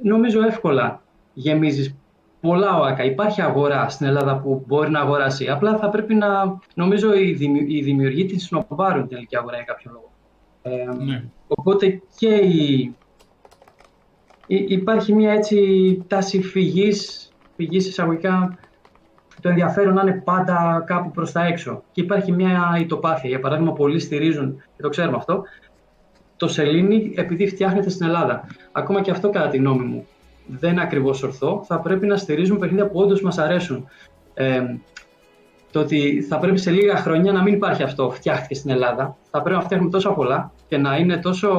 [0.02, 1.02] Νομίζω εύκολα
[1.34, 1.94] γεμίζεις
[2.40, 3.04] πολλά ΟΑΚΑ.
[3.04, 5.48] Υπάρχει αγορά στην Ελλάδα που μπορεί να αγοράσει.
[5.48, 9.64] Απλά θα πρέπει να, νομίζω, οι, δημιου, οι δημιουργοί τη συνοπάρουν την τελική αγορά για
[9.64, 10.10] κάποιο λόγο.
[10.62, 11.24] Ε, ναι.
[11.48, 12.94] Οπότε και η,
[14.46, 15.58] υπάρχει μια έτσι
[16.06, 18.58] τάση φυγής, φυγής εισαγωγικά
[19.44, 21.82] το ενδιαφέρον να είναι πάντα κάπου προς τα έξω.
[21.92, 23.28] Και υπάρχει μια ητοπάθεια.
[23.28, 25.42] Για παράδειγμα, πολλοί στηρίζουν, και το ξέρουμε αυτό,
[26.36, 28.46] το σελήνη επειδή φτιάχνεται στην Ελλάδα.
[28.72, 30.06] Ακόμα και αυτό, κατά τη γνώμη μου,
[30.46, 31.64] δεν είναι ακριβώς ορθό.
[31.66, 33.88] Θα πρέπει να στηρίζουμε παιχνίδια που όντως μας αρέσουν.
[34.34, 34.60] Ε,
[35.72, 39.16] το ότι θα πρέπει σε λίγα χρόνια να μην υπάρχει αυτό, φτιάχτηκε στην Ελλάδα.
[39.30, 41.50] Θα πρέπει να φτιάχνουμε τόσα πολλά και να, είναι τόσο,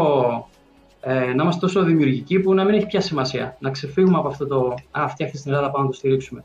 [1.02, 3.58] ε, να είμαστε τόσο δημιουργικοί που να μην έχει πια σημασία.
[3.60, 6.44] Να ξεφύγουμε από αυτό το «Α, φτιάχτηκε στην Ελλάδα, πάμε να το στηρίξουμε».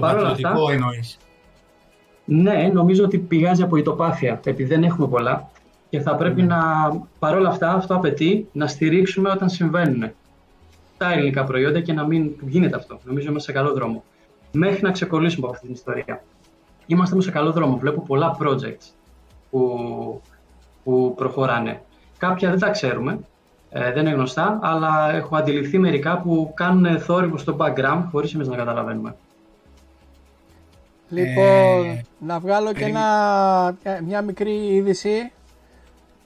[0.00, 1.18] Το πατριωτικό εννοείς.
[2.24, 5.50] Ναι, νομίζω ότι πηγάζει από ητοπάθεια, επειδή δεν έχουμε πολλά
[5.90, 6.58] και θα πρέπει να,
[7.18, 10.10] παρόλα αυτά, αυτό απαιτεί να στηρίξουμε όταν συμβαίνουν
[10.96, 12.98] τα ελληνικά προϊόντα και να μην γίνεται αυτό.
[13.04, 14.04] Νομίζω είμαστε σε καλό δρόμο.
[14.52, 16.22] Μέχρι να ξεκολλήσουμε από αυτή την ιστορία.
[16.86, 17.76] Είμαστε όμως σε καλό δρόμο.
[17.76, 18.94] Βλέπω πολλά projects
[19.50, 20.22] που,
[20.84, 21.82] που προχωράνε.
[22.18, 23.18] Κάποια δεν τα ξέρουμε,
[23.70, 28.48] ε, δεν είναι γνωστά, αλλά έχω αντιληφθεί μερικά που κάνουν θόρυβο στο background χωρίς εμείς
[28.48, 29.16] να καταλαβαίνουμε.
[31.10, 35.32] Λοιπόν, ε, να βγάλω και ένα, μια μικρή είδηση.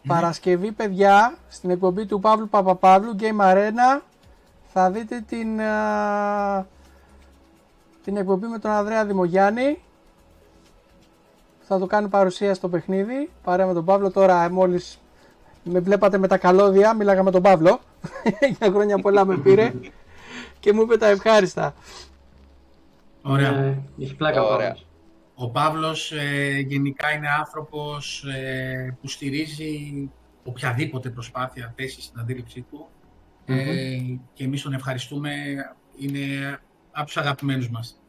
[0.07, 4.01] Παρασκευή, παιδιά, στην εκπομπή του Παύλου Παπαπαύλου, Game Arena,
[4.73, 5.61] θα δείτε την,
[8.05, 9.83] την εκπομπή με τον Ανδρέα Δημογιάννη.
[11.61, 14.11] Θα το κάνει παρουσία στο παιχνίδι, παρέα με τον Παύλο.
[14.11, 15.01] Τώρα μόλις
[15.63, 17.81] με βλέπατε με τα καλώδια, μίλαγα με τον Παύλο.
[18.59, 19.73] Για χρόνια πολλά με πήρε
[20.61, 21.75] και μου είπε τα ευχάριστα.
[23.27, 23.51] Ωραία.
[23.51, 24.77] Ε, έχει πλάκα Ωραία.
[25.35, 30.11] Ο Παύλος ε, γενικά είναι άνθρωπος ε, που στηρίζει
[30.45, 32.89] οποιαδήποτε προσπάθεια θέσει στην αντίληψή του
[33.45, 33.97] ε,
[34.33, 35.31] και εμείς τον ευχαριστούμε.
[35.99, 36.59] Είναι
[36.93, 38.03] από τους αγαπημένους μας.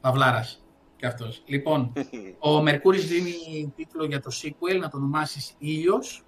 [0.00, 0.64] Παυλάρας
[0.96, 1.42] και αυτός.
[1.46, 1.92] Λοιπόν,
[2.38, 6.24] ο Μερκούρης δίνει τίτλο για το sequel, να το ονομάσεις Ήλιος.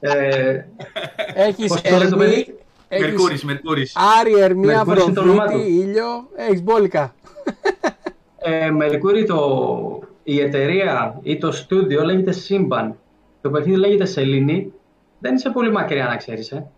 [0.00, 0.64] ε,
[1.46, 2.46] έχεις Ερμή,
[2.88, 3.96] Μερκούρης, Μερκούρης.
[4.20, 5.20] Άρη, Ερμή, Αφροδίτη,
[5.68, 7.14] Ήλιο, έχεις μπόλικα.
[8.38, 12.98] ε, Μερκούρη, το, η εταιρεία ή το στούντιο λέγεται Σύμπαν.
[13.40, 14.72] Το παιχνίδι λέγεται Σελήνη
[15.18, 16.70] δεν είσαι πολύ μακριά να ξέρεις, ε.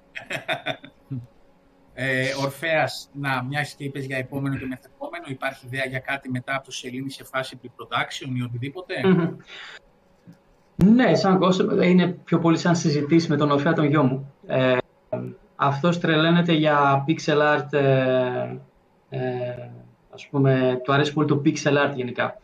[1.94, 6.54] ε Ορφέας, να, μιας και είπες για επόμενο και μεθεπόμενο, υπάρχει ιδέα για κάτι μετά
[6.56, 8.94] από το Σελήνη σε φάση pre-production ή οτιδήποτε;
[10.84, 14.34] Ναι, σαν κόσμο, είναι πιο πολύ σαν συζητήσεις με τον Ορφέα τον γιο μου.
[14.46, 14.76] Ε,
[15.60, 18.56] αυτός τρελαίνεται για pixel art, ε,
[19.08, 19.70] ε,
[20.14, 22.38] ας πούμε, του αρέσει πολύ το pixel art γενικά.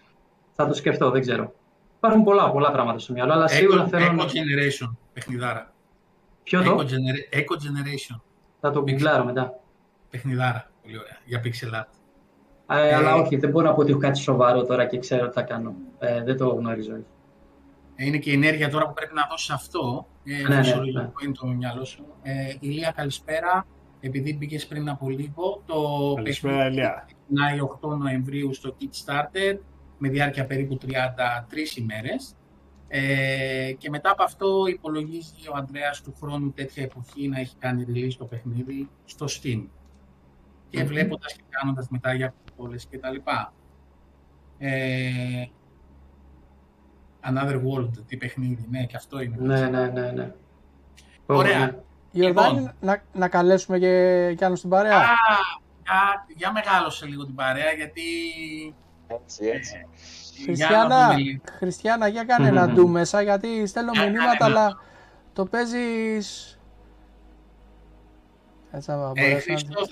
[0.52, 1.52] Θα το σκεφτώ, δεν ξέρω.
[1.96, 4.06] Υπάρχουν πολλά, πολλά πράγματα στο μυαλό, αλλά σίγουρα θέλω...
[4.06, 5.72] Echo Generation, παιχνιδάρα.
[6.42, 6.84] Ποιο το;
[7.32, 8.20] Echo, Generation.
[8.60, 9.60] Θα το γκουγκλάρω μετά.
[10.10, 10.70] Παιχνιδάρα.
[10.82, 11.18] Πολύ ωραία.
[11.24, 11.92] Για pixel art.
[12.76, 15.32] Ε, αλλά όχι, δεν μπορώ να πω ότι έχω κάτι σοβαρό τώρα και ξέρω τι
[15.32, 15.74] θα κάνω.
[15.98, 16.92] Ε, δεν το γνωρίζω.
[17.96, 20.06] Είναι και η ενέργεια τώρα που πρέπει να δώσει αυτό.
[20.24, 21.10] Ε, ναι, ναι, ναι.
[21.24, 22.04] είναι το μυαλό σου.
[22.22, 23.66] Ε, Ηλία, καλησπέρα.
[24.00, 27.06] Επειδή μπήκες πριν από λίγο, το καλησπέρα, Ηλία.
[27.06, 29.58] ξεκινάει 8 Νοεμβρίου στο Kickstarter
[29.98, 32.36] με διάρκεια περίπου 33 ημέρες.
[32.88, 37.86] Ε, και μετά από αυτό υπολογίζει ο Ανδρέας του χρόνου τέτοια εποχή να έχει κάνει
[37.88, 39.66] release το παιχνίδι στο Steam.
[40.70, 43.52] Και mm βλέποντας και κάνοντας μετά για όλες και τα λοιπά.
[44.58, 45.44] Ε,
[47.28, 49.36] Another World, τι παιχνίδι, ναι, και αυτό είναι.
[49.38, 50.32] Ναι, ναι, ναι, ναι.
[51.26, 51.82] Ωραία.
[52.10, 54.96] Ιορδάνη, λοιπόν, να, να καλέσουμε και, και άλλο στην παρέα.
[54.98, 55.00] Α,
[55.82, 58.02] για, για μεγάλωσε λίγο την παρέα, γιατί...
[59.06, 59.74] Έτσι, έτσι.
[59.76, 61.14] Ε, Χριστιανά,
[61.56, 64.80] Χριστιανά, για κάνε ένα ντου μέσα, γιατί στέλνω μηνύματα, αλλά
[65.32, 66.58] το παίζεις...
[68.70, 69.88] Έτσι, ε, Χριστός,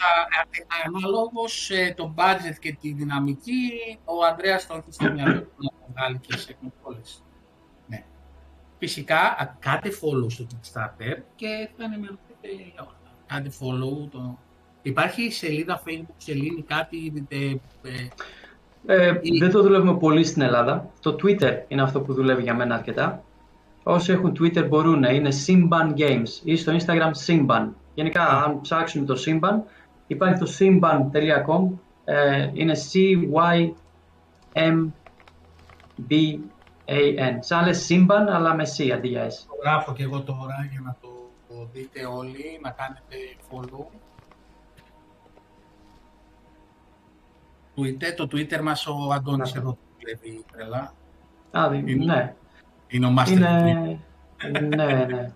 [0.87, 3.71] αναλόγως ε, το budget και τη δυναμική,
[4.05, 7.23] ο Ανδρέας το έχει στο μυαλό του να το βγάλεις και σε κονσόλες.
[7.87, 8.05] Ναι.
[8.79, 13.13] Φυσικά, κάντε follow στο Kickstarter και θα ενημερωθείτε για όλα.
[13.27, 14.09] Κάντε follow.
[14.11, 14.39] Το...
[14.83, 17.27] Υπάρχει σελίδα Facebook, σελήνη, κάτι...
[17.29, 18.09] Ε, ε,
[18.87, 20.91] ε, δεν το δουλεύουμε πολύ στην Ελλάδα.
[21.01, 23.23] Το Twitter είναι αυτό που δουλεύει για μένα αρκετά.
[23.83, 27.69] Όσοι έχουν Twitter μπορούν να είναι Simban Games ή στο Instagram Simban.
[27.95, 29.61] Γενικά, αν ψάξουμε το Simban,
[30.07, 31.79] υπάρχει το simban.com.
[32.05, 32.73] Ε, είναι
[36.09, 37.37] C-Y-M-B-A-N.
[37.39, 39.33] Σαν λες Simban, αλλά με C αντί για S.
[39.47, 41.09] Το γράφω και εγώ τώρα για να το
[41.73, 43.17] δείτε όλοι, να κάνετε
[43.51, 43.87] follow.
[47.77, 50.95] Twitter, το Twitter μας ο Αντώνης εδώ βλέπει τρελά.
[51.51, 52.35] Α, είναι, ναι.
[52.89, 53.99] Είναι ο Master είναι...
[54.51, 55.33] ναι, ναι, ναι.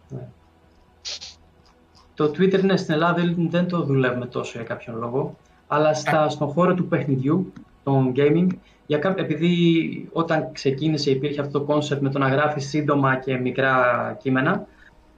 [2.15, 6.49] Το Twitter ναι, στην Ελλάδα δεν το δουλεύουμε τόσο για κάποιον λόγο, αλλά στα, στον
[6.49, 7.53] χώρο του παιχνιδιού,
[7.83, 8.49] των gaming,
[8.87, 14.17] για επειδή όταν ξεκίνησε υπήρχε αυτό το concept με το να γράφεις σύντομα και μικρά
[14.23, 14.67] κείμενα,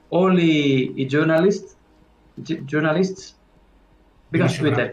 [0.09, 0.51] όλοι
[0.95, 1.75] οι journalists,
[2.71, 3.33] journalists
[4.29, 4.89] μπήκαν στο Twitter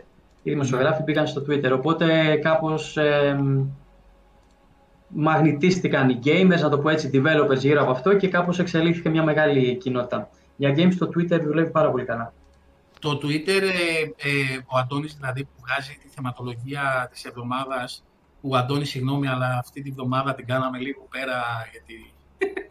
[0.47, 1.70] οι δημοσιογράφοι πήγαν στο Twitter.
[1.73, 3.39] Οπότε κάπως ε,
[5.09, 9.23] μαγνητίστηκαν οι gamers, να το πω έτσι, developers γύρω από αυτό και κάπως εξελίχθηκε μια
[9.23, 10.28] μεγάλη κοινότητα.
[10.57, 12.32] Για games το Twitter δουλεύει πάρα πολύ καλά.
[13.01, 18.05] Το Twitter, ε, ε, ο Αντώνης δηλαδή που βγάζει τη θεματολογία της εβδομάδας,
[18.47, 22.12] που ο Αντώνης, συγγνώμη, αλλά αυτή τη βδομάδα την κάναμε λίγο πέρα, γιατί...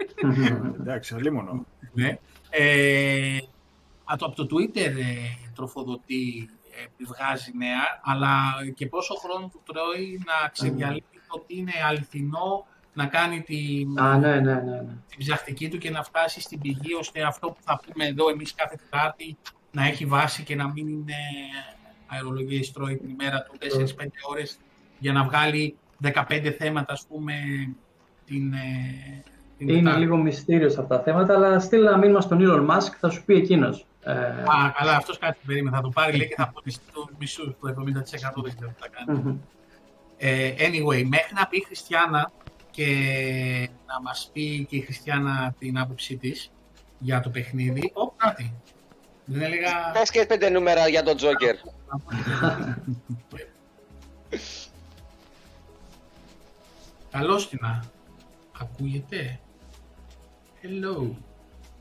[0.81, 1.65] Εντάξει, αλίμονο.
[1.93, 2.17] ναι.
[2.49, 3.37] Ε,
[4.03, 6.49] από το Twitter ε, τροφοδοτεί,
[6.99, 8.29] ε, βγάζει νέα, αλλά
[8.75, 14.39] και πόσο χρόνο του τρώει να ξεδιαλύει ότι είναι αληθινό, να κάνει την, Α, ναι,
[14.39, 14.95] ναι, ναι, ναι.
[15.09, 18.53] την ψαχτική του και να φτάσει στην πηγή, ώστε αυτό που θα πούμε εδώ εμείς
[18.53, 19.37] κάθε Τετάρτη
[19.71, 21.15] να έχει βάση και να μην είναι
[22.07, 23.57] αερολογία τρώει την ημέρα του
[24.01, 24.59] 4-5 ώρες
[24.99, 27.33] για να βγάλει 15 θέματα, ας πούμε,
[28.25, 29.23] την, ε,
[29.57, 29.99] την Είναι Τετάρτη.
[29.99, 33.23] λίγο μυστήριος σε αυτά τα θέματα, αλλά στείλ ένα μήνυμα στον Elon Musk, θα σου
[33.25, 33.85] πει εκείνος.
[34.03, 35.75] Ε, Α, καλά, αυτός κάτι περίμενε.
[35.75, 38.87] Θα το πάρει λέει, και θα πονηστεί το μισού, το 70% δεν ξέρω τι θα
[38.87, 39.19] κάνει.
[39.19, 39.37] μμμ.
[40.17, 42.31] Ε, anyway, μέχρι να πει η Χριστιανά
[42.71, 42.87] και
[43.87, 46.51] να μας πει και η Χριστιανά την άποψή της
[46.99, 47.91] για το παιχνίδι.
[47.93, 48.53] Ω, κάτι.
[49.25, 49.71] Δεν έλεγα...
[49.93, 51.55] Πες και πέντε νούμερα για τον Τζόκερ.
[57.15, 57.83] Καλώς την να
[58.59, 59.39] ακούγεται;
[60.61, 61.11] Hello.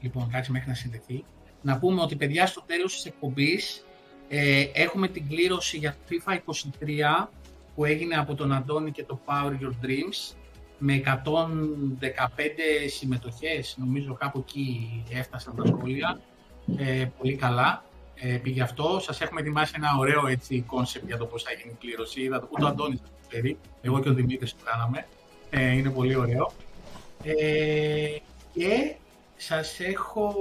[0.00, 1.24] Λοιπόν, κάτσε μέχρι να συνδεθεί.
[1.62, 3.84] Να πούμε ότι παιδιά στο τέλος της εκπομπής
[4.28, 6.38] ε, έχουμε την κλήρωση για το FIFA
[7.24, 7.28] 23
[7.74, 10.34] που έγινε από τον Αντώνη και το Power Your Dreams
[10.78, 11.20] με 115
[12.86, 16.20] συμμετοχές, νομίζω κάπου εκεί έφτασαν τα σχόλια.
[16.76, 17.84] Ε, πολύ καλά.
[18.14, 18.98] Ε, πήγε αυτό.
[19.00, 22.20] Σας έχουμε ετοιμάσει ένα ωραίο έτσι κόνσεπτ για το πώς θα γίνει η κλήρωση.
[22.20, 23.58] Είδα, ούτε ο Αντώνης θα το ξέρει.
[23.80, 25.06] Εγώ και ο Δημήτρης το κάναμε.
[25.56, 26.52] Ε, είναι πολύ ωραίο.
[27.22, 28.16] Ε,
[28.52, 28.94] και
[29.36, 30.34] σας έχω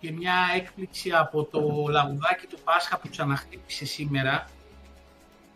[0.00, 4.48] και μια έκπληξη από το λαγουδάκι του Πάσχα που ξαναχτύπησε σήμερα.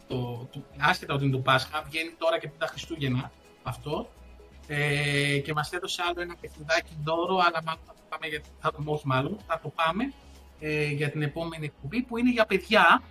[0.09, 3.31] Το, το, άσχετα ότι είναι το Πάσχα, βγαίνει τώρα και πριν τα Χριστούγεννα
[3.63, 4.09] αυτό.
[4.67, 8.71] Ε, και μας έδωσε άλλο ένα παιχνιδάκι δώρο, αλλά μάλλον θα το πάμε, για, θα
[8.71, 10.13] το, όχι μάλλον, θα το πάμε
[10.61, 13.03] ε, για την επόμενη εκπομπή που είναι για παιδιά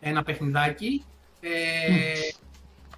[0.00, 1.04] ένα παιχνιδάκι.
[1.40, 1.50] Ε,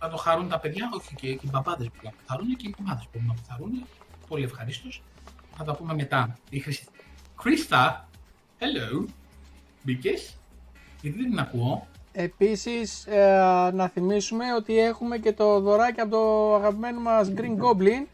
[0.05, 2.75] θα το χαρούν τα παιδιά, όχι και, και οι μπαμπάδες που να χαρούν και οι
[2.79, 3.87] μαμάδες που να χαρούν.
[4.29, 5.03] Πολύ ευχαρίστως.
[5.57, 6.39] Θα τα πούμε μετά.
[6.51, 6.89] Η Χρυσ-
[7.43, 8.09] Κρίστα,
[8.59, 9.05] hello,
[9.83, 10.37] μπήκες,
[11.01, 11.87] γιατί δεν την ακούω.
[12.13, 18.07] Επίσης, ε, να θυμίσουμε ότι έχουμε και το δωράκι από το αγαπημένο μας Green Goblin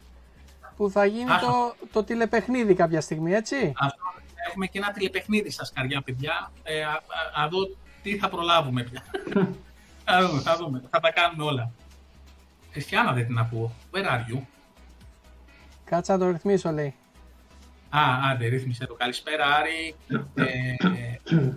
[0.77, 1.39] που θα γίνει Άχα.
[1.39, 4.03] το, το τηλεπαιχνίδι κάποια στιγμή, έτσι; Αυτό,
[4.49, 6.51] έχουμε και ένα τηλεπαιχνίδι στα σκαριά, παιδιά.
[6.63, 6.89] Ε, α,
[7.37, 7.57] α, α δω
[8.03, 9.03] τι θα προλάβουμε πια.
[10.05, 10.83] θα δούμε, θα δούμε.
[10.89, 11.71] Θα τα κάνουμε όλα.
[12.71, 13.71] Χριστιανά δεν την ακούω.
[13.93, 14.39] Where are you?
[15.85, 16.95] Κάτσε να το ρυθμίσω, λέει.
[17.89, 17.99] Α,
[18.31, 18.93] άντε, ρύθμισε το.
[18.93, 19.95] Καλησπέρα, Άρη.
[20.35, 20.43] Ε,
[21.35, 21.53] ε,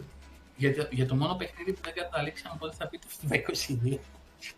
[0.56, 3.34] για, το, για το μόνο παιχνίδι που δεν καταλήξαμε πότε θα πει το FIFA
[3.94, 3.98] 22.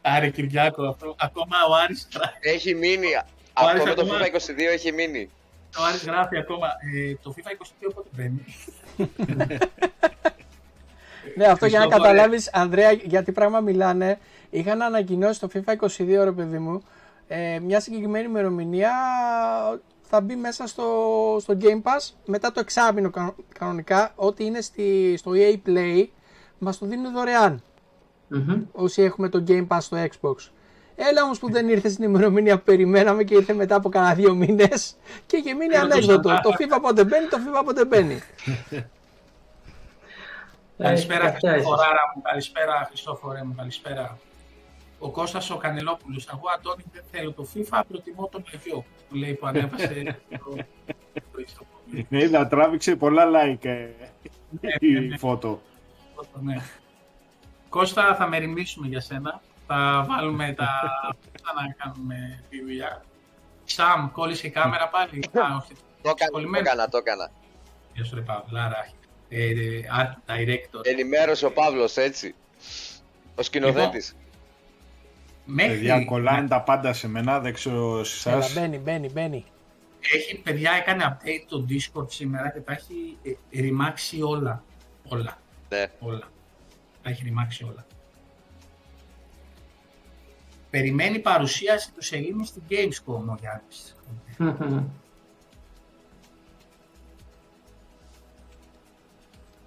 [0.01, 1.15] Άρη Κυριάκο, αυτό.
[1.19, 2.09] Ακόμα ο Άρης,
[2.41, 3.07] Έχει μείνει.
[3.53, 5.31] Άρης Αυτό με το ακόμα- FIFA 22 έχει μείνει.
[5.79, 6.67] ο Άρης γράφει ακόμα.
[6.97, 7.51] Ε, το FIFA
[7.89, 8.45] 22 πότε μπαίνει;
[11.37, 12.13] Ναι, αυτό για να Χριστόφορε.
[12.13, 14.19] καταλάβεις, Ανδρέα, για τι πράγμα μιλάνε.
[14.57, 16.83] Είχαν ανακοινώσει το FIFA 22, ρε παιδί μου,
[17.29, 18.91] ε, μια συγκεκριμένη ημερομηνία
[20.03, 20.85] θα μπει μέσα στο,
[21.41, 26.07] στο Game Pass μετά το εξάμεινο κανο- κανονικά, ό,τι είναι στη, στο EA Play,
[26.59, 27.63] μας το δίνουν δωρεάν
[28.29, 28.63] Μμμ.
[28.73, 30.35] όσοι έχουμε το Game Pass στο Xbox.
[30.97, 34.35] Έλα όμως που δεν ήρθε στην ημερομηνία που περιμέναμε και ήρθε μετά από κανένα δύο
[34.35, 34.97] μήνες
[35.27, 36.29] και είχε μείνει Ε, το ανέκδοτο.
[36.29, 38.21] σαν- το FIFA πότε μπαίνει, το FIFA πότε μπαίνει.
[40.79, 41.63] Καλησπέρα Ε, αυτά ίσως.
[41.63, 44.19] Χριστόφοράρα μου, καλησπέρα Χριστόφορε μου, καλησπέρα.
[45.07, 49.35] Ο Κώστας ο Κανελόπουλος, εγώ Αντώνη δεν θέλω το FIFA, προτιμώ τον Λεβιό, που λέει
[49.35, 50.57] που ανέβασε το,
[51.33, 52.07] το ιστοπολί.
[52.09, 53.89] Είδα, τράβηξε πολλά like ε,
[54.79, 55.61] η φώτο.
[56.43, 56.57] Ναι.
[57.69, 59.41] Κώστα, θα μεριμνήσουμε για σένα.
[59.67, 60.69] Θα βάλουμε τα...
[61.43, 63.05] θα να κάνουμε τη δουλειά.
[63.65, 65.31] Σαμ, κόλλησε η κάμερα πάλι.
[65.33, 65.73] Α, όχι.
[66.03, 66.65] Το έκανα, το Κολλημένο.
[66.67, 67.31] έκανα, το έκανα.
[67.95, 68.89] Γεια σου ρε Παυλάρα.
[69.29, 70.81] Ε, ε, art director.
[70.83, 72.35] Ενημέρωσε ο Παύλος έτσι.
[73.35, 74.17] Ο σκηνοθέτης.
[75.57, 78.55] Παιδιά, Μέχρι, κολλάνε τα πάντα σε μένα, δεν ξέρω σε Έλα, εσάς.
[78.55, 79.45] μπαίνει, μπαίνει, μπαίνει.
[80.15, 84.65] Έχει, παιδιά, έκανε update το Discord σήμερα και τα έχει ε, ρημάξει όλα.
[85.09, 85.39] Όλα.
[85.69, 85.87] Ναι.
[85.99, 86.29] Όλα.
[87.03, 87.87] Τα έχει ρημάξει όλα.
[90.71, 93.97] Περιμένει παρουσίαση του σελήνη στην Gamescom ο Γιάννης.
[94.39, 94.85] Μμμ.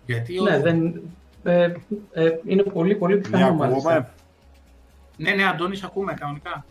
[0.06, 0.44] Γιατί ο...
[0.44, 1.02] Ναι, δεν,
[1.44, 1.74] ε,
[2.12, 4.14] ε, είναι πολύ πολύ Μια πιθανό μάλιστα.
[5.20, 5.36] Ακούγομαι.
[5.36, 6.66] ναι, ναι, Αντώνης, σ' ακούμε κανονικά.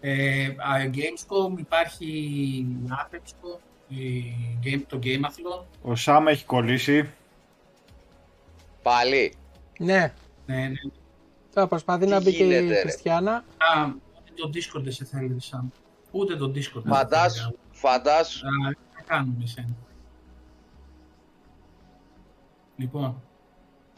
[0.00, 3.58] ε, α, Gamescom υπάρχει Athenscom,
[3.88, 4.32] η
[4.64, 5.64] game, το Gameathlon.
[5.82, 7.10] Ο Σάμ έχει κολλήσει.
[8.82, 9.32] Πάλι.
[9.78, 10.12] Ναι,
[10.46, 10.90] Ναι, ναι.
[11.54, 13.32] τώρα προσπαθεί Τι να μπει και γίνεται, η ρε; Χριστιανά.
[13.34, 15.72] Α, ούτε το Discord δεν σε θέλει, Σαν.
[16.10, 17.56] Ούτε το Discord δεν σε Φαντάσου, θέλει.
[17.72, 18.46] φαντάσου.
[18.46, 19.76] Α, τι θα κάνουμε εσένα.
[22.76, 23.22] Λοιπόν,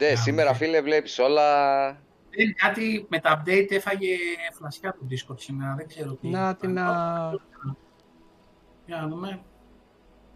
[0.01, 0.55] Ναι, Α, σήμερα οκ.
[0.55, 1.87] φίλε βλέπεις όλα...
[2.29, 4.15] είναι κάτι με τα update έφαγε
[4.57, 6.27] φλασιά του Discord σήμερα, δεν ξέρω τι.
[6.27, 6.83] Να την να...
[8.85, 9.39] Για να δούμε.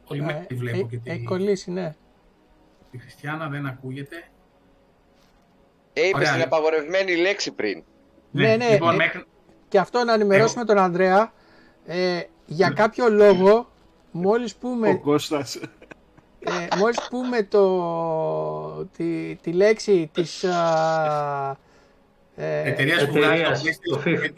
[0.08, 1.96] Πολύ να- με τη βλέπω ε- και τη, Έχει κολλήσει, ναι.
[2.92, 4.16] τη Χριστιανά, δεν ακούγεται.
[5.94, 6.34] Ε, είπες Ωραία.
[6.34, 7.84] την απαγορευμένη λέξη πριν.
[8.32, 9.26] Ναι, ναι, Λοιπόν, ε, μέχρι...
[9.68, 11.34] Και αυτό να ενημερώσουμε τον Ανδρέα.
[11.86, 12.74] Ε, για Ναι.
[12.76, 13.72] κάποιο λόγο,
[14.12, 15.56] μόλις Ο πούμε, Κώστας.
[16.40, 17.62] ε, μόλις πούμε το,
[18.98, 20.44] τη, τη λέξη της...
[20.44, 21.58] Α,
[22.36, 24.26] ε, εταιρείας που βγάζει το εταιρείας, το PlayStation FIFA.
[24.26, 24.30] 5,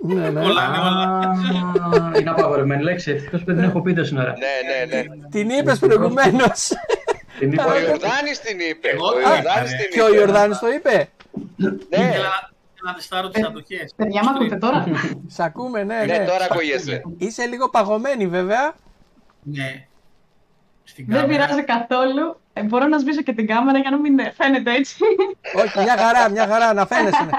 [0.00, 0.40] ναι, ναι.
[0.40, 2.12] Όλα, ναι, όλα.
[2.14, 3.10] Α, Είναι απαγορευμένη λέξη.
[3.10, 4.34] Ευτυχώς που δεν έχω πει τόση ώρα.
[4.38, 5.28] Ναι, ναι, ναι.
[5.30, 6.70] Την είπες προηγουμένως.
[7.38, 7.64] Την είπα.
[7.66, 8.88] Ο Ιορδάνης την είπε.
[8.88, 10.16] Εγώ Ο δεν Ιορδάνης είπα, την Και ο είπε.
[10.16, 11.08] Ιορδάνης το είπε.
[11.56, 12.56] Ναι, ήθελα να-
[12.90, 13.92] να τεστάρω τις αντοχές.
[13.96, 14.84] Παιδιά, μ' ακούτε τώρα;
[15.26, 16.24] Σ' ακούμε, ναι, ναι, ναι.
[16.24, 17.02] τώρα ακούγεσαι.
[17.18, 18.74] Είσαι λίγο παγωμένη βέβαια.
[19.42, 19.86] Ναι.
[21.02, 21.44] Στην Δεν κάμερα.
[21.46, 22.40] πειράζει καθόλου.
[22.52, 24.96] Ε, μπορώ να σβήσω και την κάμερα για να μην ε, φαίνεται έτσι.
[25.64, 27.22] Όχι, μια χαρά, μια χαρά, να φαίνεσαι.
[27.24, 27.30] ναι.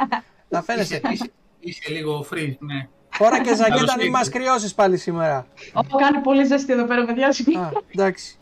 [0.49, 0.95] Να φαίνεσαι.
[0.95, 2.87] Είσαι, είσαι, είσαι λίγο free, ναι.
[3.09, 4.19] Φορά και ζακέτα Καλώς μην ήρθες.
[4.19, 5.45] μας κρυώσεις πάλι σήμερα.
[5.73, 7.27] Ω, κάνει πολύ ζέστη εδώ πέρα, παιδιά.
[7.27, 7.69] Α, συγγνώμη.
[7.95, 8.37] εντάξει.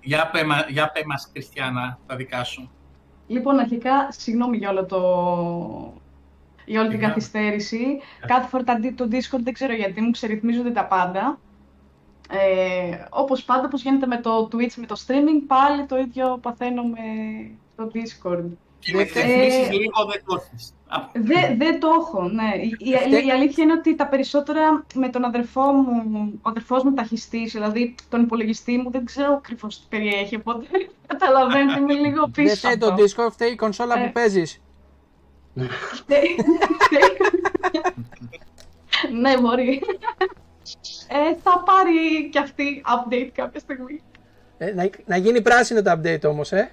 [0.00, 2.70] Για πέ, μα- για πέ μας, Χριστιανά, τα δικά σου.
[3.26, 4.98] Λοιπόν, αρχικά, συγγνώμη για όλο το...
[6.64, 7.08] Για όλη την Σιγά.
[7.08, 8.00] καθυστέρηση.
[8.26, 11.38] Κάθε φορά τα- το Discord δεν ξέρω γιατί μου ξερυθμίζονται τα πάντα.
[12.32, 16.82] Ε, όπως πάντα, όπως γίνεται με το Twitch, με το streaming, πάλι το ίδιο παθαίνω
[16.82, 16.98] με
[17.76, 18.44] το Discord.
[18.78, 20.74] Και με Ε, ξεφνήσεις λίγο δεν το έχεις.
[20.88, 22.50] Α, Δεν, δεν το έχω, ναι.
[22.56, 26.82] Η, η, Φταίει- η αλήθεια είναι ότι τα περισσότερα με τον αδερφό μου, ο αδερφός
[26.82, 30.66] μου τα έχει στήσει, δηλαδή τον υπολογιστή μου δεν ξέρω ακριβώς τι περιέχει, οπότε
[31.06, 32.54] καταλαβαίνετε είμαι λίγο Δεν πίσω.
[32.56, 33.24] φταίει από το αυτό.
[33.24, 34.06] Discord, φταίει η κονσόλα Ε.
[34.06, 34.60] που παίζεις.
[35.92, 36.36] Φταίει-
[39.20, 39.82] ναι, μπορεί.
[41.08, 44.02] Ε, θα πάρει κι αυτή update κάποια στιγμή.
[44.58, 46.72] Ε, να, να γίνει πράσινο το update όμως, ε.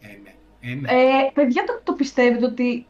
[0.00, 0.34] ε, ναι.
[0.72, 0.90] Ε, ναι.
[0.90, 2.86] Ε, παιδιά, το, το πιστεύετε ότι.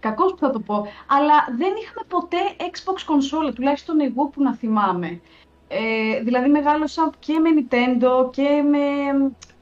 [0.00, 4.54] Κακώς που θα το πω, αλλά δεν είχαμε ποτέ Xbox κονσόλα, τουλάχιστον εγώ που να
[4.54, 5.20] θυμάμαι.
[5.68, 8.78] Ε, δηλαδή μεγάλωσα και με Nintendo και με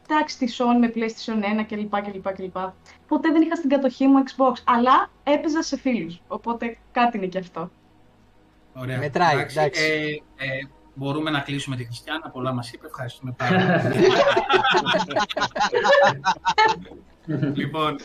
[0.08, 2.56] εντάξει, τη Sony, με PlayStation 1 κλπ, κλπ, κλπ.
[3.08, 7.38] Ποτέ δεν είχα στην κατοχή μου Xbox, αλλά έπαιζα σε φίλους, οπότε κάτι είναι και
[7.38, 7.70] αυτό.
[8.78, 8.98] Ωραία.
[8.98, 10.22] μετράει, εντάξει.
[10.36, 10.48] Ε, ε,
[10.94, 14.06] μπορούμε να κλείσουμε τη Χριστιανά, πολλά μας είπε, ευχαριστούμε πάρα πολύ.
[17.54, 17.96] λοιπόν,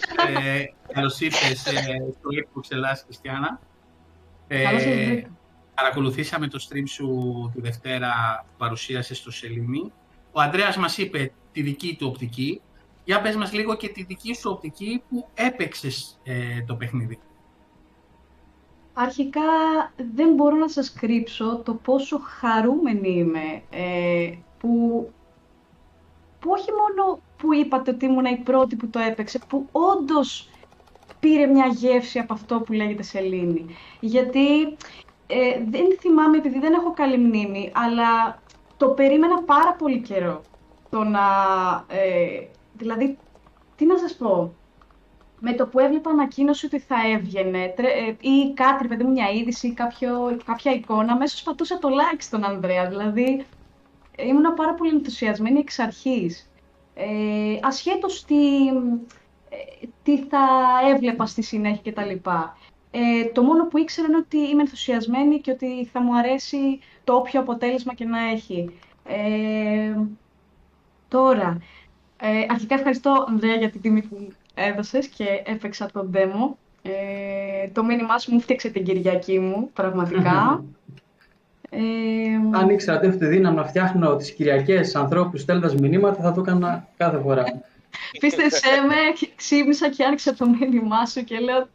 [0.44, 1.82] ε, καλώς ήρθες ε,
[2.20, 3.60] στο Xbox Ελλάς, Χριστιανά.
[4.48, 5.30] Ε, Καλώς σας βρήκα.
[5.76, 8.12] παρακολουθήσαμε το stream σου τη Δευτέρα
[8.48, 9.92] που παρουσίασες στο Σελήνη.
[10.32, 12.62] Ο Ανδρέας μας είπε τη δική του οπτική.
[13.04, 17.20] Για πες μας λίγο και τη δική σου οπτική που έπαιξες ε, το παιχνίδι.
[18.94, 19.42] Αρχικά
[20.14, 24.70] δεν μπορώ να σας κρύψω το πόσο χαρούμενη είμαι ε, που,
[26.40, 30.50] που όχι μόνο που είπατε ότι ήμουν η πρώτη που το έπαιξε, που όντως
[31.20, 33.66] πήρε μια γεύση από αυτό που λέγεται σελήνη.
[34.00, 34.64] Γιατί
[35.28, 38.42] ε, δεν θυμάμαι, επειδή δεν έχω καλή μνήμη, αλλά
[38.78, 40.42] το περίμενα πάρα πολύ καιρό.
[40.90, 41.20] Το να,
[41.88, 43.18] ε, δηλαδή,
[43.76, 44.54] τι να σας πω,
[45.44, 49.12] με το που έβλεπα ανακοίνωση ότι θα έβγαινε τρε- ε, ή κάτι, ρε παιδί μου,
[49.12, 52.90] μια είδηση ή κάποιο, κάποια εικόνα, αμέσως πατούσα το like στον Ανδρέα.
[52.90, 53.46] Δηλαδή,
[54.16, 56.52] ε, ήμουν πάρα πολύ ενθουσιασμένη εξ αρχής.
[56.94, 58.68] Ε, ασχέτως τι,
[59.50, 60.40] ε, τι θα
[60.94, 62.30] έβλεπα στη συνέχεια κτλ.
[62.92, 67.14] Ε, το μόνο που ήξερα είναι ότι είμαι ενθουσιασμένη και ότι θα μου αρέσει το
[67.14, 68.80] όποιο αποτέλεσμα και να έχει.
[69.06, 69.96] Ε,
[71.08, 71.58] τώρα,
[72.18, 76.56] ε, αρχικά ευχαριστώ, Ανδρέα, για την τιμή που μου έδωσες και έπαιξα το demo.
[76.82, 80.64] Ε, το μήνυμά σου μου φτιάξε την Κυριακή μου, πραγματικά.
[81.70, 81.80] ε,
[82.52, 86.42] Αν ήξερα ότι έχω τη δύναμη να φτιάχνω τις Κυριακές ανθρώπους στέλνοντας μηνύματα, θα το
[86.42, 87.44] έκανα κάθε φορά.
[88.20, 88.96] πίστεψέ με,
[89.36, 91.68] ξύπνησα και άνοιξα το μήνυμά σου και λέω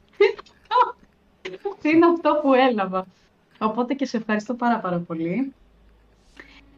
[1.81, 3.07] τι είναι αυτό που έλαβα;
[3.59, 5.53] Οπότε και σε ευχαριστώ πάρα πάρα πολύ.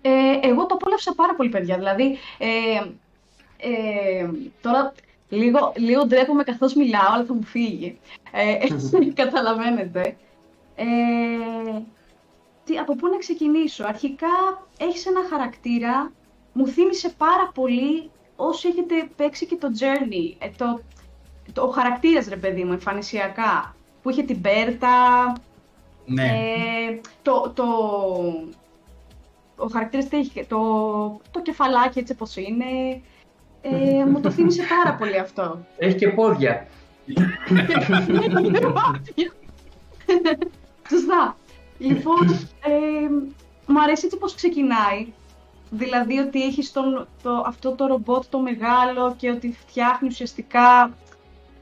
[0.03, 1.77] Ε, εγώ το απόλαυσα πάρα πολύ, παιδιά.
[1.77, 2.49] Δηλαδή, ε,
[3.59, 4.29] ε,
[4.61, 4.95] τώρα
[5.29, 7.99] λίγο, λίγο ντρέπομαι καθώς μιλάω, αλλά θα μου φύγει.
[8.33, 8.57] Ε,
[9.23, 10.17] καταλαβαίνετε.
[10.77, 10.85] Ε,
[12.65, 16.13] τι, από πού να ξεκινήσω; Αρχικά έχεις ένα χαρακτήρα,
[16.53, 20.81] μου θύμισε πάρα πολύ όσοι έχετε παίξει και το Journey, ε, το,
[21.53, 25.33] το, ο χαρακτήρας ρε παιδί μου, εμφανισιακά, που είχε την Μπέρτα,
[26.07, 26.23] Ναι.
[26.23, 27.65] ε, το, το,
[29.57, 30.59] ο χαρακτήρας τι είχε, το,
[31.31, 33.01] το κεφαλάκι έτσι όπως είναι,
[33.61, 35.67] ε, μου το θύμισε πάρα πολύ αυτό.
[35.77, 36.67] Έχει και πόδια.
[40.91, 41.37] Σωστά.
[41.79, 42.29] Λοιπόν,
[42.65, 43.09] ε,
[43.67, 45.07] μου αρέσει έτσι πώς ξεκινάει.
[45.71, 47.07] δηλαδή ότι έχεις το,
[47.47, 50.95] αυτό το ρομπότ το μεγάλο και ότι φτιάχνει ουσιαστικά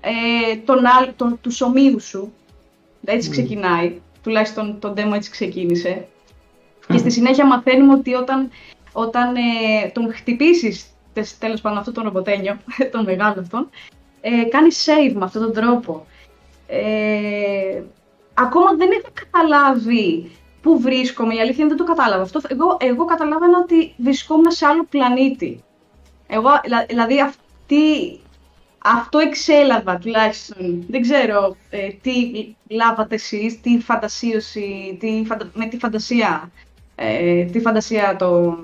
[0.00, 0.78] ε, τον,
[1.16, 2.32] τον, τους ομοίους σου.
[3.04, 6.08] Έτσι ξεκινάει, τουλάχιστον το demo έτσι ξεκίνησε.
[6.92, 8.50] Και στη συνέχεια μαθαίνουμε ότι όταν,
[8.92, 10.95] όταν ε, τον χτυπήσεις,
[11.38, 12.56] τέλος πάντων αυτό τον ρομποτένιο,
[12.92, 13.70] τον μεγάλο αυτόν,
[14.20, 16.06] ε, κάνει save με αυτόν τον τρόπο.
[16.66, 17.82] Ε,
[18.34, 20.30] ακόμα δεν έχω καταλάβει
[20.62, 22.22] πού βρίσκομαι, η αλήθεια είναι δεν το κατάλαβα.
[22.22, 25.64] Αυτό, εγώ, εγώ καταλάβαινα ότι βρισκόμουν σε άλλο πλανήτη.
[26.26, 26.50] Εγώ,
[26.88, 28.20] δηλαδή αυτή,
[28.78, 30.84] αυτό εξέλαβα τουλάχιστον.
[30.88, 32.14] Δεν ξέρω ε, τι
[32.68, 35.22] λάβατε εσείς, τι φαντασίωση, τι,
[35.52, 36.50] με τι φαντασία,
[36.94, 38.58] ε, τι φαντασία το...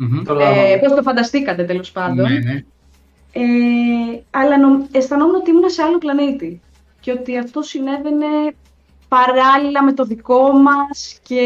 [0.00, 0.40] Mm-hmm.
[0.40, 2.32] Ε, πώς το φανταστήκατε τέλος πάντων.
[2.32, 2.64] Ναι, ναι.
[3.32, 6.60] Ε, αλλά νο, αισθανόμουν ότι ήμουν σε άλλο πλανήτη
[7.00, 8.26] και ότι αυτό συνέβαινε
[9.08, 11.44] παράλληλα με το δικό μας και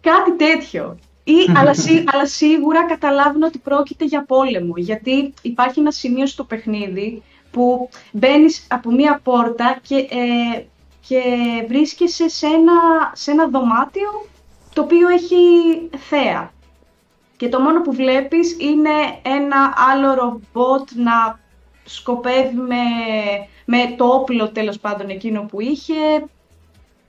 [0.00, 0.98] κάτι τέτοιο.
[1.24, 1.74] Ή, αλλά,
[2.12, 8.66] αλλά σίγουρα καταλάβαινα ότι πρόκειται για πόλεμο, γιατί υπάρχει ένα σημείο στο παιχνίδι που μπαίνεις
[8.68, 10.64] από μία πόρτα και, ε,
[11.08, 11.22] και
[11.68, 12.72] βρίσκεσαι σε ένα,
[13.12, 14.26] σε ένα δωμάτιο
[14.72, 15.36] το οποίο έχει
[16.08, 16.52] θέα.
[17.36, 18.90] Και το μόνο που βλέπεις είναι
[19.22, 21.38] ένα άλλο ρομπότ να
[21.84, 22.76] σκοπεύει με,
[23.64, 26.26] με το όπλο τέλος πάντων εκείνο που είχε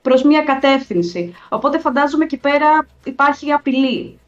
[0.02, 1.34] προς μία κατεύθυνση.
[1.48, 4.18] Οπότε φαντάζομαι εκεί πέρα υπάρχει απειλή.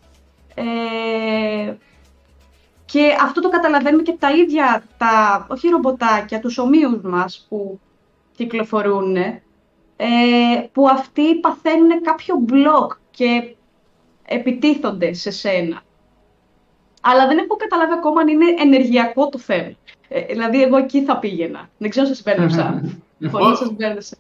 [0.55, 1.74] Ε,
[2.85, 7.81] και αυτό το καταλαβαίνουμε και τα ίδια, τα, όχι ρομποτάκια, τους ομοίους μας που
[8.36, 9.39] κυκλοφορούν, ε,
[10.72, 13.55] που αυτοί παθαίνουν κάποιο μπλοκ και
[14.24, 15.82] επιτίθονται σε σένα.
[17.01, 19.72] Αλλά δεν έχω καταλάβει ακόμα αν είναι ενεργειακό το θέμα.
[20.09, 21.70] Ε, δηλαδή, εγώ εκεί θα πήγαινα.
[21.78, 22.82] Δεν ξέρω αν σας μπέρδεψα.
[23.31, 24.16] Πολύ σας μπέρδεψα.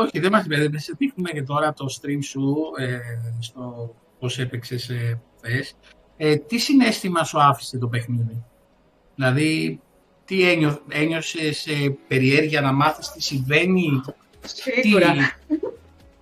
[0.00, 0.94] Όχι, δεν μας μπέρδεψε.
[0.98, 2.98] Δείχνουμε και τώρα το stream σου ε,
[3.40, 4.90] στο πώς έπαιξες
[5.36, 5.74] χθες.
[6.16, 8.44] Ε, τι συνέστημα σου άφησε το παιχνίδι,
[9.14, 9.80] Δηλαδή,
[10.24, 14.02] τι ένιω, ένιωσες ε, περιέργεια να μάθεις τι συμβαίνει;
[14.44, 15.14] Σίγουρα.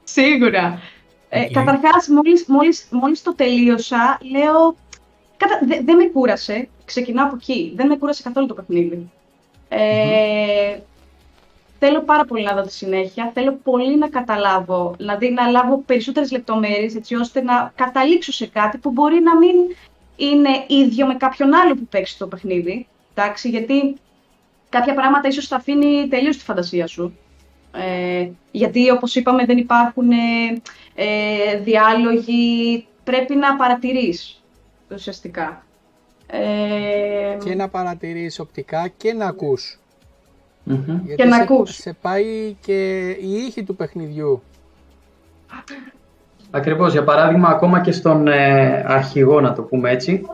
[0.04, 0.80] Σίγουρα.
[1.28, 4.76] Ε, καταρχάς, μόλις, μόλις, μόλις το τελείωσα, λέω
[5.38, 5.60] Κατα...
[5.84, 6.68] Δεν με κούρασε.
[6.84, 7.72] Ξεκινάω από εκεί.
[7.76, 9.10] Δεν με κούρασε καθόλου το παιχνίδι.
[9.68, 10.78] Ε,
[11.78, 13.30] Θέλω πάρα πολύ να δω τη συνέχεια.
[13.34, 18.78] Θέλω πολύ να καταλάβω, δηλαδή να λάβω περισσότερες λεπτομέρειες έτσι ώστε να καταλήξω σε κάτι
[18.78, 19.54] που μπορεί να μην
[20.16, 22.86] είναι ίδιο με κάποιον άλλο που παίξει το παιχνίδι.
[23.14, 23.96] Εντάξει, γιατί
[24.68, 27.18] κάποια πράγματα ίσως θα αφήνει τελείως τη φαντασία σου.
[27.72, 30.10] Ε, γιατί όπως είπαμε δεν υπάρχουν
[30.94, 34.42] ε, διάλογοι, πρέπει να παρατηρείς
[34.92, 35.62] ουσιαστικά.
[36.26, 37.44] Ε...
[37.44, 39.78] Και να παρατηρείς οπτικά και να ακούς.
[40.70, 41.00] Mm-hmm.
[41.16, 41.74] και να σε, ακούς.
[41.74, 44.42] σε πάει και η ήχη του παιχνιδιού.
[46.50, 50.26] Ακριβώς, για παράδειγμα, ακόμα και στον ε, αρχηγό, να το πούμε έτσι,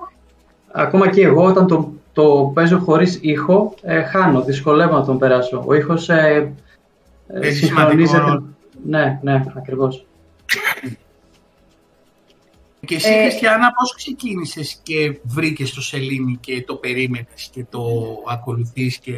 [0.72, 5.64] ακόμα και εγώ όταν το, το παίζω χωρίς ήχο, ε, χάνω, δυσκολεύω να τον περάσω.
[5.66, 6.52] Ο ήχος ε,
[7.26, 8.42] ε, συγχρονίζεται.
[8.86, 10.06] Ναι, ναι, ακριβώς.
[12.84, 17.82] Και εσύ, ε, Χριστιανά, πώς ξεκίνησες και βρήκες το σελήνη και το περίμενες και το
[18.28, 19.12] ακολουθείς και...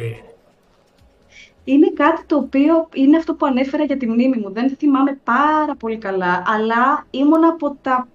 [1.63, 4.51] Είναι κάτι το οποίο είναι αυτό που ανέφερα για τη μνήμη μου.
[4.53, 8.07] Δεν θυμάμαι πάρα πολύ καλά, αλλά ήμουν από τα...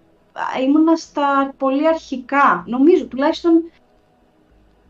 [0.66, 2.64] ήμουνα στα πολύ αρχικά.
[2.66, 3.62] Νομίζω, τουλάχιστον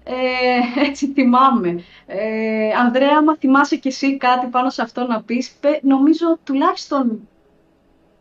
[0.05, 1.83] ε, έτσι θυμάμαι.
[2.07, 5.53] Ε, Ανδρέα, άμα θυμάσαι κι εσύ κάτι πάνω σε αυτό να πεις,
[5.83, 7.29] νομίζω τουλάχιστον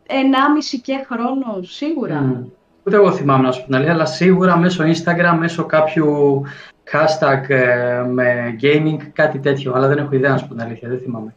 [0.06, 2.42] 1,5 και χρόνο, σίγουρα.
[2.44, 2.50] Mm.
[2.86, 6.42] Ούτε εγώ θυμάμαι να σου πω αλλά σίγουρα μέσω Instagram, μέσω κάποιου
[6.92, 9.72] hashtag ε, με gaming, κάτι τέτοιο.
[9.74, 11.34] Αλλά δεν έχω ιδέα να σου πω την αλήθεια, δεν θυμάμαι.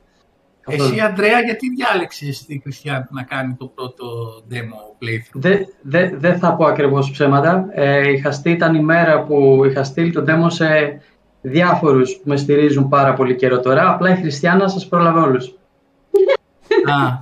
[0.67, 4.05] Εσύ, Αντρέα, γιατί διάλεξες την Κριστιαν να κάνει το πρώτο
[4.51, 7.67] demo playthrough; Δεν δε, δε θα πω ακριβώς ψέματα.
[7.71, 10.99] Ε, είχα στείλει, ήταν η μέρα που είχα στείλει το demo σε
[11.41, 13.89] διάφορους που με στηρίζουν πάρα πολύ καιρό τώρα.
[13.89, 15.19] Απλά η Χριστιανά σας πρόλαβε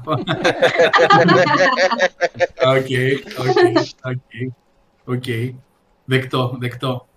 [0.06, 0.24] όλους.
[2.66, 2.88] Οκ,
[4.04, 5.24] οκ, οκ.
[6.06, 7.08] Δεκτό, δεκτό.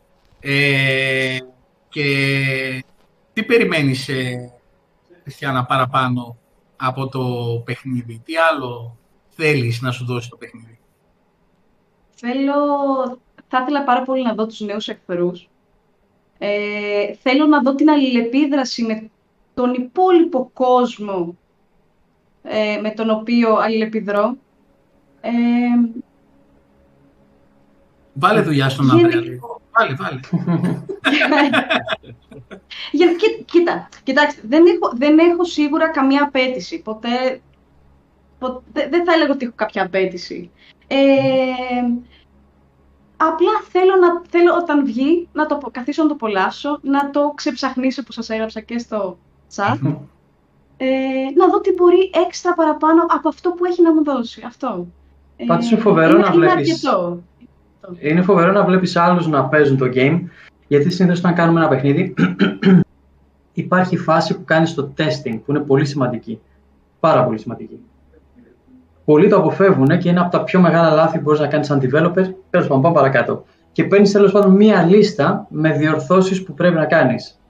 [0.41, 1.39] Ε,
[1.89, 2.85] και
[3.33, 4.53] τι περιμένεις, ε,
[5.23, 6.37] Χριστιανά, παραπάνω
[6.77, 7.23] από το
[7.65, 8.97] παιχνίδι; Τι άλλο
[9.29, 10.79] θέλεις να σου δώσει το παιχνίδι;
[12.15, 12.55] Θέλω,
[13.49, 15.49] θα ήθελα πάρα πολύ να δω τους νέους εχθρούς.
[16.39, 19.11] Ε, θέλω να δω την αλληλεπίδραση με
[19.55, 21.37] τον υπόλοιπο κόσμο
[22.49, 24.37] ε, με τον οποίο αλληλεπιδρώ.
[25.21, 25.31] Ε,
[28.19, 29.61] Βάλε δουλειά στον Άντρεα λίγο.
[29.73, 30.21] Βάλε, βάλε.
[32.93, 36.83] Για, κοί, κοίτα, κοιτάξτε, δεν έχω, δεν έχω σίγουρα καμία απέτηση.
[36.83, 37.41] Ποτέ,
[38.39, 40.51] ποτέ δεν θα έλεγα ότι έχω κάποια απέτηση.
[40.87, 40.97] Ε,
[43.17, 48.03] απλά θέλω, να, θέλω όταν βγει να το καθίσω να το απολαύσω, να το ξεψαχνίσω
[48.03, 49.19] που σας έγραψα και στο
[49.57, 49.79] chat.
[50.77, 50.87] ε,
[51.37, 54.43] να δω τι μπορεί έξτρα παραπάνω από αυτό που έχει να μου δώσει.
[54.47, 54.87] Αυτό.
[55.47, 56.83] Πάντως είναι φοβερό να βλέπεις...
[58.01, 60.21] Είναι φοβερό να βλέπεις άλλους να παίζουν το game,
[60.67, 62.15] γιατί συνήθως όταν κάνουμε ένα παιχνίδι,
[63.53, 66.41] υπάρχει φάση που κάνεις το testing, που είναι πολύ σημαντική.
[67.01, 67.81] Πάρα πολύ σημαντική.
[69.05, 71.81] Πολλοί το αποφεύγουν και είναι από τα πιο μεγάλα λάθη που μπορείς να κάνεις σαν
[71.83, 72.25] developer.
[72.51, 73.45] Τέλος πάντων, πάμε παρακάτω.
[73.73, 77.41] Και παίρνεις τέλος πάντων μία λίστα με διορθώσεις που πρέπει να κάνεις.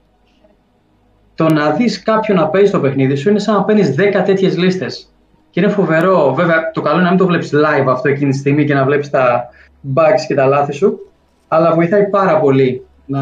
[1.37, 4.57] Το να δεις κάποιον να παίζει το παιχνίδι σου είναι σαν να παίρνεις 10 τέτοιες
[4.57, 5.13] λίστες.
[5.49, 6.33] Και είναι φοβερό.
[6.33, 8.83] Βέβαια, το καλό είναι να μην το βλέπεις live αυτό εκείνη τη στιγμή και να
[8.83, 9.49] βλέπεις τα
[9.95, 11.11] bugs και τα λάθη σου.
[11.47, 13.21] Αλλά βοηθάει πάρα πολύ να...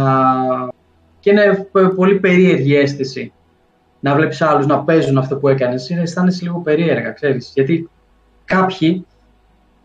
[1.19, 3.33] και είναι πολύ περίεργη αίσθηση
[3.99, 5.89] να βλέπεις άλλους να παίζουν αυτό που έκανες.
[5.89, 7.51] Είναι αισθάνεσαι λίγο περίεργα, ξέρεις.
[7.53, 7.89] Γιατί
[8.45, 9.05] κάποιοι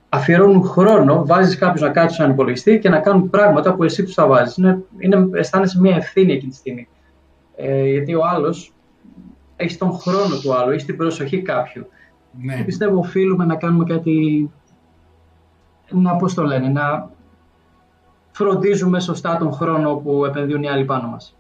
[0.09, 4.15] αφιερώνουν χρόνο, βάζεις κάποιους να κάτσουν στον υπολογιστή και να κάνουν πράγματα που εσύ τους
[4.15, 4.57] τα βάζεις.
[4.57, 6.89] Είναι, είναι, αισθάνεσαι μια ευθύνη εκείνη τη στιγμή.
[7.63, 8.73] Ε, γιατί ο άλλος
[9.57, 11.87] έχεις τον χρόνο του άλλου, έχεις την προσοχή κάποιου.
[12.43, 12.57] Ναι.
[12.57, 14.51] Και πιστεύω οφείλουμε να κάνουμε κάτι.
[15.91, 17.11] Να, πώς το λένε, να
[18.31, 21.35] φροντίζουμε σωστά τον χρόνο που επενδύουν οι άλλοι πάνω μας.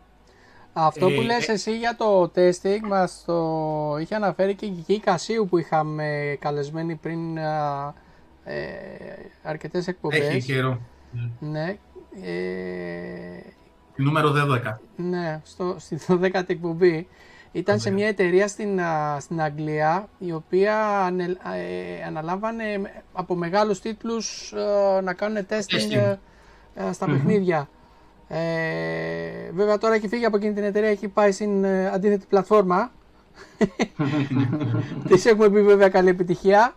[0.73, 4.71] Αυτό που ε, λες ε, εσύ για το testing μας το είχε αναφέρει και η
[4.71, 8.65] Κική Κασίου που είχαμε καλεσμένη πριν ε,
[9.43, 10.19] αρκετές εκπομπές.
[10.19, 10.81] Έχει καιρό.
[11.39, 11.77] Ναι.
[12.23, 13.41] Ε,
[14.03, 14.33] Νούμερο
[14.65, 14.77] 12.
[14.97, 17.09] Ναι, στο, στη 12η εκπομπή.
[17.53, 18.81] Ήταν σε μια εταιρεία στην,
[19.19, 20.77] στην Αγγλία η οποία
[21.55, 22.65] ε, αναλάμβανε
[23.13, 24.55] από μεγάλους τίτλους
[25.03, 26.17] να κάνουν testing,
[26.93, 27.69] στα παιχνίδια.
[28.33, 32.93] Ε, βέβαια τώρα έχει φύγει από εκείνη την εταιρεία, έχει πάει στην ε, αντίθετη πλατφόρμα.
[35.09, 36.75] Της έχουμε πει βέβαια καλή επιτυχία.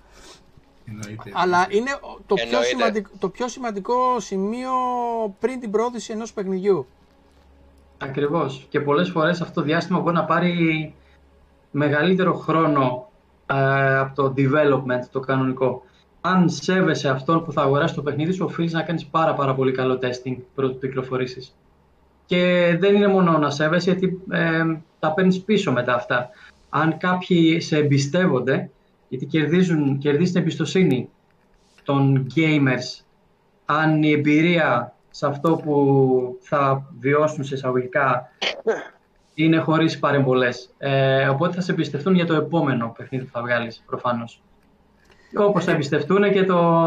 [1.34, 1.90] Αλλά είναι
[2.26, 4.72] το πιο, σημαντικό, το πιο σημαντικό σημείο
[5.40, 6.88] πριν την πρόθεση ενός παιχνιδιού.
[8.04, 8.66] Ακριβώς.
[8.70, 10.94] Και πολλές φορές αυτό το διάστημα μπορεί να πάρει
[11.72, 13.10] μεγαλύτερο χρόνο
[13.46, 15.84] ε, από το development, το κανονικό
[16.26, 19.72] αν σέβεσαι αυτόν που θα αγοράσει το παιχνίδι σου, οφείλεις να κάνεις πάρα, πάρα πολύ
[19.72, 21.56] καλό testing πρώτου το κυκλοφορήσεις.
[22.26, 24.64] Και δεν είναι μόνο να σέβεσαι, γιατί ε,
[25.00, 26.30] τα παίρνεις πίσω μετά αυτά.
[26.70, 28.70] Αν κάποιοι σε εμπιστεύονται,
[29.10, 31.10] γιατί κερδίζουν, κερδίζεις την εμπιστοσύνη
[31.84, 33.04] των gamers,
[33.66, 38.30] αν η εμπειρία σε αυτό που θα βιώσουν σε εισαγωγικά
[39.34, 40.74] είναι χωρίς παρεμβολές.
[40.78, 44.42] Ε, οπότε θα σε εμπιστευτούν για το επόμενο παιχνίδι που θα βγάλεις, προφανώς.
[45.38, 46.86] Όπως θα εμπιστευτούν και το,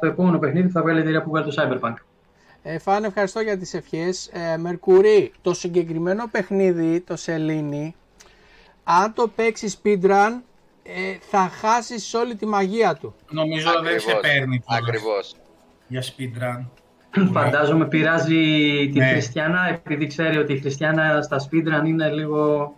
[0.00, 1.94] το επόμενο παιχνίδι θα βγάλει η εταιρεία που βγάλει το Cyberpunk.
[2.62, 4.30] Ε, Φαν, ευχαριστώ για τις ευχές.
[4.32, 7.94] Ε, Μερκουρί, το συγκεκριμένο παιχνίδι, το Σελήνη,
[8.84, 10.30] αν το παίξεις speedrun,
[10.82, 13.14] ε, θα χάσεις όλη τη μαγεία του.
[13.30, 14.04] Νομίζω Ακριβώς.
[14.04, 15.36] δεν σε παίρνει Ακριβώς.
[15.88, 16.64] για speedrun.
[17.32, 18.34] Φαντάζομαι πειράζει
[18.92, 19.06] τη ναι.
[19.06, 22.74] Χριστιανά, επειδή ξέρει ότι η Χριστιανά στα speedrun είναι λίγο...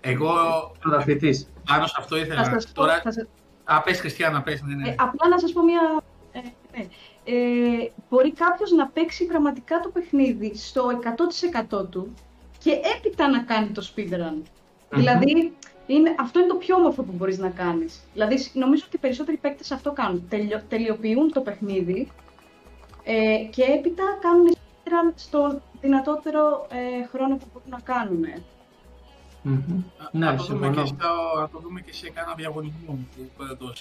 [0.00, 0.32] Εγώ
[0.80, 1.48] πρωταθλητής.
[1.66, 2.62] πάνω σε αυτό ήθελα.
[2.72, 3.02] Τώρα,
[3.64, 4.88] Α, πες Χριστιανά, πες, ναι, ναι.
[4.88, 5.80] Ε, απλά να σας πω μια...
[6.32, 6.84] Ε, ναι.
[7.24, 10.88] ε, μπορεί κάποιος να παίξει πραγματικά το παιχνίδι στο
[11.80, 12.14] 100% του
[12.58, 14.42] και έπειτα να κάνει το speedrun.
[14.90, 15.52] Δηλαδή,
[15.86, 18.00] είναι, αυτό είναι το πιο όμορφο που μπορείς να κάνεις.
[18.12, 20.26] Δηλαδή, νομίζω ότι οι περισσότεροι παίκτες αυτό κάνουν.
[20.28, 22.08] Τελειο, τελειοποιούν το παιχνίδι
[23.12, 28.24] ε, και έπειτα κάνουν speedrun στο δυνατότερο ε, χρόνο που μπορούν να κάνουν.
[29.44, 29.82] Mm-hmm.
[30.12, 33.72] Ναι, να, το δούμε και στο, το δούμε και σε κάνα διαγωνισμό που το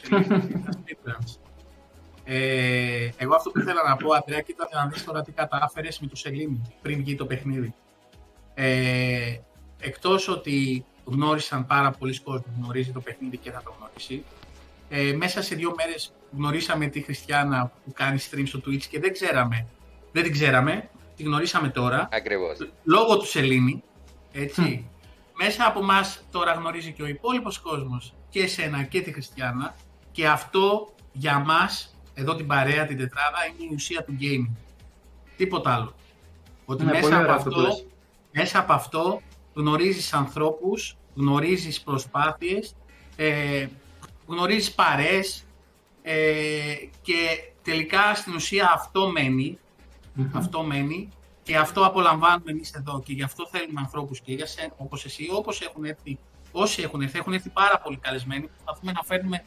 [2.31, 6.07] ε, εγώ αυτό που ήθελα να πω, Αντρέα, κοίτα να δεις τώρα τι κατάφερες με
[6.07, 7.73] το Σελήνη πριν βγει το παιχνίδι.
[8.53, 9.37] Ε,
[9.79, 14.23] εκτός ότι γνώρισαν πάρα πολλοί κόσμοι που γνωρίζει το παιχνίδι και θα το γνωρίσει,
[14.89, 19.13] ε, μέσα σε δύο μέρες γνωρίσαμε τη Χριστιανά που κάνει stream στο Twitch και δεν
[19.13, 19.67] ξέραμε,
[20.11, 22.09] δεν την ξέραμε, τη γνωρίσαμε τώρα.
[22.11, 22.57] Ακριβώς.
[22.83, 23.83] Λόγω του Σελήνη,
[24.31, 24.89] έτσι
[25.41, 29.75] μέσα από εμάς τώρα γνωρίζει και ο υπόλοιπος κόσμος και εσένα και τη Χριστιανά
[30.11, 34.55] και αυτό για μας, εδώ την παρέα, την τετράδα, είναι η ουσία του gaming.
[35.37, 35.93] Τίποτα άλλο.
[36.65, 37.67] Ότι μέσα, από αυτό,
[38.31, 39.21] μέσα από αυτό
[39.53, 42.75] γνωρίζεις ανθρώπους, γνωρίζεις προσπάθειες,
[43.15, 43.67] ε,
[44.29, 45.45] γνωρίζεις παρές
[46.01, 49.11] ε, και τελικά στην ουσία αυτό
[50.33, 51.09] αυτό μένει
[51.43, 55.27] και αυτό απολαμβάνουμε εμείς εδώ και γι' αυτό θέλουμε ανθρώπους και για σένα, όπως εσύ,
[55.31, 56.19] όπως έχουν έρθει,
[56.51, 58.47] όσοι έχουν έρθει, έχουν έρθει πάρα πολύ καλεσμένοι.
[58.47, 59.43] Προσπαθούμε να φέρνουμε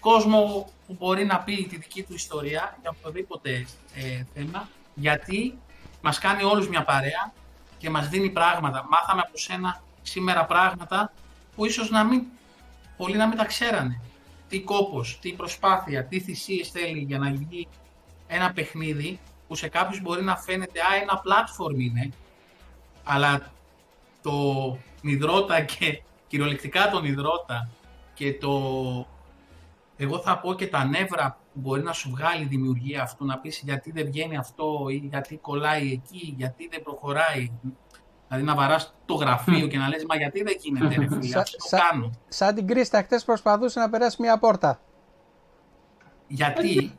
[0.00, 5.58] κόσμο που μπορεί να πει τη δική του ιστορία για οποιοδήποτε ε, θέμα, γιατί
[6.02, 7.32] μας κάνει όλους μια παρέα
[7.78, 8.86] και μας δίνει πράγματα.
[8.90, 11.12] Μάθαμε από σένα σήμερα πράγματα
[11.56, 12.22] που ίσως να μην,
[12.96, 14.00] πολλοί να μην τα ξέρανε.
[14.54, 17.68] Τι κόπος, τι προσπάθεια, τι θυσίες θέλει για να γίνει
[18.26, 22.10] ένα παιχνίδι που σε κάποιους μπορεί να φαίνεται «Α, ένα platform είναι»,
[23.04, 23.52] αλλά
[24.22, 24.32] το
[25.02, 27.70] νιδρώτα και κυριολεκτικά τον υδρότα
[28.14, 28.52] και το
[29.96, 33.38] εγώ θα πω και τα νεύρα που μπορεί να σου βγάλει η δημιουργία αυτού, να
[33.38, 37.50] πεις γιατί δεν βγαίνει αυτό ή γιατί κολλάει εκεί, γιατί δεν προχωράει.
[38.28, 41.56] Δηλαδή να βαράς το γραφείο και να λες μα γιατί δεν γίνεται ρε φίλε, αυτό
[41.56, 42.10] το κάνω.
[42.28, 44.80] Σαν την Κρίστα χτες προσπαθούσε να περάσει μια πόρτα.
[46.26, 46.98] Γιατί;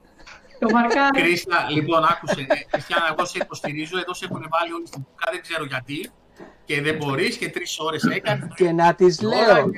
[0.60, 1.22] Το μαρκάρι.
[1.22, 2.46] Κρίστα, λοιπόν, άκουσε.
[2.50, 3.98] ε, Χριστιανά, εγώ σε υποστηρίζω.
[3.98, 6.10] Εδώ σε έχουν βάλει όλοι στην μπουκά, δεν ξέρω γιατί.
[6.66, 8.48] Και δεν μπορείς και τρεις ώρες έκανες.
[8.56, 9.70] Και να τη λέω,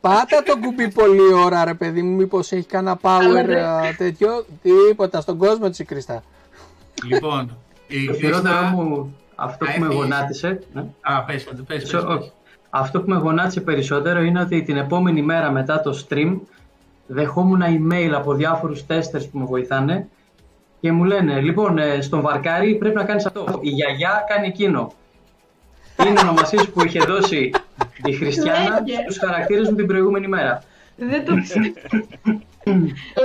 [0.00, 4.46] πάτα το κουμπί πολλή ώρα ρε παιδί μου, μήπως έχει κανένα power Αλλά α, τέτοιο,
[4.62, 6.22] τίποτα, στον κόσμο της η Κρίστα.
[7.04, 9.08] Λοιπόν, η Το χειρότερο Κρίστα.
[9.44, 10.84] Μου, αυτό θα που με έρθει- γονάτισε, ναι.
[11.00, 12.16] Α, πες, πες, πες, Σο- πες.
[12.16, 12.32] όχι.
[12.70, 16.36] Αυτό που με γονάτισε περισσότερο είναι ότι την επόμενη μέρα μετά το stream
[17.06, 20.08] δεχόμουν email από διάφορους testers που με βοηθάνε
[20.80, 24.92] και μου λένε λοιπόν ε, στον Βαρκάρι πρέπει να κάνεις αυτό, η γιαγιά κάνει εκείνο.
[26.06, 27.50] Είναι ονομασίες που είχε δώσει
[28.04, 28.96] η Χριστιανά Λέγε.
[29.02, 30.62] στους χαρακτήρες μου την προηγούμενη μέρα.
[30.96, 31.64] Δεν το ξέρω.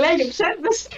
[0.00, 0.88] Λέγε ψεύδες.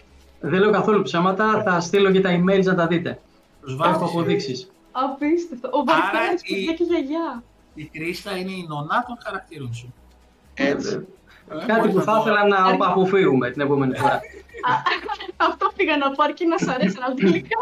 [0.40, 3.18] Δεν λέω καθόλου ψέματα, θα στείλω και τα emails να τα δείτε.
[3.62, 4.05] Τους Έχω βάζεις, ε.
[4.05, 4.70] αποδείξεις.
[4.93, 5.69] Απίστευτο.
[5.73, 7.43] Ο Άρα Βαρκάρης, η- παιδιά και γιαγιά.
[7.75, 9.95] Η Κρίστα είναι η νονά των χαρακτήρων σου.
[10.55, 10.77] Ε, ε, Ε,
[11.67, 14.15] κάτι μπορείς που θα το- ήθελα να αποφύγουμε την επόμενη φορά.
[14.15, 14.21] Α,
[15.37, 17.59] Αυτό πήγα να πω αρκεί να σ' αρέσει αλλά τελικά.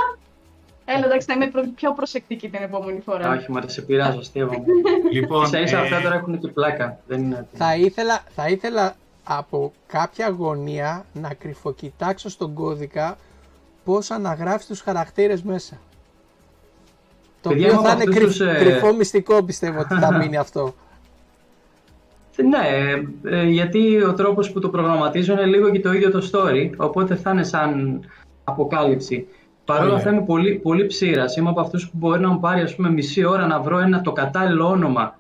[0.85, 3.31] Έλα εντάξει, θα είμαι προ- πιο προσεκτική την επόμενη φορά.
[3.31, 4.65] Όχι, μα σε πειράζω, αστείευα μου.
[5.13, 6.99] Λοιπόν, Ίσα ίσα ε, αυτά τώρα έχουν και πλάκα.
[7.07, 7.47] Δεν είναι...
[7.53, 8.95] Θα ήθελα, θα ήθελα
[9.25, 13.17] από κάποια γωνία να κρυφοκοιτάξω στον κώδικα
[13.85, 15.79] πώς αναγράφεις τους χαρακτήρες μέσα.
[17.43, 19.95] Το Παιδιά, οποίο εγώ θα από είναι αυτούς κρυ- τους, ε, κρυφό μυστικό πιστεύω ότι
[19.95, 20.75] θα μείνει αυτό.
[22.49, 23.03] Ναι, ε,
[23.41, 27.15] ε, γιατί ο τρόπος που το προγραμματίζω είναι λίγο και το ίδιο το story, οπότε
[27.15, 28.01] θα είναι σαν
[28.45, 29.27] αποκάλυψη.
[29.65, 29.97] Παρ' όλα Ωραία.
[29.99, 31.37] αυτά είμαι πολύ, πολύ ψήρας.
[31.37, 34.01] Είμαι από αυτούς που μπορεί να μου πάρει ας πούμε, μισή ώρα να βρω ένα
[34.01, 35.19] το κατάλληλο όνομα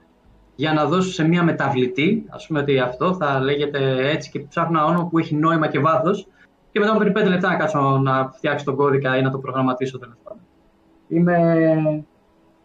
[0.57, 2.25] για να δώσω σε μια μεταβλητή.
[2.29, 5.79] Ας πούμε ότι αυτό θα λέγεται έτσι και ψάχνω ένα όνομα που έχει νόημα και
[5.79, 6.27] βάθος
[6.73, 9.39] και μετά μου παίρνει 5 λεπτά να κάτσω να φτιάξω τον κώδικα ή να το
[9.39, 10.41] προγραμματίσω τέλος πάντων.
[11.09, 12.05] Είμαι...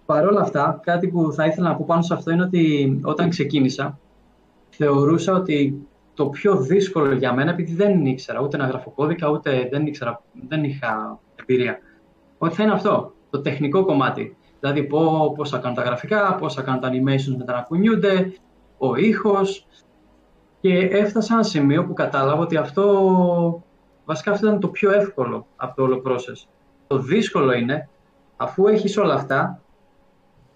[0.06, 3.30] Παρ' όλα αυτά, κάτι που θα ήθελα να πω πάνω σε αυτό είναι ότι όταν
[3.30, 4.00] ξεκίνησα,
[4.70, 9.68] θεωρούσα ότι το πιο δύσκολο για μένα, επειδή δεν ήξερα ούτε να γράφω κώδικα, ούτε
[9.72, 11.78] δεν, ήξερα, δεν είχα εμπειρία,
[12.38, 14.38] ότι θα είναι αυτό, το τεχνικό κομμάτι.
[14.60, 18.34] Δηλαδή πώ, πώς θα κάνω τα γραφικά, πώς θα κάνω τα animations μετά να κουνιούνται,
[18.78, 19.68] ο ήχος.
[20.62, 23.64] Και έφτασα σε ένα σημείο που κατάλαβα ότι αυτό,
[24.06, 26.48] βασικά αυτό ήταν το πιο εύκολο από το όλο process.
[26.88, 27.90] Το δύσκολο είναι,
[28.44, 29.64] αφού έχεις όλα αυτά,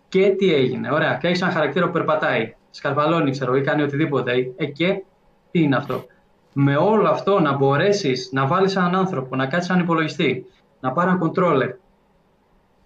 [0.10, 0.92] και τι έγινε.
[0.92, 4.54] Ωραία, και έχεις ένα χαρακτήρα που περπατάει, σκαρβαλώνει, ξέρω, ή κάνει οτιδήποτε.
[4.56, 5.04] Ε, και
[5.52, 6.06] τι είναι αυτό.
[6.54, 10.46] Με όλο αυτό να μπορέσεις να βάλεις έναν άνθρωπο, να κάτσεις έναν υπολογιστή,
[10.80, 11.74] να πάρει ένα controller,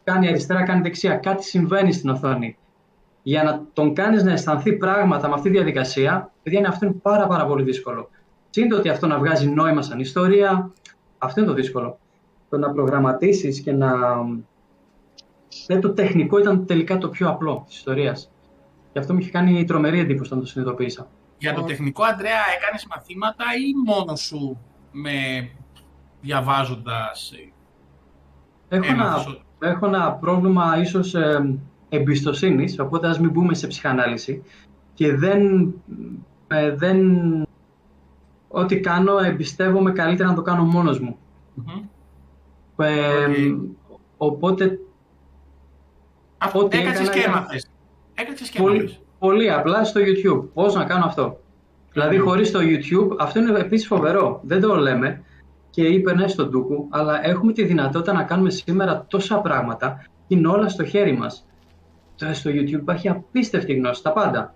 [0.04, 2.58] κάνει αριστερά, κάνει δεξιά, κάτι συμβαίνει στην οθόνη.
[3.24, 6.96] Για να τον κάνεις να αισθανθεί πράγματα με αυτή τη διαδικασία, παιδιά, είναι αυτό είναι
[7.02, 8.10] πάρα, πάρα πολύ δύσκολο.
[8.50, 10.72] Συν το ότι αυτό να βγάζει νόημα σαν ιστορία,
[11.18, 11.98] αυτό είναι το δύσκολο.
[12.50, 14.51] Το να προγραμματίσεις και να Δηλαδή
[15.82, 18.32] το τεχνικό ήταν τελικά το πιο απλό της ιστορίας.
[18.94, 21.08] Και αυτό μου είχε κάνει τρομερή εντύπωση όταν το συνειδητοποίησα.
[21.38, 24.58] Για το τεχνικό, Αντρέα, έκανες μαθήματα ή μόνος σου
[24.92, 25.12] με
[26.22, 27.32] διαβάζοντας
[28.68, 31.60] ε, Έχω ένα, έμαθες ο- έχω ένα πρόβλημα ίσως ε,
[31.90, 34.44] εμπιστοσύνης, οπότε ας μην μπούμε σε ψυχανάλυση.
[34.94, 35.74] Και δεν,
[36.48, 37.00] ε, δεν...
[38.48, 41.18] Ό,τι κάνω εμπιστεύομαι καλύτερα να το κάνω μόνος μου.
[41.54, 41.84] Μμμ.
[42.78, 43.62] Ε, Οκ.
[44.18, 44.80] Οπότε
[46.42, 47.68] Αυτό Ό,τι έκανες έκανα και ήταν- έμαθες.
[48.16, 49.00] Έκανες και πολύ, έμαθες.
[49.20, 50.48] πολύ απλά στο YouTube.
[50.54, 51.40] Πώς να κάνω αυτό.
[51.92, 54.40] Δηλαδή, χωρίς το YouTube, αυτό είναι επίσης φοβερό.
[54.44, 55.24] Δεν το λέμε
[55.70, 60.36] και είπε ναι στον Τούκου, αλλά έχουμε τη δυνατότητα να κάνουμε σήμερα τόσα πράγματα και
[60.36, 61.46] είναι όλα στο χέρι μας.
[62.18, 64.54] Το- Στο YouTube υπάρχει απίστευτη γνώση, τα πάντα.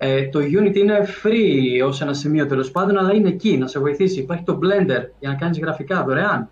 [0.00, 3.78] Ε, το Unity είναι free ως ένα σημείο τέλος πάντων, αλλά είναι εκεί να σε
[3.78, 4.20] βοηθήσει.
[4.20, 6.48] Υπάρχει το Blender για να κάνεις γραφικά δωρεάν.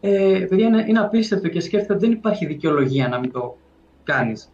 [0.00, 3.56] Ε, παιδιά, είναι, είναι απίστευτο και σκέφτεται ότι δεν υπάρχει δικαιολογία να μην το
[4.04, 4.52] κάνεις.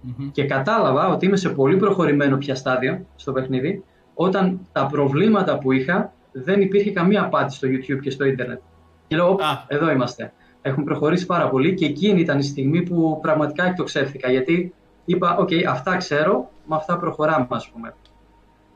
[0.00, 0.30] Μμμ.
[0.30, 3.84] Και κατάλαβα ότι είμαι σε πολύ προχωρημένο πια στάδιο στο παιχνίδι,
[4.14, 8.60] όταν τα προβλήματα που είχα δεν υπήρχε καμία απάντηση στο YouTube και στο ίντερνετ.
[9.06, 9.64] Και λέω, «Οπ, Α.
[9.66, 10.32] εδώ είμαστε.
[10.62, 14.30] Έχουμε προχωρήσει πάρα πολύ και εκείνη ήταν η στιγμή που πραγματικά εκτοξεύτηκα.
[14.30, 14.74] Γιατί
[15.04, 17.94] είπα, οκ, αυτά ξέρω, με αυτά προχωράμε, ας πούμε.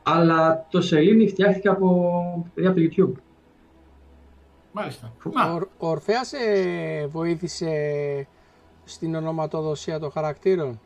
[0.03, 3.19] Αλλά το σελήνη φτιάχτηκε από, παιδιά, από το YouTube.
[4.71, 5.11] Μάλιστα.
[5.23, 6.37] Ο, Να, ο Ορφέας σε
[7.07, 7.71] βοήθησε
[8.83, 10.79] στην ονοματοδοσία των χαρακτήρων;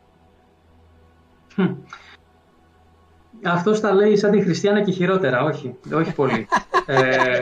[3.44, 6.48] Αυτός τα λέει σαν τη Χριστιανά και χειρότερα, όχι, όχι πολύ.
[6.86, 7.38] Ε,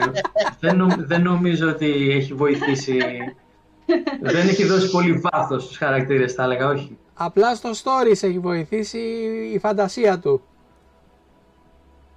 [0.59, 2.97] δεν, νομ- δεν νομίζω ότι έχει βοηθήσει.
[4.21, 6.97] δεν έχει δώσει πολύ βάθος στους χαρακτήρες, θα έλεγα, όχι.
[7.13, 8.99] Απλά στο stories έχει βοηθήσει
[9.53, 10.41] η φαντασία του.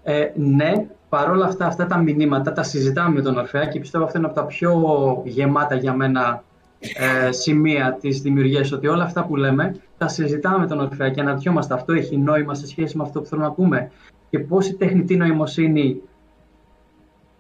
[0.03, 0.73] Ε, ναι,
[1.09, 4.37] παρόλα αυτά, αυτά τα μηνύματα τα συζητάμε με τον Ορφέα και πιστεύω αυτό είναι από
[4.37, 4.83] τα πιο
[5.25, 6.45] γεμάτα για μένα
[6.81, 11.21] ε, σημεία της δημιουργίας, ότι όλα αυτά που λέμε τα συζητάμε με τον Ορφέα και
[11.21, 13.91] αναρωτιόμαστε αυτό έχει νόημα σε σχέση με αυτό που θέλουμε να πούμε;
[14.31, 16.01] Και πώς η τεχνητή νοημοσύνη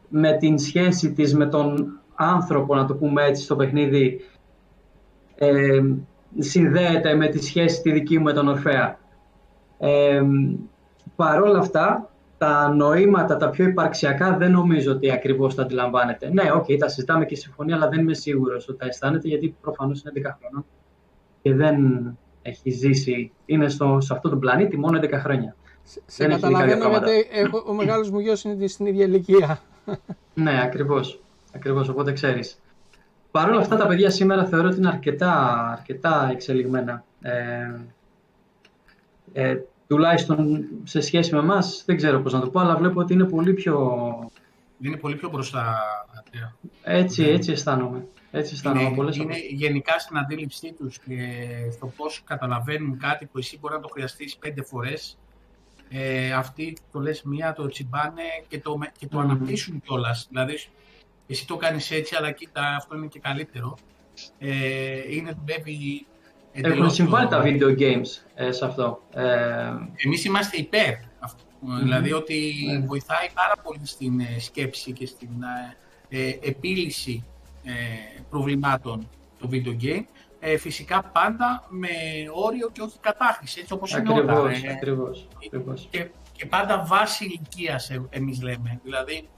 [0.08, 4.20] με την σχέση της με τον άνθρωπο, να το πούμε έτσι, στο παιχνίδι
[5.34, 5.80] ε,
[6.38, 8.98] συνδέεται με τη σχέση τη δική μου με τον Ορφέα;
[9.78, 10.22] Ε,
[11.16, 12.09] Παρ' όλα αυτά,
[12.40, 16.30] τα νοήματα, τα πιο υπαρξιακά, δεν νομίζω ότι ακριβώς τα αντιλαμβάνεται.
[16.32, 20.02] Ναι, οκ, τα συζητάμε και συμφωνία, αλλά δεν είμαι σίγουρος ότι τα αισθάνεται, γιατί προφανώς
[20.02, 20.64] είναι 10 χρόνια
[21.42, 21.76] και δεν
[22.42, 25.56] έχει ζήσει, είναι στο, σε αυτό το πλανήτη μόνο 11 χρόνια.
[25.82, 28.86] Σε- Σε Δεν έχει δει καταλαβαίνω κάποια γιατί έχω, ο μεγάλος μου γιος είναι στην
[28.86, 29.60] ίδια ηλικία.
[30.34, 31.20] Ναι, ακριβώς.
[31.54, 32.60] Ακριβώς, οπότε ξέρεις.
[33.30, 37.04] Παρ' όλα αυτά, τα παιδιά σήμερα θεωρώ ότι είναι αρκετά, αρκετά εξελιγμένα.
[37.22, 37.74] Ε,
[39.32, 39.56] ε,
[39.90, 43.24] τουλάχιστον σε σχέση με εμάς, δεν ξέρω πώς να το πω, αλλά βλέπω ότι είναι
[43.24, 43.98] πολύ πιο...
[44.80, 45.78] Είναι πολύ πιο μπροστά,
[46.18, 46.54] Αντρέα.
[46.82, 48.06] Έτσι, έτσι αισθάνομαι.
[48.30, 51.16] Έτσι αισθάνομαι Είναι, πολλές είναι γενικά στην αντίληψή τους και
[51.72, 55.18] στο πώς καταλαβαίνουν κάτι που εσύ μπορεί να το χρειαστείς πέντε φορές.
[55.88, 59.24] Ε, αυτοί το λες μία, το τσιμπάνε και το, με- και το Μμμ.
[59.30, 60.26] αναπτύσσουν κιόλας.
[60.30, 60.58] Δηλαδή,
[61.26, 63.76] εσύ το κάνεις έτσι, αλλά κοίτα, αυτό είναι και καλύτερο.
[64.38, 66.06] Ε, είναι δουλεύει
[66.52, 69.02] Έχουν εντελώς συμβάλει το- τα video games ε, σε αυτό.
[69.14, 69.24] Ε,
[69.96, 71.44] Εμείς είμαστε υπέρ αυτού.
[71.82, 72.86] Δηλαδή ότι Ναι.
[72.86, 75.28] βοηθάει πάρα πολύ στην ε, σκέψη και στην
[76.08, 77.24] ε, ε, επίλυση
[77.64, 77.72] ε,
[78.30, 79.08] προβλημάτων
[79.40, 80.04] το video game.
[80.40, 81.88] Ε, φυσικά πάντα με
[82.32, 84.32] όριο και όχι κατάχρηση, έτσι όπως είναι όλα.
[84.32, 85.86] ακριβώς, ε, ακριβώς, ακριβώς.
[85.90, 86.06] και,
[86.36, 88.80] και πάντα βάση ηλικίας εμείς λέμε.
[88.84, 89.28] Δηλαδή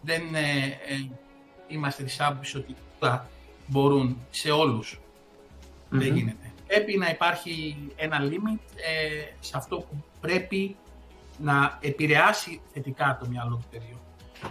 [0.00, 0.40] δεν ε,
[0.94, 1.08] ε,
[1.68, 3.28] είμαστε της άποψης ότι τα
[3.66, 4.98] μπορούν σε όλους.
[5.98, 6.16] Δεν Μμμ.
[6.16, 6.52] γίνεται.
[6.66, 10.76] Πρέπει να υπάρχει ένα limit ε, σε αυτό που πρέπει
[11.38, 13.98] να επηρεάσει θετικά το μυαλό του παιδιού.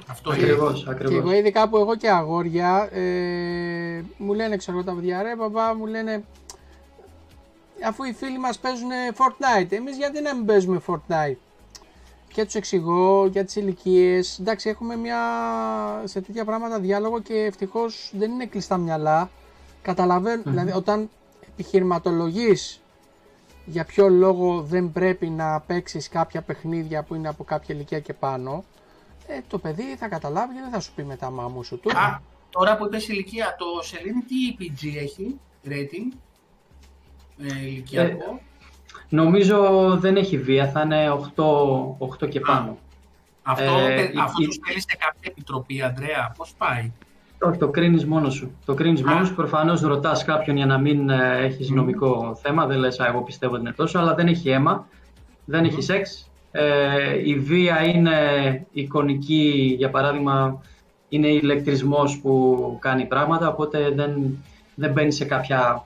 [0.08, 0.44] Αυτό είναι.
[0.44, 1.16] Ακριβώς, Και ακριβώς.
[1.18, 5.86] εγώ ειδικά που έχω και αγόρια, ε, μου λένε ξέρω τα παιδιά, ρε μπαμπά, μου
[5.86, 6.24] λένε
[7.88, 11.36] αφού οι φίλοι μας παίζουν Fortnite, εμείς γιατί να μην παίζουμε Fortnite;
[12.28, 14.40] Και τους εξηγώ για τις ηλικίες.
[14.40, 15.20] Εντάξει, έχουμε μια
[16.04, 19.30] σε τέτοια πράγματα διάλογο και ευτυχώς δεν είναι κλειστά μυαλά.
[19.82, 21.10] Καταλαβαίνουν, δηλαδή όταν
[21.54, 22.82] επιχειρηματολογείς
[23.66, 28.14] για ποιο λόγο δεν πρέπει να παίξεις κάποια παιχνίδια που είναι από κάποια ηλικία και
[28.14, 28.64] πάνω,
[29.28, 31.90] ε, το παιδί θα καταλάβει και δεν θα σου πει μετά μάμου σου του.
[31.98, 32.20] Α,
[32.50, 36.18] τώρα που είπες ηλικία, το Σελήνη τι EPG έχει, rating,
[37.38, 38.40] ε, ηλικιακό;
[39.10, 42.78] Νομίζω δεν έχει βία, θα είναι 8, 8 και πάνω.
[43.44, 46.92] αυτό ε, ε, η- αυτό η- το στέλνεις σε κάποια επιτροπή, Ανδρέα, πώς πάει;
[47.44, 48.52] Όχι, το κρίνεις μόνος σου.
[48.66, 49.10] Το κρίνεις Α.
[49.12, 49.36] μόνος σου.
[49.36, 51.10] Προφανώς ρωτάς κάποιον για να μην
[51.44, 52.66] έχεις νομικό θέμα.
[52.66, 54.88] Δεν λες, εγώ πιστεύω ότι είναι τόσο, αλλά δεν έχει αίμα,
[55.46, 56.28] δεν έχει σεξ.
[56.52, 58.16] Ε, η βία είναι
[58.72, 60.62] εικονική, για παράδειγμα,
[61.10, 64.38] είναι ηλεκτρισμός που κάνει πράγματα, οπότε δεν,
[64.76, 65.86] δεν μπαίνει σε κάποια.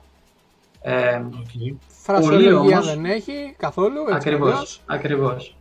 [0.82, 1.74] Ε, Okay.
[1.88, 4.00] Φρασιολογία όμως- δεν έχει καθόλου.
[4.00, 4.80] Έτσι Ακριβώς, αλλιώς.
[4.86, 5.56] ακριβώς.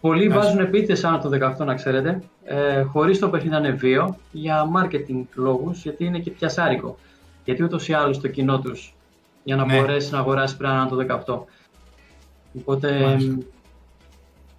[0.00, 0.46] Πολλοί Εντάξει.
[0.46, 4.64] βάζουν επίτηδες άνω το 18, να ξέρετε, ε, χωρίς το παιχνίδι να είναι βίαιο, για
[4.76, 6.98] marketing λόγους, γιατί είναι και πιασάρικο.
[7.44, 8.94] Γιατί ούτως ή άλλως το κοινό τους,
[9.44, 9.76] για να Ναι.
[9.80, 11.46] μπορέσει να αγοράσει πρέπει να είναι άνω το 18.
[12.58, 13.32] Οπότε Μάλιστα.
[13.32, 13.38] μ,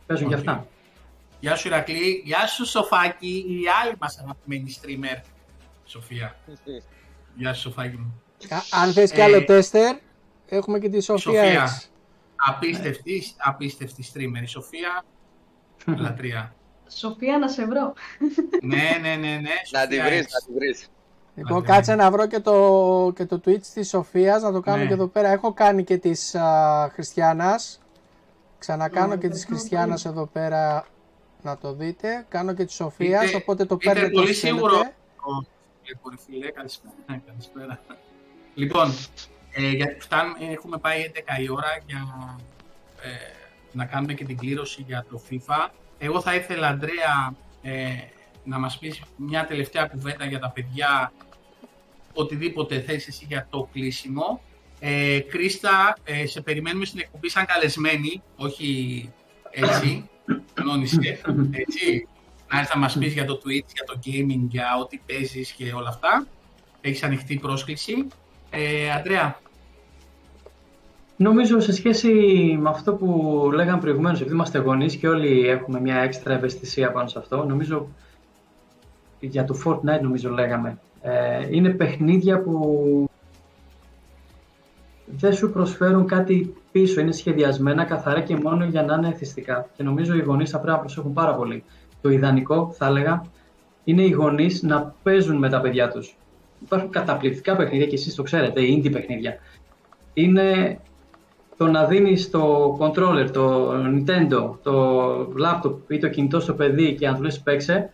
[0.06, 0.40] παίζουν και Οκ.
[0.40, 0.68] αυτά.
[1.40, 5.22] Γεια σου Ηρακλή, γεια σου Σοφάκη, η άλλη μας αγαπημένη streamer,
[5.86, 6.36] Σοφία.
[7.36, 8.22] Γεια σου Σοφάκη μου.
[8.50, 9.96] Α- Αν θες κι Ε, άλλο τέστερ,
[10.50, 11.66] έχουμε και τη Σοφία Σοφία.
[11.68, 11.90] X.
[12.36, 15.04] Απίστευτης, απίστευτη streamer η Σοφία.
[15.86, 16.54] Λατρεία.
[16.90, 17.94] Σοφία, να σε βρω.
[18.62, 19.50] ναι, ναι, ναι, ναι.
[19.72, 20.28] Να τη Σοφία βρεις, X.
[20.32, 20.88] να τη βρεις.
[21.36, 24.78] Λοιπόν, Άντε, κάτσε να βρω και το, και το Twitch της Σοφίας, να το κάνω
[24.78, 24.86] Ναι.
[24.88, 25.30] και εδώ πέρα.
[25.30, 27.82] Έχω κάνει και της α, Χριστιανάς.
[28.60, 30.86] Ξανακάνω και της Χριστιανάς εδώ πέρα
[31.42, 32.26] να το δείτε.
[32.30, 34.58] Κάνω και της Σοφίας, Είτε- οπότε το είτε παίρνετε πολύ όσοι θέλετε.
[34.58, 34.80] σίγουρο.
[34.80, 35.46] Ω,
[35.84, 36.94] Λοιπόν, φίλε, καλησπέρα.
[37.28, 37.80] καλησπέρα.
[38.56, 38.94] Λοιπόν,
[39.52, 42.00] ε, για, φτάνουμε, έχουμε πάει 11 η ώρα για
[43.02, 43.10] ε,
[43.72, 45.70] να κάνουμε και την κλήρωση για το FIFA.
[45.98, 47.90] Εγώ θα ήθελα, Αντρέα, ε,
[48.44, 51.12] να μας πεις μια τελευταία κουβέντα για τα παιδιά,
[52.14, 54.42] οτιδήποτε θες εσύ για το κλείσιμο.
[54.80, 59.10] Ε, Κρίστα, ε, σε περιμένουμε στην εκπομπή σαν καλεσμένη, όχι
[59.50, 60.10] έτσι,
[60.54, 61.22] κανόνισε,
[61.52, 62.08] έτσι.
[62.52, 65.74] Να έρθει να μας πεις για το Twitch, για το gaming, για ό,τι παίζεις και
[65.74, 66.28] όλα αυτά.
[66.82, 68.08] Έχεις ανοιχτή πρόσκληση.
[68.50, 69.40] Ε, Αντρέα,
[71.22, 72.12] Νομίζω σε σχέση
[72.62, 77.08] με αυτό που λέγαμε προηγουμένως, επειδή είμαστε γονείς και όλοι έχουμε μια έξτρα ευαισθησία πάνω
[77.08, 77.88] σε αυτό, νομίζω
[79.20, 80.80] για το Fortnite νομίζω λέγαμε.
[81.02, 83.10] Ε, είναι παιχνίδια που
[85.06, 89.70] δεν σου προσφέρουν κάτι πίσω, είναι σχεδιασμένα καθαρά και μόνο για να είναι εθιστικά.
[89.76, 91.64] Και νομίζω οι γονείς θα πρέπει να προσέχουν πάρα πολύ.
[92.02, 93.26] Το ιδανικό, θα έλεγα,
[93.84, 96.16] είναι οι γονείς να παίζουν με τα παιδιά τους.
[96.62, 99.36] Υπάρχουν καταπληκτικά παιχνίδια και εσείς το ξέρετε, οι indie παιχνίδια.
[100.14, 100.80] Είναι
[101.62, 107.08] το να δίνεις το controller, το Nintendo, το laptop ή το κινητό στο παιδί και
[107.08, 107.90] να του λες παίξε,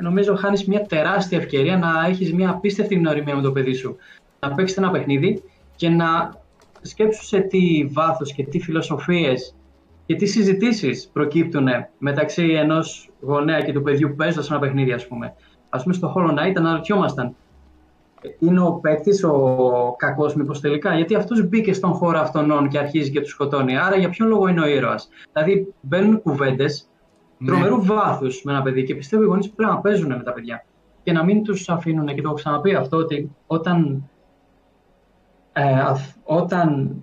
[0.00, 3.96] νομίζω χάνεις μια τεράστια ευκαιρία να έχεις μια απίστευτη γνωριμία με το παιδί σου.
[4.40, 5.42] Να παίξεις ένα παιχνίδι
[5.76, 6.34] και να
[6.82, 9.54] σκέψου σε τι βάθος και τι φιλοσοφίες
[10.06, 11.68] και τι συζητήσεις προκύπτουν
[11.98, 15.34] μεταξύ ενός γονέα και του παιδιού που παίζοντα ένα παιχνίδι, ας πούμε.
[15.68, 17.36] Α πούμε, στο Hollow Knight αναρωτιόμασταν,
[18.38, 20.94] είναι ο παίκτης ο κακός, μήπως τελικά.
[20.94, 23.76] Γιατί αυτός μπήκε στον χώρο αυτών και αρχίζει και τους σκοτώνει.
[23.76, 26.88] Άρα, για ποιον λόγο είναι ο ήρωας; Δηλαδή, μπαίνουν κουβέντες
[27.38, 27.46] ναι.
[27.46, 30.64] τρομερού βάθους με ένα παιδί και πιστεύω οι γονείς πρέπει να παίζουν με τα παιδιά.
[31.02, 34.08] Και να μην τους αφήνουν, και το έχω ξαναπεί αυτό, ότι όταν,
[35.52, 35.62] ε,
[36.24, 36.94] όταν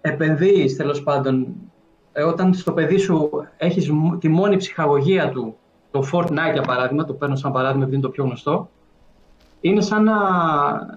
[0.00, 1.46] επενδύεις τέλος πάντων,
[2.12, 5.56] ε, όταν στο παιδί σου έχεις τη μόνη ψυχαγωγία του,
[5.90, 8.70] το Fortnite για παράδειγμα, το παίρνω σαν παράδειγμα επειδή είναι το πιο γνωστό,
[9.64, 10.16] είναι σαν να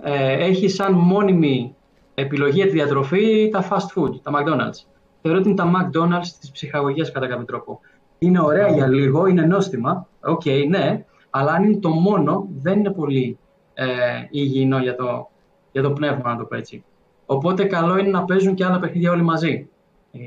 [0.03, 1.75] ε, έχει σαν μόνιμη
[2.13, 4.85] επιλογή για τη διατροφή τα fast food, τα McDonald's.
[5.21, 7.79] Θεωρώ ότι είναι τα McDonald's της ψυχαγωγίας κατά κάποιο τρόπο.
[8.17, 12.79] Είναι ωραία για λίγο, είναι νόστιμα, οκ, okay, ναι, αλλά αν είναι το μόνο, δεν
[12.79, 13.37] είναι πολύ
[13.73, 13.85] ε,
[14.29, 15.29] υγιεινό για το,
[15.71, 16.83] για το πνεύμα, να το πω έτσι.
[17.25, 19.69] Οπότε καλό είναι να παίζουν και άλλα παιχνίδια όλοι μαζί.
[20.11, 20.19] Ε,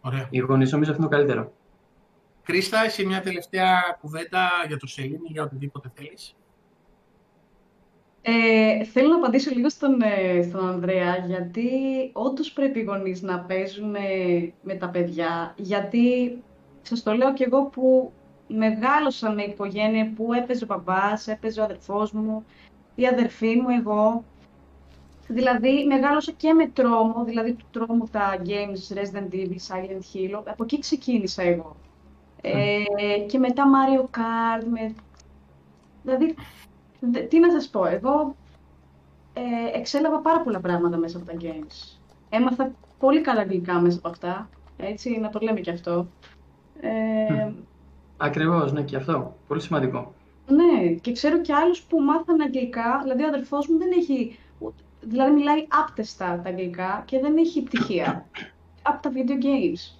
[0.00, 0.26] ωραία.
[0.30, 1.52] Οι γονείς νομίζω αυτό είναι το καλύτερο.
[2.42, 6.36] Κρίστα, εσύ μια τελευταία κουβέντα για το Σελήνη, για οτιδήποτε θέλεις.
[8.30, 11.70] Ε, θέλω να απαντήσω λίγο στον, ε, στον Ανδρέα, γιατί
[12.12, 16.38] όντως πρέπει οι γονείς να παίζουν ε, με τα παιδιά, γιατί
[16.82, 18.12] σας το λέω κι εγώ που
[18.48, 22.44] μεγάλωσα με οικογένεια που έπαιζε ο μπαμπάς, έπαιζε ο αδερφός μου,
[22.94, 24.24] η αδερφή μου, εγώ.
[25.28, 30.64] Δηλαδή, μεγάλωσα και με τρόμο, δηλαδή του τρόμου τα games Resident Evil, Silent Hill, από
[30.64, 31.76] εκεί ξεκίνησα εγώ.
[32.40, 34.94] Ε, και μετά Mario Kart, με...
[36.02, 36.34] δηλαδή
[37.28, 38.36] τι να σας πω, εγώ
[39.32, 41.98] ε, εξέλαβα πάρα πολλά πράγματα μέσα από τα games.
[42.28, 46.06] Έμαθα πολύ καλά αγγλικά μέσα από αυτά, έτσι, να το λέμε και αυτό.
[46.80, 47.52] Ε,
[48.16, 49.36] Ακριβώς, ναι, και αυτό.
[49.46, 50.12] Πολύ σημαντικό.
[50.46, 54.38] Ναι, και ξέρω και άλλους που μάθαν αγγλικά, δηλαδή ο αδερφός μου δεν έχει,
[55.00, 58.26] δηλαδή μιλάει άπτεστα τα αγγλικά και δεν έχει πτυχία
[58.88, 59.94] από τα video games.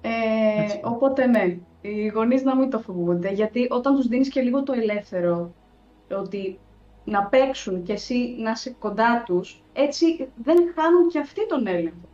[0.00, 4.62] Ε, οπότε ναι, οι γονείς να μην το φοβούνται, γιατί όταν τους δίνεις και λίγο
[4.62, 5.54] το ελεύθερο,
[6.10, 6.58] ότι
[7.04, 12.08] να παίξουν και εσύ να είσαι κοντά τους, έτσι δεν χάνουν και αυτοί τον έλεγχο.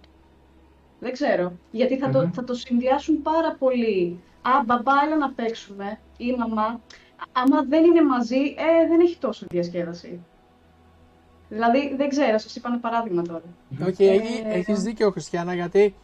[1.01, 4.19] Δεν ξέρω, γιατί θα, το, θα το συνδυάσουν πάρα πολύ.
[4.43, 6.81] Α, μπαμπά, έλα να παίξουμε, ή μαμά.
[7.33, 10.21] Άμα δεν είναι μαζί, ε, δεν έχει τόσο διασκέδαση.
[11.49, 13.43] Δηλαδή, δεν ξέρω, σας είπα ένα παράδειγμα τώρα.
[13.81, 15.95] Okay, ε, έχεις δίκιο, Χριστιανά, γιατί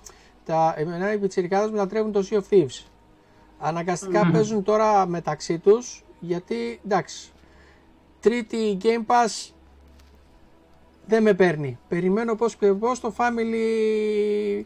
[0.45, 2.85] τα, εμένα οι πιτσιρικάδες μετατρέπουν το Sea of Thieves.
[3.61, 7.33] Αναγκαστικά παίζουν τώρα μεταξύ τους, γιατί εντάξει,
[8.21, 9.53] τρίτη Game Pass
[11.07, 11.79] δεν με παίρνει.
[11.89, 14.63] Περιμένω πώς και πώς το Family,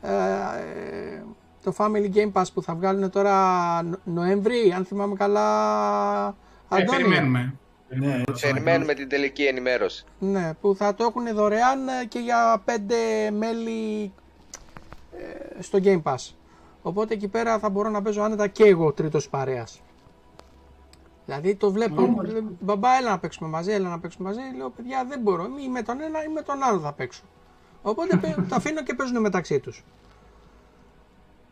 [0.00, 1.22] ε,
[1.62, 6.36] το Family Game Pass που θα βγάλουν τώρα Νοέμβρη, αν θυμάμαι καλά,
[6.68, 7.54] ε, περιμένουμε.
[7.88, 10.04] Ναι, περιμένουμε την τελική ενημέρωση.
[10.18, 11.78] Ναι, που θα το έχουν δωρεάν
[12.08, 12.96] και για πέντε
[13.30, 14.12] μέλη
[15.12, 16.34] ε, στο Game Pass.
[16.86, 19.82] Οπότε εκεί πέρα θα μπορώ να παίζω άνετα και εγώ τρίτος παρέας.
[21.24, 22.16] Δηλαδή το βλέπω.
[22.22, 22.42] Mm.
[22.60, 24.40] Μπαμπά, έλα να παίξουμε μαζί, έλα να παίξουμε μαζί.
[24.56, 25.48] Λέω παιδιά δεν μπορώ.
[25.64, 27.22] Ή με τον ένα ή με τον άλλο θα παίξω.
[27.82, 28.16] Οπότε
[28.48, 29.84] το αφήνω και παίζουν μεταξύ τους.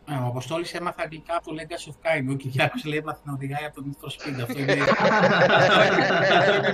[0.09, 2.27] Ε, ο Αποστόλης έμαθα αγγλικά από το Legacy of Kain.
[2.31, 4.77] Ο Κυριάκος λέει έμαθα να οδηγάει από τον Need for Αυτό είναι,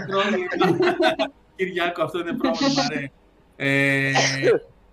[0.07, 0.95] πρόβλημα.
[1.57, 2.82] Κυριάκο, αυτό είναι πρόβλημα.
[3.57, 4.12] Ε,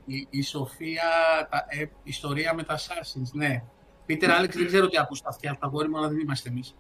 [0.07, 1.03] η, η Σοφία,
[1.49, 3.63] τα, ε, ιστορία με τα Assassins, ναι.
[4.05, 6.49] Πίτερ Άλεξ, δεν ξέρω τι ακούς τα αυτιά από τα γόρι μου, αλλά δεν είμαστε
[6.49, 6.75] εμείς.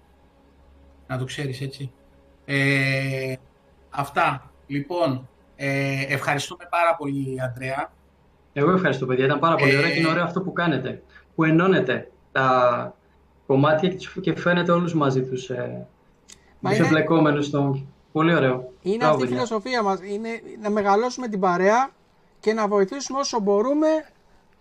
[1.07, 1.91] Να το ξέρεις έτσι.
[2.45, 3.35] Ε,
[3.89, 4.51] αυτά.
[4.67, 7.91] Λοιπόν, ε, ευχαριστούμε πάρα πολύ, Αντρέα.
[8.53, 9.25] Εγώ ευχαριστώ, παιδιά.
[9.25, 11.03] Ήταν πάρα πολύ ωραίο και είναι ωραίο αυτό που κάνετε.
[11.35, 12.95] Που ενώνετε τα
[13.47, 13.89] κομμάτια
[14.21, 15.87] και φαίνεται όλους μαζί τους ε,
[16.61, 17.87] τους εμπλεκόμενους στον...
[18.11, 18.71] Πολύ ωραίο.
[18.81, 19.99] Είναι αυτή η φιλοσοφία μας.
[20.03, 20.29] Είναι
[20.61, 21.89] να μεγαλώσουμε την παρέα
[22.39, 23.87] και να βοηθήσουμε όσο μπορούμε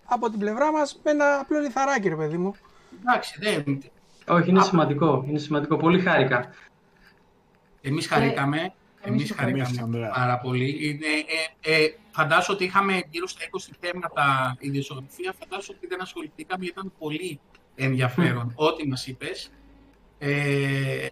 [0.05, 2.55] από την πλευρά μας με ένα απλό λιθαράκι, ρε παιδί μου.
[2.99, 3.83] Εντάξει, δεν...
[4.27, 5.25] Όχι, είναι σημαντικό.
[5.27, 5.77] Είναι σημαντικό.
[5.77, 6.49] Πολύ χάρηκα.
[7.81, 8.73] Εμείς χαρήκαμε.
[9.01, 10.87] Εμείς χαρήκαμε πάρα πολύ.
[10.87, 11.05] Είναι,
[11.61, 15.33] ε, ε, φαντάσου ότι είχαμε γύρω στα 20 θέματα ιδιοσιογραφία.
[15.39, 17.39] Φαντάσου ότι δεν ασχοληθήκαμε γιατί ήταν πολύ
[17.75, 18.51] ενδιαφέρον.
[18.55, 19.51] Ό,τι μας είπες.
[20.19, 21.07] Ε, ε,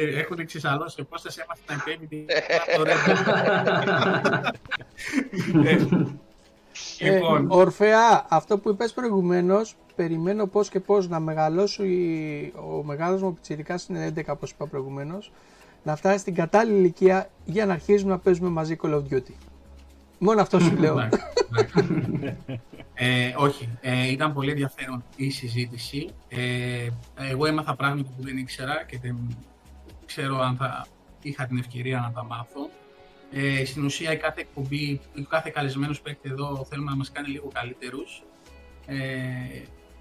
[0.00, 2.26] έχουν εξισαλώσει πώς θα σε έμαθε να επέμβει
[6.98, 7.46] ε, λοιπόν.
[7.50, 13.86] Ορφέα, αυτό που είπες προηγουμένως, περιμένω πώς και πώς να μεγαλώσει ο μεγάλος μου πιτσιρικάς
[13.86, 15.32] είναι 11 όπως είπα προηγουμένως,
[15.82, 19.32] να φτάσει στην κατάλληλη ηλικία για να αρχίσουμε να παίζουμε μαζί Call of Duty.
[20.18, 20.98] Μόνο αυτό σου λέω.
[22.94, 26.08] ε, όχι, ε, ήταν πολύ ενδιαφέρον η συζήτηση.
[26.28, 26.88] Ε,
[27.30, 29.16] εγώ έμαθα πράγματα που δεν ήξερα και δεν
[30.08, 30.86] ξέρω αν θα
[31.22, 32.70] είχα την ευκαιρία να τα μάθω.
[33.30, 37.12] Ε, στην ουσία η κάθε εκπομπή, ο κάθε καλεσμένος που έχετε εδώ θέλουμε να μας
[37.12, 38.22] κάνει λίγο καλύτερους
[38.86, 38.96] ε,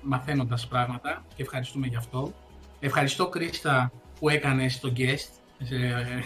[0.02, 2.34] μαθαίνοντας πράγματα και ευχαριστούμε γι' αυτό.
[2.80, 6.20] Ευχαριστώ Κρίστα που έκανες το guest ε,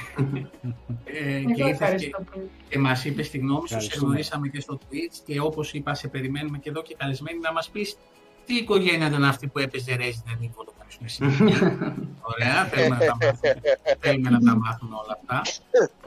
[1.56, 2.12] και, ήρθες και,
[2.70, 6.08] και μας είπες τη γνώμη σου, σε γνωρίσαμε και στο Twitch και όπως είπα σε
[6.08, 7.98] περιμένουμε και εδώ και καλεσμένοι να μας πεις
[8.46, 10.74] τι οικογένεια ήταν αυτή που έπαιζε Resident Evil το
[12.22, 13.62] Ωραία, θέλουμε να τα μάθουμε,
[14.00, 15.42] θέλουμε να τα μάθουμε όλα αυτά.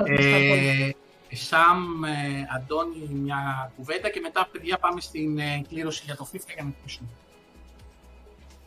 [0.04, 0.90] ε,
[1.34, 2.10] Σαμ, ε,
[2.56, 6.72] Αντώνη, μια κουβέντα και μετά, παιδιά, πάμε στην ε, κλήρωση για το FIFA για να
[6.80, 7.08] κλείσουμε.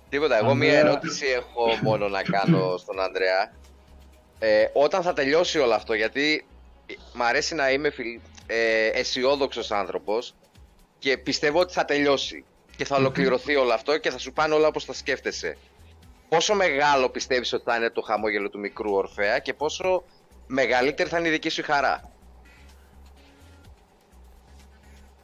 [0.10, 3.54] Τίποτα, εγώ μία ερώτηση έχω μόνο να κάνω στον Ανδρέα.
[4.40, 6.46] Ε, όταν θα τελειώσει όλο αυτό, γιατί
[7.14, 7.94] μ' αρέσει να είμαι
[8.48, 10.36] ε, αισιόδοξος άνθρωπος
[11.00, 12.46] και πιστεύω ότι θα τελειώσει
[12.78, 15.58] και θα ολοκληρωθεί όλο αυτό και θα σου πάνε όλα όπως τα σκέφτεσαι.
[16.30, 20.04] Πόσο μεγάλο πιστεύεις ότι θα είναι το χαμόγελο του μικρού Ορφέα και πόσο
[20.48, 22.12] μεγαλύτερη θα είναι η δική σου χαρά;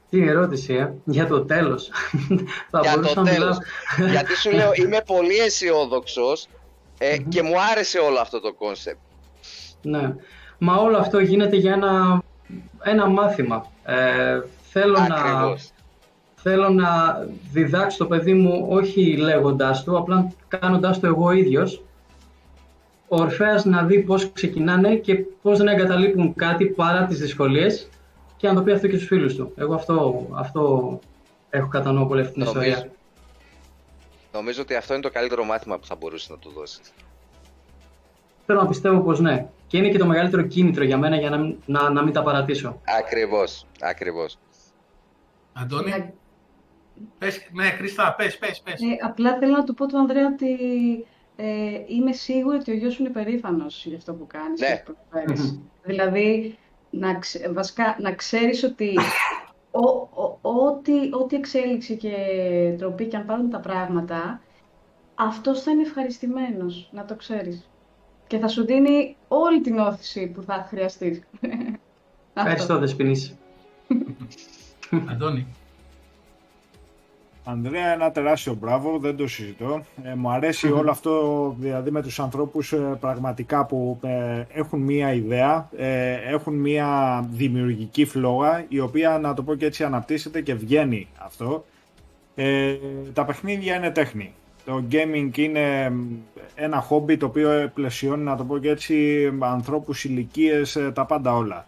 [0.09, 1.91] Τι ερώτηση, ε; για το τέλος.
[2.81, 3.57] για το τέλος.
[4.09, 6.47] Γιατί σου λέω, είμαι πολύ αισιόδοξος
[6.97, 8.99] ε, και μου άρεσε όλο αυτό το κόνσεπτ.
[9.81, 10.15] Ναι.
[10.57, 12.23] Μα όλο αυτό γίνεται για ένα,
[12.83, 13.71] ένα μάθημα.
[13.83, 15.72] Ε, θέλω Ακριβώς
[16.43, 17.17] θέλω να
[17.51, 21.83] διδάξω το παιδί μου όχι λέγοντάς του, απλά κάνοντάς το εγώ ίδιος,
[23.07, 27.89] ο Ορφέας να δει πώς ξεκινάνε και πώς δεν εγκαταλείπουν κάτι παρά τις δυσκολίες
[28.37, 29.53] και να το πει αυτό και στους φίλους του.
[29.55, 30.99] Εγώ αυτό, αυτό
[31.49, 32.89] έχω κατά νου πολύ αυτή την ιστορία.
[34.33, 36.93] Νομίζω ότι αυτό είναι το καλύτερο μάθημα που θα μπορούσε να του δώσεις.
[38.45, 39.47] Θέλω να πιστεύω πως ναι.
[39.67, 42.81] Και είναι και το μεγαλύτερο κίνητρο για μένα για να, να, να μην τα παρατήσω.
[42.99, 44.37] Ακριβώς, ακριβώς.
[45.53, 46.13] Αντώνη;
[47.17, 48.81] Πες, ναι, Κρίστα, πες, πες, πες.
[48.81, 50.55] Ε, απλά θέλω να του πω του Ανδρέα ότι
[51.35, 51.45] ε,
[51.87, 54.83] είμαι σίγουρη ότι ο γιος σου είναι περήφανος για αυτό που κάνεις ναι.
[54.85, 54.93] και
[55.83, 56.57] δηλαδή,
[56.89, 58.97] να, ξε, βασικά, να ξέρεις ότι
[61.11, 62.15] ό,τι, εξέλιξη και
[62.77, 64.41] τροπή και αν πάρουν τα πράγματα,
[65.15, 67.69] αυτός θα είναι ευχαριστημένος, να το ξέρεις.
[68.27, 71.21] Και θα σου δίνει όλη την όθηση που θα χρειαστείς.
[72.33, 73.37] Ευχαριστώ, Δεσποινής.
[75.11, 75.47] Αντώνη.
[77.45, 79.83] Ανδρέα, ένα τεράστιο μπράβο, δεν το συζητώ.
[80.03, 85.13] Ε, μου αρεσει όλο αυτό δηλαδή με τους ανθρώπους ε, πραγματικά που ε, έχουν μία
[85.13, 90.53] ιδέα, ε, έχουν μία δημιουργική φλόγα η οποία να το πω και έτσι αναπτύσσεται και
[90.53, 91.65] βγαίνει αυτό.
[93.13, 94.33] τα παιχνίδια είναι τέχνη.
[94.65, 95.93] Το gaming είναι
[96.55, 101.65] ένα χόμπι το οποίο πλαισιώνει να το πω και έτσι ανθρώπους, ηλικίες, τα πάντα όλα.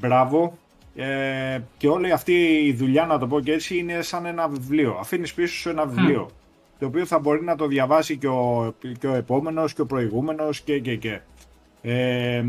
[0.00, 0.58] μπράβο,
[0.94, 2.32] ε, και όλη αυτή
[2.66, 4.96] η δουλειά, να το πω και έτσι, είναι σαν ένα βιβλίο.
[5.00, 6.30] Αφήνεις πίσω σου ένα βιβλίο.
[6.78, 10.60] Το οποίο θα μπορεί να το διαβάσει και ο, και ο επόμενος και ο προηγούμενος
[10.60, 11.20] και και και.
[11.82, 12.44] Ε,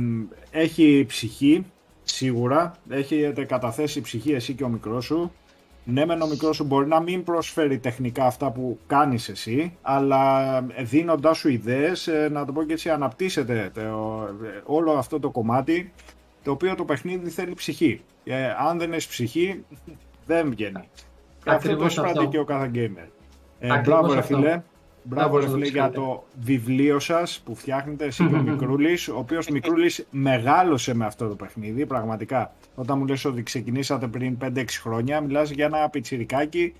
[0.51, 1.65] έχει ψυχή,
[2.03, 2.75] σίγουρα.
[2.89, 5.31] Έχετε καταθέσει ψυχή εσύ και ο μικρός σου.
[5.87, 10.61] Ναι, μεν ο μικρός σου μπορεί να μην προσφέρει τεχνικά αυτά που κάνεις εσύ, αλλά
[10.79, 13.71] δίνοντάς σου ιδέες, ε, να το πω και έτσι, αναπτύσσεται
[14.65, 15.91] όλο αυτό το κομμάτι,
[16.45, 18.01] το οποίο το παιχνίδι θέλει ψυχή.
[18.23, 19.63] Ε, αν δεν έχεις ψυχή,
[20.25, 20.89] δεν βγαίνει.
[21.45, 23.07] Αυτό το εισπράττει και ο κάθε gamer.
[23.59, 24.63] Ε, μπράβο, ρε φίλε.
[25.03, 29.47] Μπράβο, ρε φίλε, για το βιβλίο σας που φτιάχνετε εσύ και ο Μικρούλης, ο οποίος
[29.47, 31.85] Μικρούλης μεγάλωσε με αυτό το παιχνίδι.
[31.85, 36.73] Πραγματικά, όταν μου λες ότι ξεκινήσατε πριν 5-6 χρόνια, μιλάς για ένα πιτσιρικάκι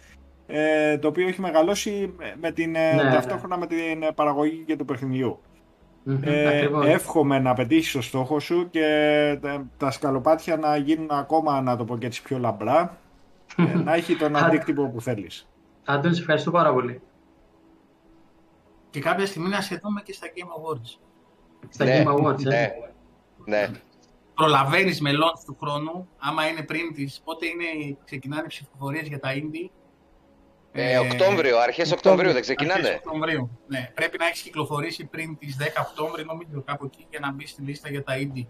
[0.48, 3.12] ε, το οποίο έχει μεγαλώσει με την, ε, ναι, ναι.
[3.12, 3.78] ταυτόχρονα με την
[4.16, 5.40] παραγωγή και του παιχνιδιού
[6.22, 9.40] ε, εύχομαι να πετύχεις το στόχο σου και
[9.78, 12.98] τα σκαλοπάτια να γίνουν ακόμα, να το πω και έτσι, πιο λαμπρά.
[13.58, 15.48] Ε, να έχει τον αντίκτυπο που θέλεις.
[15.86, 17.02] Αντώνη, ευχαριστώ πάρα πολύ.
[18.90, 21.00] Και κάποια στιγμή να σε δούμε και στα Game Awards.
[21.70, 22.62] Στα ναι, Game Awards, ναι.
[22.62, 22.72] Ε.
[23.46, 23.70] ναι.
[24.34, 29.20] Προλαβαίνεις με launch του χρόνου, άμα είναι πριν τις, πότε είναι, ξεκινάνε οι ψηφοφορίες για
[29.20, 29.70] τα indie,
[30.78, 33.92] ε, Οκτώβριο, αρχές Οκτωβρίου δεν ξεκινάνε; Αρχές Οκτωβρίου, ναι.
[33.94, 37.62] Πρέπει να έχεις κυκλοφορήσει πριν τις 10 Οκτώβρη, νομίζω κάπου εκεί, για να μπεις στη
[37.62, 38.46] λίστα για τα indie.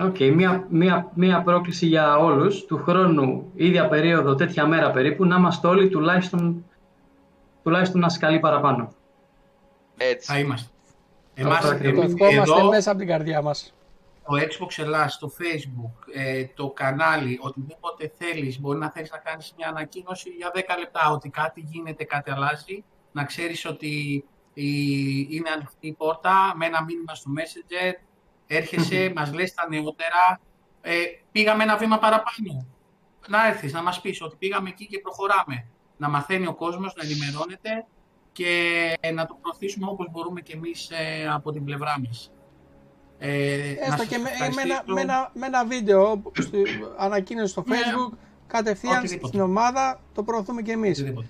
[0.00, 5.24] Οκ, okay, μία, μία, μία πρόκληση για όλους, του χρόνου, ίδια περίοδο, τέτοια μέρα περίπου,
[5.24, 6.64] να είμαστε όλοι τουλάχιστον,
[7.62, 8.92] τουλάχιστον ένα σκαλί παραπάνω.
[9.96, 10.32] Έτσι.
[10.32, 10.70] Θα είμαστε.
[11.38, 11.96] Αυτό Εμάς, ακριβώς.
[11.96, 13.74] Το εμείς ευχόμαστε εδώ, μέσα από την καρδιά μας.
[14.26, 19.54] Το Xbox Hellas, το Facebook, ε, το κανάλι, οτιδήποτε θέλεις, μπορεί να θέλεις να κάνεις
[19.56, 24.24] μια ανακοίνωση για 10 λεπτά, ότι κάτι γίνεται, κάτι αλλάζει, να ξέρεις ότι
[24.54, 27.92] η- είναι ανοιχτή η πόρτα, με ένα μήνυμα στο Messenger,
[28.46, 30.40] έρχεσαι, μας λες τα νεότερα,
[30.80, 30.94] ε,
[31.32, 32.66] πήγαμε ένα βήμα παραπάνω.
[33.28, 35.66] Να έρθεις, να μας πεις ότι πήγαμε εκεί και προχωράμε.
[35.96, 37.86] Να μαθαίνει ο κόσμος, να ενημερώνεται
[38.32, 42.31] και να το προωθήσουμε όπως μπορούμε και εμείς ε, από την πλευρά μας.
[43.24, 44.66] Ε, να Έστω σας και με, με, ευχαριστήσω.
[44.68, 46.62] ένα, με, ένα, με ένα βίντεο, στη,
[46.96, 47.76] ανακοίνωση στο Ναι.
[47.76, 48.16] facebook,
[48.46, 49.26] κατευθείαν Οτιδήποτε.
[49.26, 50.98] στην ομάδα, το προωθούμε και εμείς.
[50.98, 51.26] Οτιδήποτε.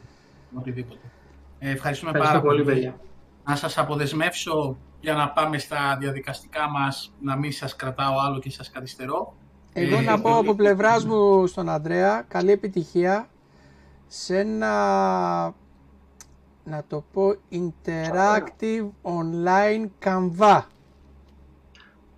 [0.59, 0.99] Οτιδήποτε.
[1.59, 2.75] Ε, ευχαριστούμε Ευχαριστώ πάρα πολύ, πολύ.
[2.75, 2.97] παιδιά.
[3.45, 8.51] Να σας αποδεσμεύσω για να πάμε στα διαδικαστικά μας, να μην σας κρατάω άλλο και
[8.51, 9.35] σας καθυστερώ.
[9.73, 13.29] Εγώ Ε, να πω από πλευράς μου στον Ανδρέα, καλή επιτυχία
[14.07, 14.75] σε ένα,
[16.65, 20.63] να το πω, interactive online Canva.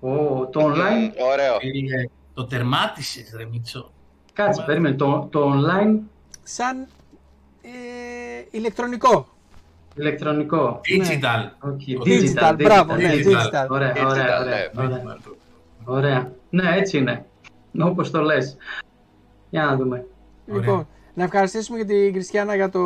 [0.04, 1.54] Ω, το online, Μμ, Ωραίο.
[1.54, 3.92] Ε, το τερμάτισες ρε Μίτσο.
[4.32, 5.98] κάτσε, περίμενε, το, το online
[6.42, 6.86] Σαν
[7.62, 7.68] ε,
[8.50, 9.28] ηλεκτρονικό.
[9.94, 10.80] ηλεκτρονικό.
[10.84, 11.68] Digital.
[11.74, 13.66] Όχι, Digital, μπράβο, ναι, digital.
[13.68, 14.70] Ωραία, Digital, ωραία, ναι.
[14.76, 15.18] ωραία, ωραία.
[15.84, 16.32] Ωραία.
[16.50, 17.24] Ναι, έτσι είναι.
[17.80, 18.56] Όπως το λες.
[19.50, 20.06] Για να δούμε.
[20.46, 22.80] Λοιπόν, να ευχαριστήσουμε και την Κριστιανά για το,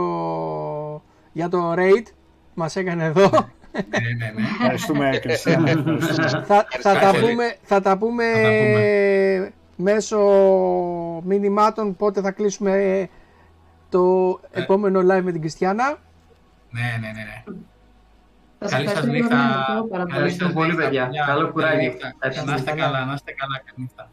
[1.32, 2.12] για το raid που
[2.55, 3.31] μας έκανε εδώ.
[3.73, 4.43] ναι, ναι, ναι.
[4.61, 5.70] Ευχαριστούμε, Κριστιανά.
[5.70, 6.28] Ευχαριστούμε.
[6.28, 7.27] θα, θα, τα Ευχαριστώ.
[7.27, 9.53] πούμε, θα τα πούμε Θα τα πούμε.
[9.77, 10.19] μέσω
[11.24, 13.09] μηνυμάτων πότε θα κλείσουμε
[13.89, 15.99] το επόμενο live με την Κριστιανά.
[16.70, 17.43] ναι, ναι, ναι, ναι.
[18.61, 19.36] Θα Καλή σας ευχαριστώ νύχτα.
[19.36, 19.89] πάρα πολύ.
[19.90, 20.12] Πάρα πολύ.
[20.15, 21.24] Καλή σας Ευχαριστώ πολύ, νύχτα, παιδιά.
[21.27, 21.77] Καλό κουράγιο.
[21.78, 22.07] Καλή νύχτα.
[22.15, 22.45] Ευχαριστώ.
[22.45, 22.82] Να είστε Καλά.
[22.82, 23.57] καλά, να είστε καλά.
[23.59, 24.11] Καλή νύχτα.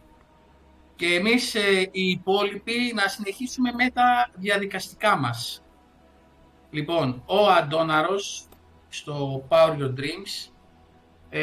[0.95, 1.60] Και εμείς ε,
[1.91, 5.64] οι υπόλοιποι να συνεχίσουμε με τα διαδικαστικά μας.
[6.69, 8.45] Λοιπόν, ο Αντώναρος
[8.95, 10.51] στο Power Your Dreams
[11.30, 11.41] ε,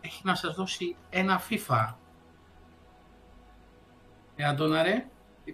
[0.00, 1.94] έχει να σας δώσει ένα FIFA.
[4.36, 5.06] Ε, Αντώναρε,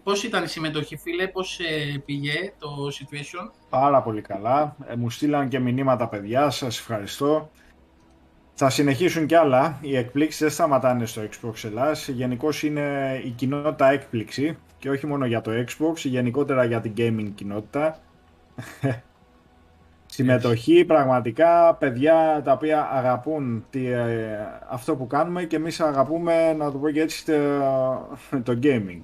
[0.02, 4.76] πώς ήταν η συμμετοχή φίλε, πώς ε, πήγε το situation; Πάρα πολύ καλά.
[4.86, 7.50] Ε, μου στείλαν και μηνύματα παιδιά, σας ευχαριστώ.
[8.54, 9.78] Θα συνεχίσουν κι άλλα.
[9.80, 12.08] Οι εκπλήξεις δεν σταματάνε στο Xbox Ελλάς.
[12.08, 17.30] Γενικώς είναι η κοινότητα έκπληξη και όχι μόνο για το Xbox, γενικότερα για την gaming
[17.34, 17.98] κοινότητα.
[20.16, 24.38] Συμμετοχή, πραγματικά παιδιά τα οποία αγαπούν τι, ε,
[24.68, 29.02] αυτό που κάνουμε και εμείς αγαπούμε, να το πω και έτσι, το, το gaming.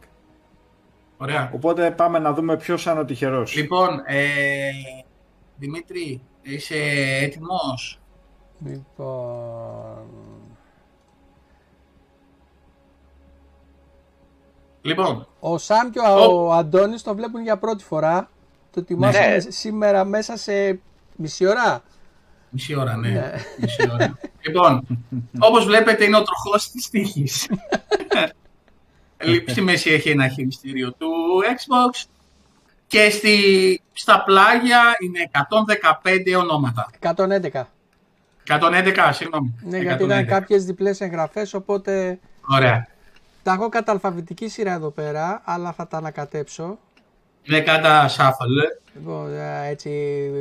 [1.17, 1.51] Ωραία.
[1.55, 3.55] Οπότε πάμε να δούμε ποιος είναι ο τυχερός.
[3.57, 4.71] Λοιπόν, ε,
[5.57, 6.77] Δημήτρη, είσαι
[7.23, 8.01] έτοιμος;
[8.65, 10.07] Λοιπόν,
[14.83, 18.31] Λοιπόν, ο Σαμ και Ο- ο Αντώνης το βλέπουν για πρώτη φορά.
[18.71, 19.41] Το ετοιμάσαμε Ναι.
[19.41, 20.81] σήμερα μέσα σε
[21.23, 21.83] μισή ώρα.
[22.51, 23.09] μισή ώρα, ναι.
[23.09, 23.33] Ναι.
[23.59, 24.19] Μισή ώρα.
[24.41, 24.87] λοιπόν,
[25.39, 27.49] όπως βλέπετε είναι ο τροχός της τύχης.
[29.47, 31.09] Στη μέση έχει ένα χειριστήριο του
[31.43, 32.05] Xbox
[32.87, 33.37] και στη,
[33.93, 35.31] στα πλάγια είναι
[36.03, 36.91] 115 ονόματα.
[37.01, 37.63] 111.
[38.47, 39.55] 111, συγγνώμη.
[39.63, 40.27] Ναι, γιατί ήταν 111.
[40.27, 42.19] κάποιες διπλές εγγραφές, οπότε
[42.49, 42.87] Ωραία.
[43.43, 46.79] τα έχω κατά αλφαβητική σειρά εδώ πέρα, αλλά θα τα ανακατέψω.
[47.43, 48.81] Είναι κατά shuffle.
[48.95, 49.91] Λοιπόν, ε, έτσι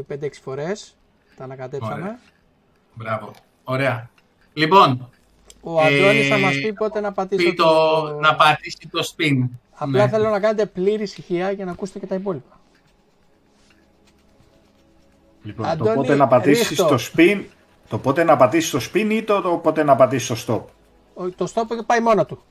[0.08, 0.96] 5-6 φορές
[1.38, 1.94] τα ανακατέψαμε.
[1.94, 2.20] Ωραία.
[2.94, 3.32] Μπράβο.
[3.64, 4.10] Ωραία.
[4.54, 5.10] Λοιπόν,
[5.62, 7.68] Ο Αντώνης θα Ε, μας πει πότε να πατήσω πει το,
[8.22, 9.50] να πατήσει το spin.
[9.76, 10.10] Απλά Ναι.
[10.10, 12.60] θέλω να κάνετε πλήρη ησυχία για να ακούσετε και τα υπόλοιπα.
[15.44, 16.86] Λοιπόν, Αντώνη, το πότε να πατήσεις ρίχτω.
[16.86, 17.44] το spin,
[17.90, 20.62] το πότε να πατήσεις το spin ή το, το πότε να πατήσεις το stop.
[21.24, 22.44] Ο- Το stop πάει μόνο του.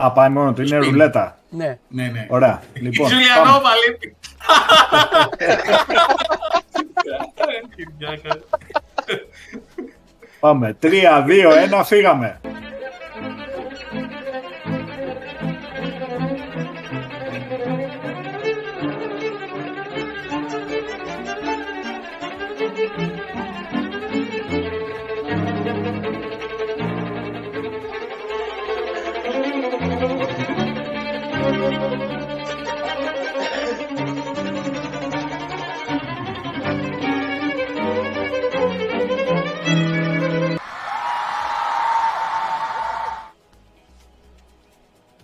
[0.00, 0.84] Α, πάει μόνο του, είναι Spin.
[0.84, 1.38] ρουλέτα.
[1.50, 1.78] Ναι.
[1.88, 2.26] Ναι, ναι.
[2.28, 2.62] Ωραία.
[2.72, 3.68] Η Λοιπόν, Ζουλιανόβα πάμε.
[3.88, 4.16] λείπει.
[10.40, 10.76] πάμε.
[10.82, 10.86] 3,
[11.26, 12.40] 2, 1, φύγαμε.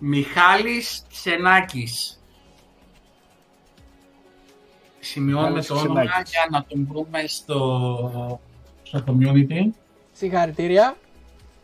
[0.07, 2.21] Μιχάλης Ξενάκης.
[4.99, 6.31] Σημειώνουμε Μιχάλης το όνομα Ξενάκης.
[6.31, 8.39] για να τον βρούμε στο,
[8.83, 9.69] στο community.
[10.13, 10.95] Συγχαρητήρια.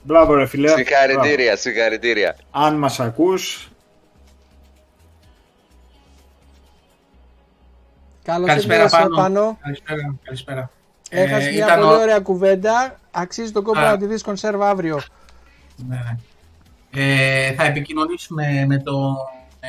[0.04, 0.68] Μπράβο ρε φιλέ.
[0.70, 2.36] Συγχαρητήρια, συγχαρητήρια.
[2.52, 2.68] Μπράβο.
[2.68, 3.66] Αν μας ακούς,
[8.24, 9.16] Καλώς Καλησπέρα ήρθες πάνω.
[9.16, 9.58] πάνω.
[9.62, 10.16] Καλησπέρα.
[10.24, 10.72] Καλησπέρα.
[11.10, 13.00] Έχασε Ε, μια ήταν πολύ ο- ωραία κουβέντα.
[13.12, 13.84] Αξίζει τον κόπο Α.
[13.92, 15.02] να τη δεις κονσέρβα αύριο.
[15.88, 16.18] Ναι, ναι.
[16.94, 19.18] Ε, θα επικοινωνήσουμε με το
[19.60, 19.68] ε,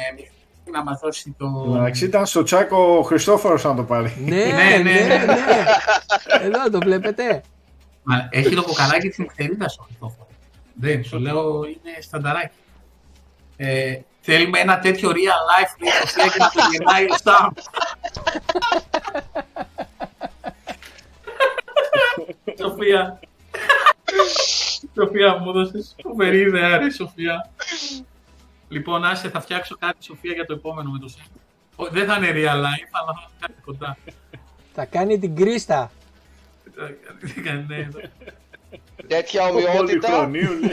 [0.72, 1.74] να μας δώσει το...
[1.76, 4.16] Εντάξει, ήταν στο τσάκο ο Χριστόφορος να το πάρει.
[4.24, 5.64] ναι, ναι, Ναι, ναι, ναι, ναι.
[6.42, 7.42] Εδώ το βλέπετε.
[8.02, 10.32] Μα, έχει το κοκαλάκι της νυχτερίδας ο Χριστόφορος.
[10.74, 12.54] Δεν, σου λέω είναι στανταράκι.
[13.56, 17.50] Ε, θέλουμε ένα τέτοιο real life λέει η Σοφία και να το γυρνάει ο Σταμ.
[22.60, 23.20] Σοφία.
[24.94, 27.50] Σοφία μου έδωσες φοβερή ιδέα ρε Σοφία.
[28.68, 31.26] Λοιπόν, άσε, θα φτιάξω κάτι Σοφία για το επόμενο με το Σταμ.
[31.76, 33.96] Ο- Δεν θα είναι real life, αλλά θα είναι κάτι κοντά.
[34.74, 35.90] Θα κάνει την Κρίστα.
[37.68, 37.88] Ναι,
[39.06, 40.08] Τέτοια ομοιότητα.
[40.08, 40.72] Πολυχρονίου, λέει.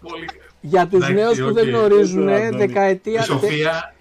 [0.00, 0.28] πολύ-
[0.60, 1.52] Για τους Εντάξει, νέους που οκ.
[1.52, 2.56] δεν γνωρίζουν, Αντώνη.
[2.66, 3.94] δεκαετία, Η Σοφία,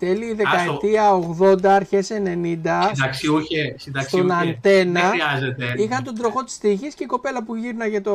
[0.00, 1.10] τέλη δεκαετία
[1.40, 4.26] 80, αρχές 90, συνταξιούχε, συνταξιούχε.
[4.26, 5.74] στον αντένα, Δεν χρειάζεται.
[5.76, 8.12] είχαν τον τροχό της τύχης και η κοπέλα που γύρναγε το...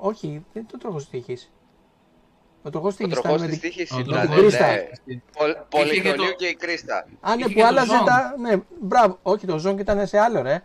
[0.00, 1.50] Όχι, δεν είναι το τροχός της τύχης.
[2.62, 3.70] Ο τροχός της Ο τύχης τροχός ήταν με της την...
[3.70, 4.20] τύχης Ο ήταν.
[4.26, 4.88] τροχός ναι, της ναι.
[5.04, 5.22] τύχης.
[5.38, 7.06] Πολ- Πολυχρονίου το- και η Κρίστα.
[7.20, 8.04] Α, ναι, είχε που και το άλλαζε ζώο.
[8.04, 8.34] τα...
[8.40, 9.18] Ναι, μπράβο.
[9.22, 10.54] Όχι, το ζόγκ ήταν σε άλλο, ρε.
[10.54, 10.62] Α,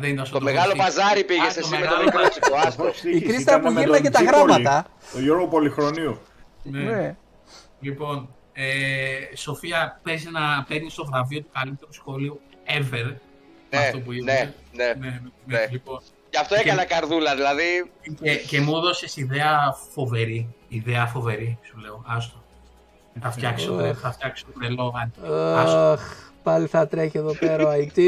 [0.00, 0.84] δεν ήταν Το στον μεγάλο τροχό.
[0.88, 2.40] παζάρι Α, πήγες το εσύ με το μεγάλο μικρό παζάρι.
[2.40, 2.84] τσικό, άστο.
[3.16, 4.52] Η Κρίστα που γύρναγε τα γράμματα.
[4.52, 4.86] γράμματα.
[5.12, 6.18] Το Γιώργο Πολυχρονίου.
[6.62, 6.80] Ναι.
[6.80, 7.16] Ναι.
[7.80, 13.14] Λοιπόν, ε, Σοφία παίζει να παίρνεις στο βραβείο του καλύτερου σχολείου ever.
[13.70, 14.54] Ναι, αυτό που ναι, είδε.
[14.72, 14.84] ναι.
[14.84, 15.66] ναι, ναι, ναι.
[15.70, 16.00] Λοιπόν,
[16.30, 17.90] Γι' αυτό Και- έκανα καρδούλα, δηλαδή.
[18.22, 20.54] και, και μου έδωσες ιδέα φοβερή.
[20.68, 22.02] Ιδέα φοβερή, σου λέω.
[22.06, 22.42] Άστο.
[23.20, 23.98] Θα φτιάξω, Οχ.
[24.00, 25.34] θα φτιάξω τρελό Άστο.
[25.34, 26.00] Αχ,
[26.42, 27.98] πάλι θα τρέχει εδώ πέρα ο IT.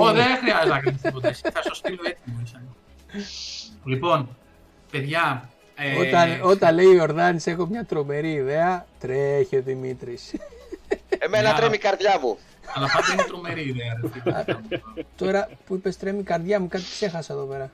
[0.00, 1.28] Ω, δεν χρειάζεται να κάνεις τίποτα.
[1.28, 2.40] εσύ, Θα σου στείλω έτοιμο.
[2.44, 2.62] ίσα.
[3.84, 4.36] Λοιπόν,
[4.90, 5.48] παιδιά.
[5.76, 10.34] Ε, Όταν, όταν λέει ο Ιορδάνης έχω μια τρομερή ιδέα, τρέχει ο Δημήτρης.
[11.18, 12.38] Εμένα Για- τρέμει η καρδιά μου.
[12.74, 13.98] Αλλά πάντα είναι τρομερή ιδέα.
[14.02, 14.44] Ρε, φίλε.
[15.16, 17.70] Τώρα που είπες τρέμει η καρδιά μου, κάτι ξέχασα εδώ πέρα.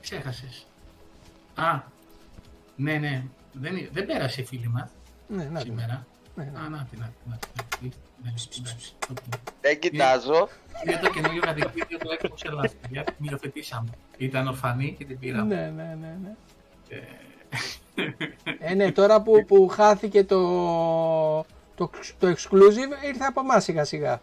[0.00, 0.66] Ξέχασες.
[1.54, 1.80] Α,
[2.76, 3.22] ναι, ναι.
[3.52, 4.88] Δεν, δεν πέρασε η φίλη μας
[5.28, 5.64] Ναι, να το.
[5.64, 6.06] σήμερα.
[6.34, 6.58] Ναι, ναι.
[6.58, 7.38] Α, να την, να την, να
[7.78, 7.92] την.
[8.22, 8.48] Ναι, εντάξει,
[9.10, 9.16] οκ.
[9.60, 10.48] Δεν κοιτάζω.
[10.86, 12.68] Είναι το καινούριο κατοικίδιο του Xbox Ελλάδα.
[12.80, 13.04] παιδιά.
[13.04, 13.88] Την υιοθετήσαμε.
[14.16, 15.54] Ήταν ορφανή και την πήραμε.
[15.54, 16.34] Ναι, ναι, ναι, ναι.
[18.58, 20.38] Ε, ναι, τώρα που, που χάθηκε το,
[21.74, 24.20] το, το exclusive, ήρθε από εμάς σιγά σιγά.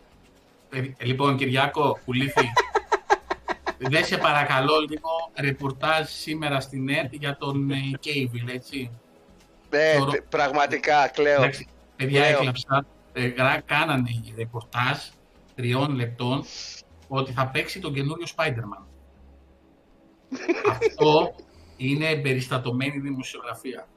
[0.69, 2.41] Ε, Λοιπόν, Κυριάκο, πουλήθη.
[3.90, 5.10] Δεν σε παρακαλώ λίγο
[5.40, 8.91] ρεπορτάζ σήμερα στην ΕΡΤ για τον ε, Cable, έτσι.
[9.69, 11.35] Ναι, Θεωρώ- τε- πραγματικά κλαίω.
[11.41, 12.30] Εντάξει, παιδιά Λέω.
[12.38, 12.85] έκλαψα.
[13.14, 14.98] Ε, γρα- κάνανε ρεπορτάζ
[15.56, 16.44] τριών λεπτών
[17.07, 18.84] ότι θα παίξει τον καινούριο Spider-Man.
[20.72, 21.35] Αυτό
[21.88, 23.88] είναι εμπεριστατωμένη δημοσιογραφία.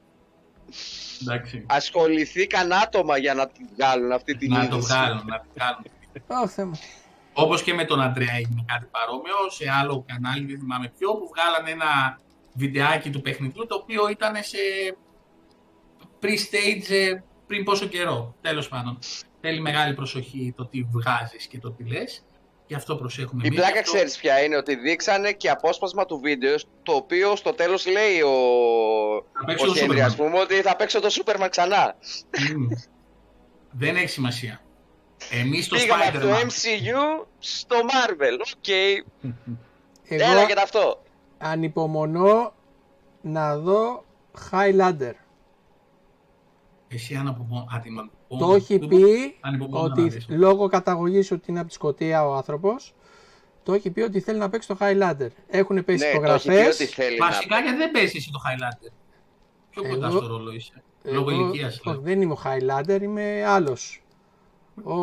[1.21, 1.65] Εντάξει.
[1.67, 4.93] Ασχοληθήκαν άτομα για να την βγάλουν αυτή την Να το είδηση.
[4.93, 5.85] βγάλουν, να το βγάλουν.
[6.43, 6.79] Ω, Θεέ μου.
[7.33, 11.29] Όπως και με τον Αντρέα έγινε κάτι παρόμοιο σε άλλο κανάλι, δεν θυμάμαι ποιο, που
[11.35, 12.19] βγάλανε ένα
[12.53, 14.57] βιντεάκι του παιχνιδιού το οποίο ήταν σε
[16.21, 18.35] pre-stage ε, πριν πόσο καιρό.
[18.41, 18.99] Τέλος πάντων.
[19.41, 22.25] Θέλει μεγάλη προσοχή το τι βγάζεις και το τι λες.
[22.67, 23.41] Γι' αυτό προσέχουμε.
[23.43, 26.91] Η εμείς, πλάκα γι' αυτό- ξέρεις ποια είναι, ότι δείξανε και απόσπασμα του βίντεο, το
[26.93, 28.31] οποίο στο τέλος λέει ο,
[29.33, 30.01] Θα παίξω ο το Χένρι, Superman.
[30.01, 31.95] ας πούμε, ότι θα παίξω το Superman ξανά.
[32.55, 32.67] Μμμ.
[33.71, 34.61] Δεν έχει σημασία.
[35.31, 36.41] Εμείς το Πήγαμε από το Spider-Man.
[36.43, 38.39] MCU στο Marvel.
[38.57, 38.67] Οκ,
[40.09, 41.03] Εγώ έλα και αυτό.
[41.37, 42.53] ανυπομονώ
[43.21, 44.05] να δω
[44.51, 45.13] Highlander.
[46.87, 47.67] Εσύ αναπομονώ.
[48.27, 50.25] Το έχει πει ανυπομονώ να ότι δεις.
[50.29, 52.93] λόγω καταγωγής ότι είναι από τη Σκωτία ο άνθρωπος,
[53.63, 55.27] το έχει πει ότι θέλει να παίξει το Highlander.
[55.47, 56.75] Έχουν πέσει Ναι, το έχει πει υπογραφές.
[56.75, 58.91] ότι θέλει να Βασικά γιατί δεν παίζει εσύ το Highlander;
[59.69, 60.83] Πιο κοντά Εγώ- στο ρόλο είσαι.
[61.03, 61.67] Λόγω Εγώ- ηλικία.
[61.67, 64.01] όχι, δεν είμαι ο Highlander, είμαι άλλος.
[64.83, 64.93] Ο,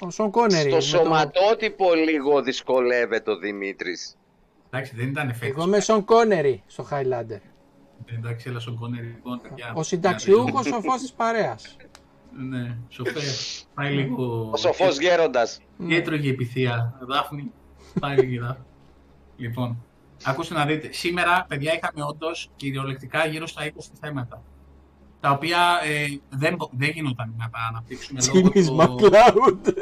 [0.00, 0.60] ο Σον Κόνερι.
[0.60, 4.16] Στο με το- σωματότυπο λίγο δυσκολεύεται ο Δημήτρης.
[4.70, 5.52] Εντάξει, δεν ήταν φέτο.
[5.56, 7.40] Εγώ είμαι Σον Κόνερι στο Highlander.
[8.18, 9.40] Εντάξει, έλα στον Κόνερ λοιπόν.
[9.42, 9.72] παιδιά.
[9.76, 11.76] Ο συνταξιούχος σοφός της παρέας.
[12.36, 13.20] Ναι, σοφέ.
[13.74, 14.50] Πάει λίγο.
[14.52, 15.60] Ο σοφός γέροντας.
[15.76, 15.88] Ναι.
[15.88, 16.98] Και έτρωγε η πυθία.
[17.00, 17.50] Δάφνη.
[18.00, 18.64] Πάει λίγο δάφνη.
[19.36, 19.82] Λοιπόν,
[20.24, 20.92] ακούστε να δείτε.
[20.92, 23.68] Σήμερα, παιδιά, είχαμε όντως κυριολεκτικά γύρω στα 20
[24.00, 24.42] θέματα.
[25.20, 28.76] Τα οποία ε, δεν, μπο- δεν γινόταν να τα αναπτύξουμε λόγω Jimmy's του...
[28.80, 29.72] McCloud.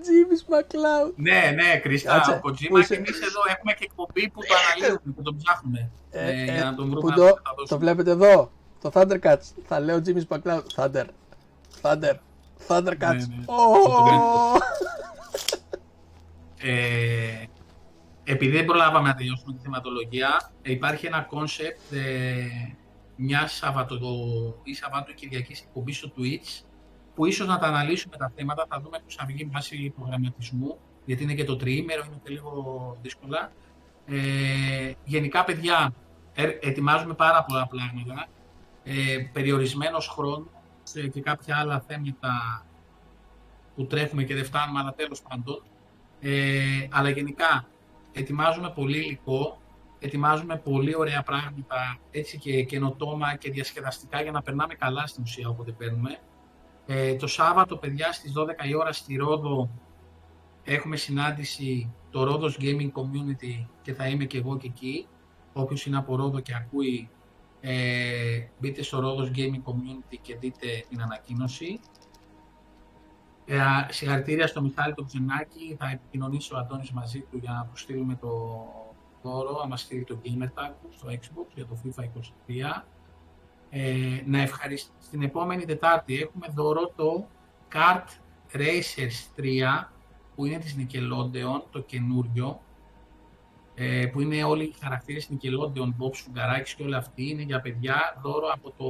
[0.09, 0.27] Ε, ρε, άρε, παιδιά.
[0.27, 1.13] Jimmy's McCloud.
[1.17, 4.41] Ναι, ναι, Κρίστα, Κάτσε, ο πού Kojima είσαι; και εμείς εδώ έχουμε και εκπομπή που
[4.41, 5.91] το αναλύουμε, που τον ψάχνουμε.
[6.11, 7.81] Ε, ε, ε, για να τον βρούμε που να το, τα το δώσουμε.
[7.81, 8.51] βλέπετε εδώ.
[8.81, 9.47] Το Thundercats.
[9.67, 10.63] Θα λέω Jimmy's McCloud.
[10.77, 11.05] Thunder.
[11.83, 12.15] Thunder.
[12.69, 13.27] Thundercats.
[13.29, 13.45] Ναι, ναι.
[13.47, 13.65] Ω!
[16.59, 17.47] Ε,
[18.25, 22.77] επειδή δεν προλάβαμε να τελειώσουμε τη θεματολογία, ε, υπάρχει ένα κόνσεπτ ε,
[23.17, 23.99] μια Σαββατο
[24.63, 26.65] ή Σαββάτο-Κυριακής εκπομπή στο Twitch
[27.17, 31.23] που ίσως να τα αναλύσουμε τα θέματα, θα δούμε πώς θα βγει βάση προγραμματισμού, γιατί
[31.23, 33.53] είναι και το τριήμερο, είναι και λίγο δύσκολα.
[34.07, 35.95] Ε, γενικά, παιδιά,
[36.35, 38.27] ε, ετοιμάζουμε πάρα πολλά πράγματα,
[38.85, 40.49] ε, περιορισμένος χρόνος
[40.95, 42.65] ε, και κάποια άλλα θέματα
[43.75, 45.63] που τρέχουμε και δεν φτάνουμε, αλλά τέλος πάντων.
[46.21, 47.67] Ε, αλλά γενικά,
[48.13, 49.61] ετοιμάζουμε πολύ υλικό,
[49.99, 55.49] ετοιμάζουμε πολύ ωραία πράγματα, έτσι και καινοτόμα και διασκεδαστικά για να περνάμε καλά στην ουσία
[55.49, 56.19] όποτε παίρνουμε.
[56.87, 59.71] Ε, το Σάββατο, παιδιά, στις 12 η ώρα στη Ρόδο
[60.65, 65.07] έχουμε συνάντηση το Ρόδος Gaming Community και θα είμαι και εγώ και εκεί.
[65.53, 67.09] Όποιος είναι από Ρόδο και ακούει,
[67.61, 71.81] ε, μπείτε στο Ρόδος Gaming Community και δείτε την ανακοίνωση.
[73.47, 73.59] Ε,
[73.89, 78.15] συγχαρητήρια στο Μιχάλη τον Ξενάκη, θα επικοινωνήσει ο Αντώνης μαζί του για να του στείλουμε
[78.21, 78.29] το
[79.23, 82.85] δώρο, άμα στείλει το Gamer Tag στο Xbox για το FIFA 23.
[83.79, 84.93] Ε, να ευχαριστήσω.
[85.01, 87.29] Στην επόμενη Τετάρτη έχουμε δώρο το
[87.73, 88.09] Kart
[88.57, 89.89] Racers 3
[90.35, 92.61] που είναι της Nickelodeon, το καινούριο
[93.75, 98.21] ε, που είναι όλοι οι χαρακτήρες Nickelodeon, Bob Σουγκαράκης και όλα αυτοί είναι για παιδιά
[98.23, 98.87] δώρο από το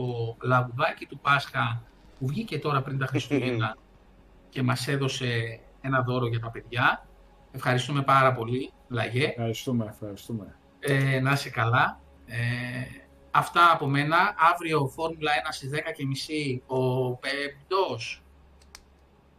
[0.47, 1.83] λαγουδάκι του Πάσχα
[2.19, 3.77] που βγήκε τώρα πριν τα Χριστούγεννα
[4.53, 7.07] και μας έδωσε ένα δώρο για τα παιδιά.
[7.53, 9.27] Ευχαριστούμε πάρα πολύ, Λαγέ.
[9.27, 10.57] Ευχαριστούμε, ευχαριστούμε.
[10.81, 12.01] Ε, να είσαι καλά.
[12.27, 13.06] Ε,
[13.37, 14.35] αυτά από μένα.
[14.53, 18.23] Αύριο Φόρμουλα 1 στις 10.30 ο πέμπτος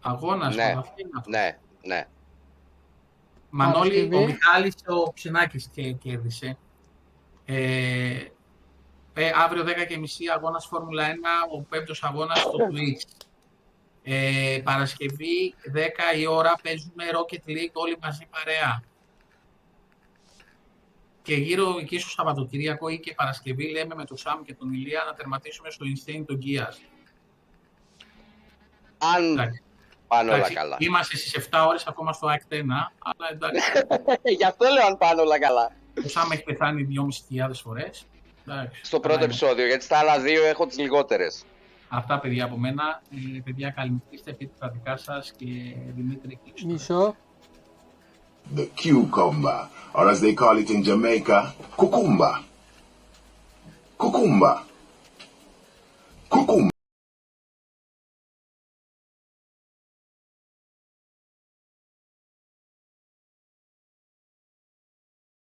[0.01, 1.23] αγώνας Ναι, στο Αθήνα.
[1.27, 2.07] Ναι, ναι.
[3.49, 4.15] Μανώλη, Παρασκευή.
[4.15, 6.57] ο Μιχάλης ο Ξενάκης και κέρδισε.
[7.45, 8.23] Ε,
[9.13, 9.71] ε, αύριο 10.30
[10.35, 11.13] αγώνας Φόρμουλα 1,
[11.57, 13.25] ο πέμπτος αγώνας στο Twitch.
[14.03, 18.83] Ε, Παρασκευή 10 η ώρα παίζουμε Rocket League όλοι μαζί παρέα.
[21.27, 25.03] Και γύρω εκεί στο Σαββατοκύριακο ή και Παρασκευή λέμε με τον Σάμ και τον Ηλία
[25.07, 26.77] να τερματίσουμε στο Insane τον Gears.
[28.97, 29.61] Αν Εντάξει.
[30.07, 30.75] πάνε όλα Εντάξει, καλά.
[30.79, 32.57] Είμαστε στις 7 ώρες ακόμα στο Act 1,
[32.99, 33.61] αλλά εντάξει.
[34.37, 35.71] Γι' αυτό λέω αν πάνε όλα καλά.
[36.05, 36.87] Ο Σάμ έχει πεθάνει
[37.37, 38.05] 2.500 φορές.
[38.47, 39.25] Εντάξει, Στο καλά πρώτο είναι.
[39.25, 41.45] επεισόδιο, γιατί στα άλλα δύο έχω τις λιγότερες.
[41.89, 43.01] Αυτά παιδιά από μένα.
[43.35, 45.45] Ε, παιδιά καληνυχτήστε, πείτε τα δικά σας και
[45.95, 46.67] Δημήτρη κλείστο.
[46.67, 47.15] Μισό.
[48.51, 52.43] The cucumber, or as they call it in Jamaica, cucumba.
[53.97, 54.63] Cucumba.
[56.29, 56.76] Cucumba.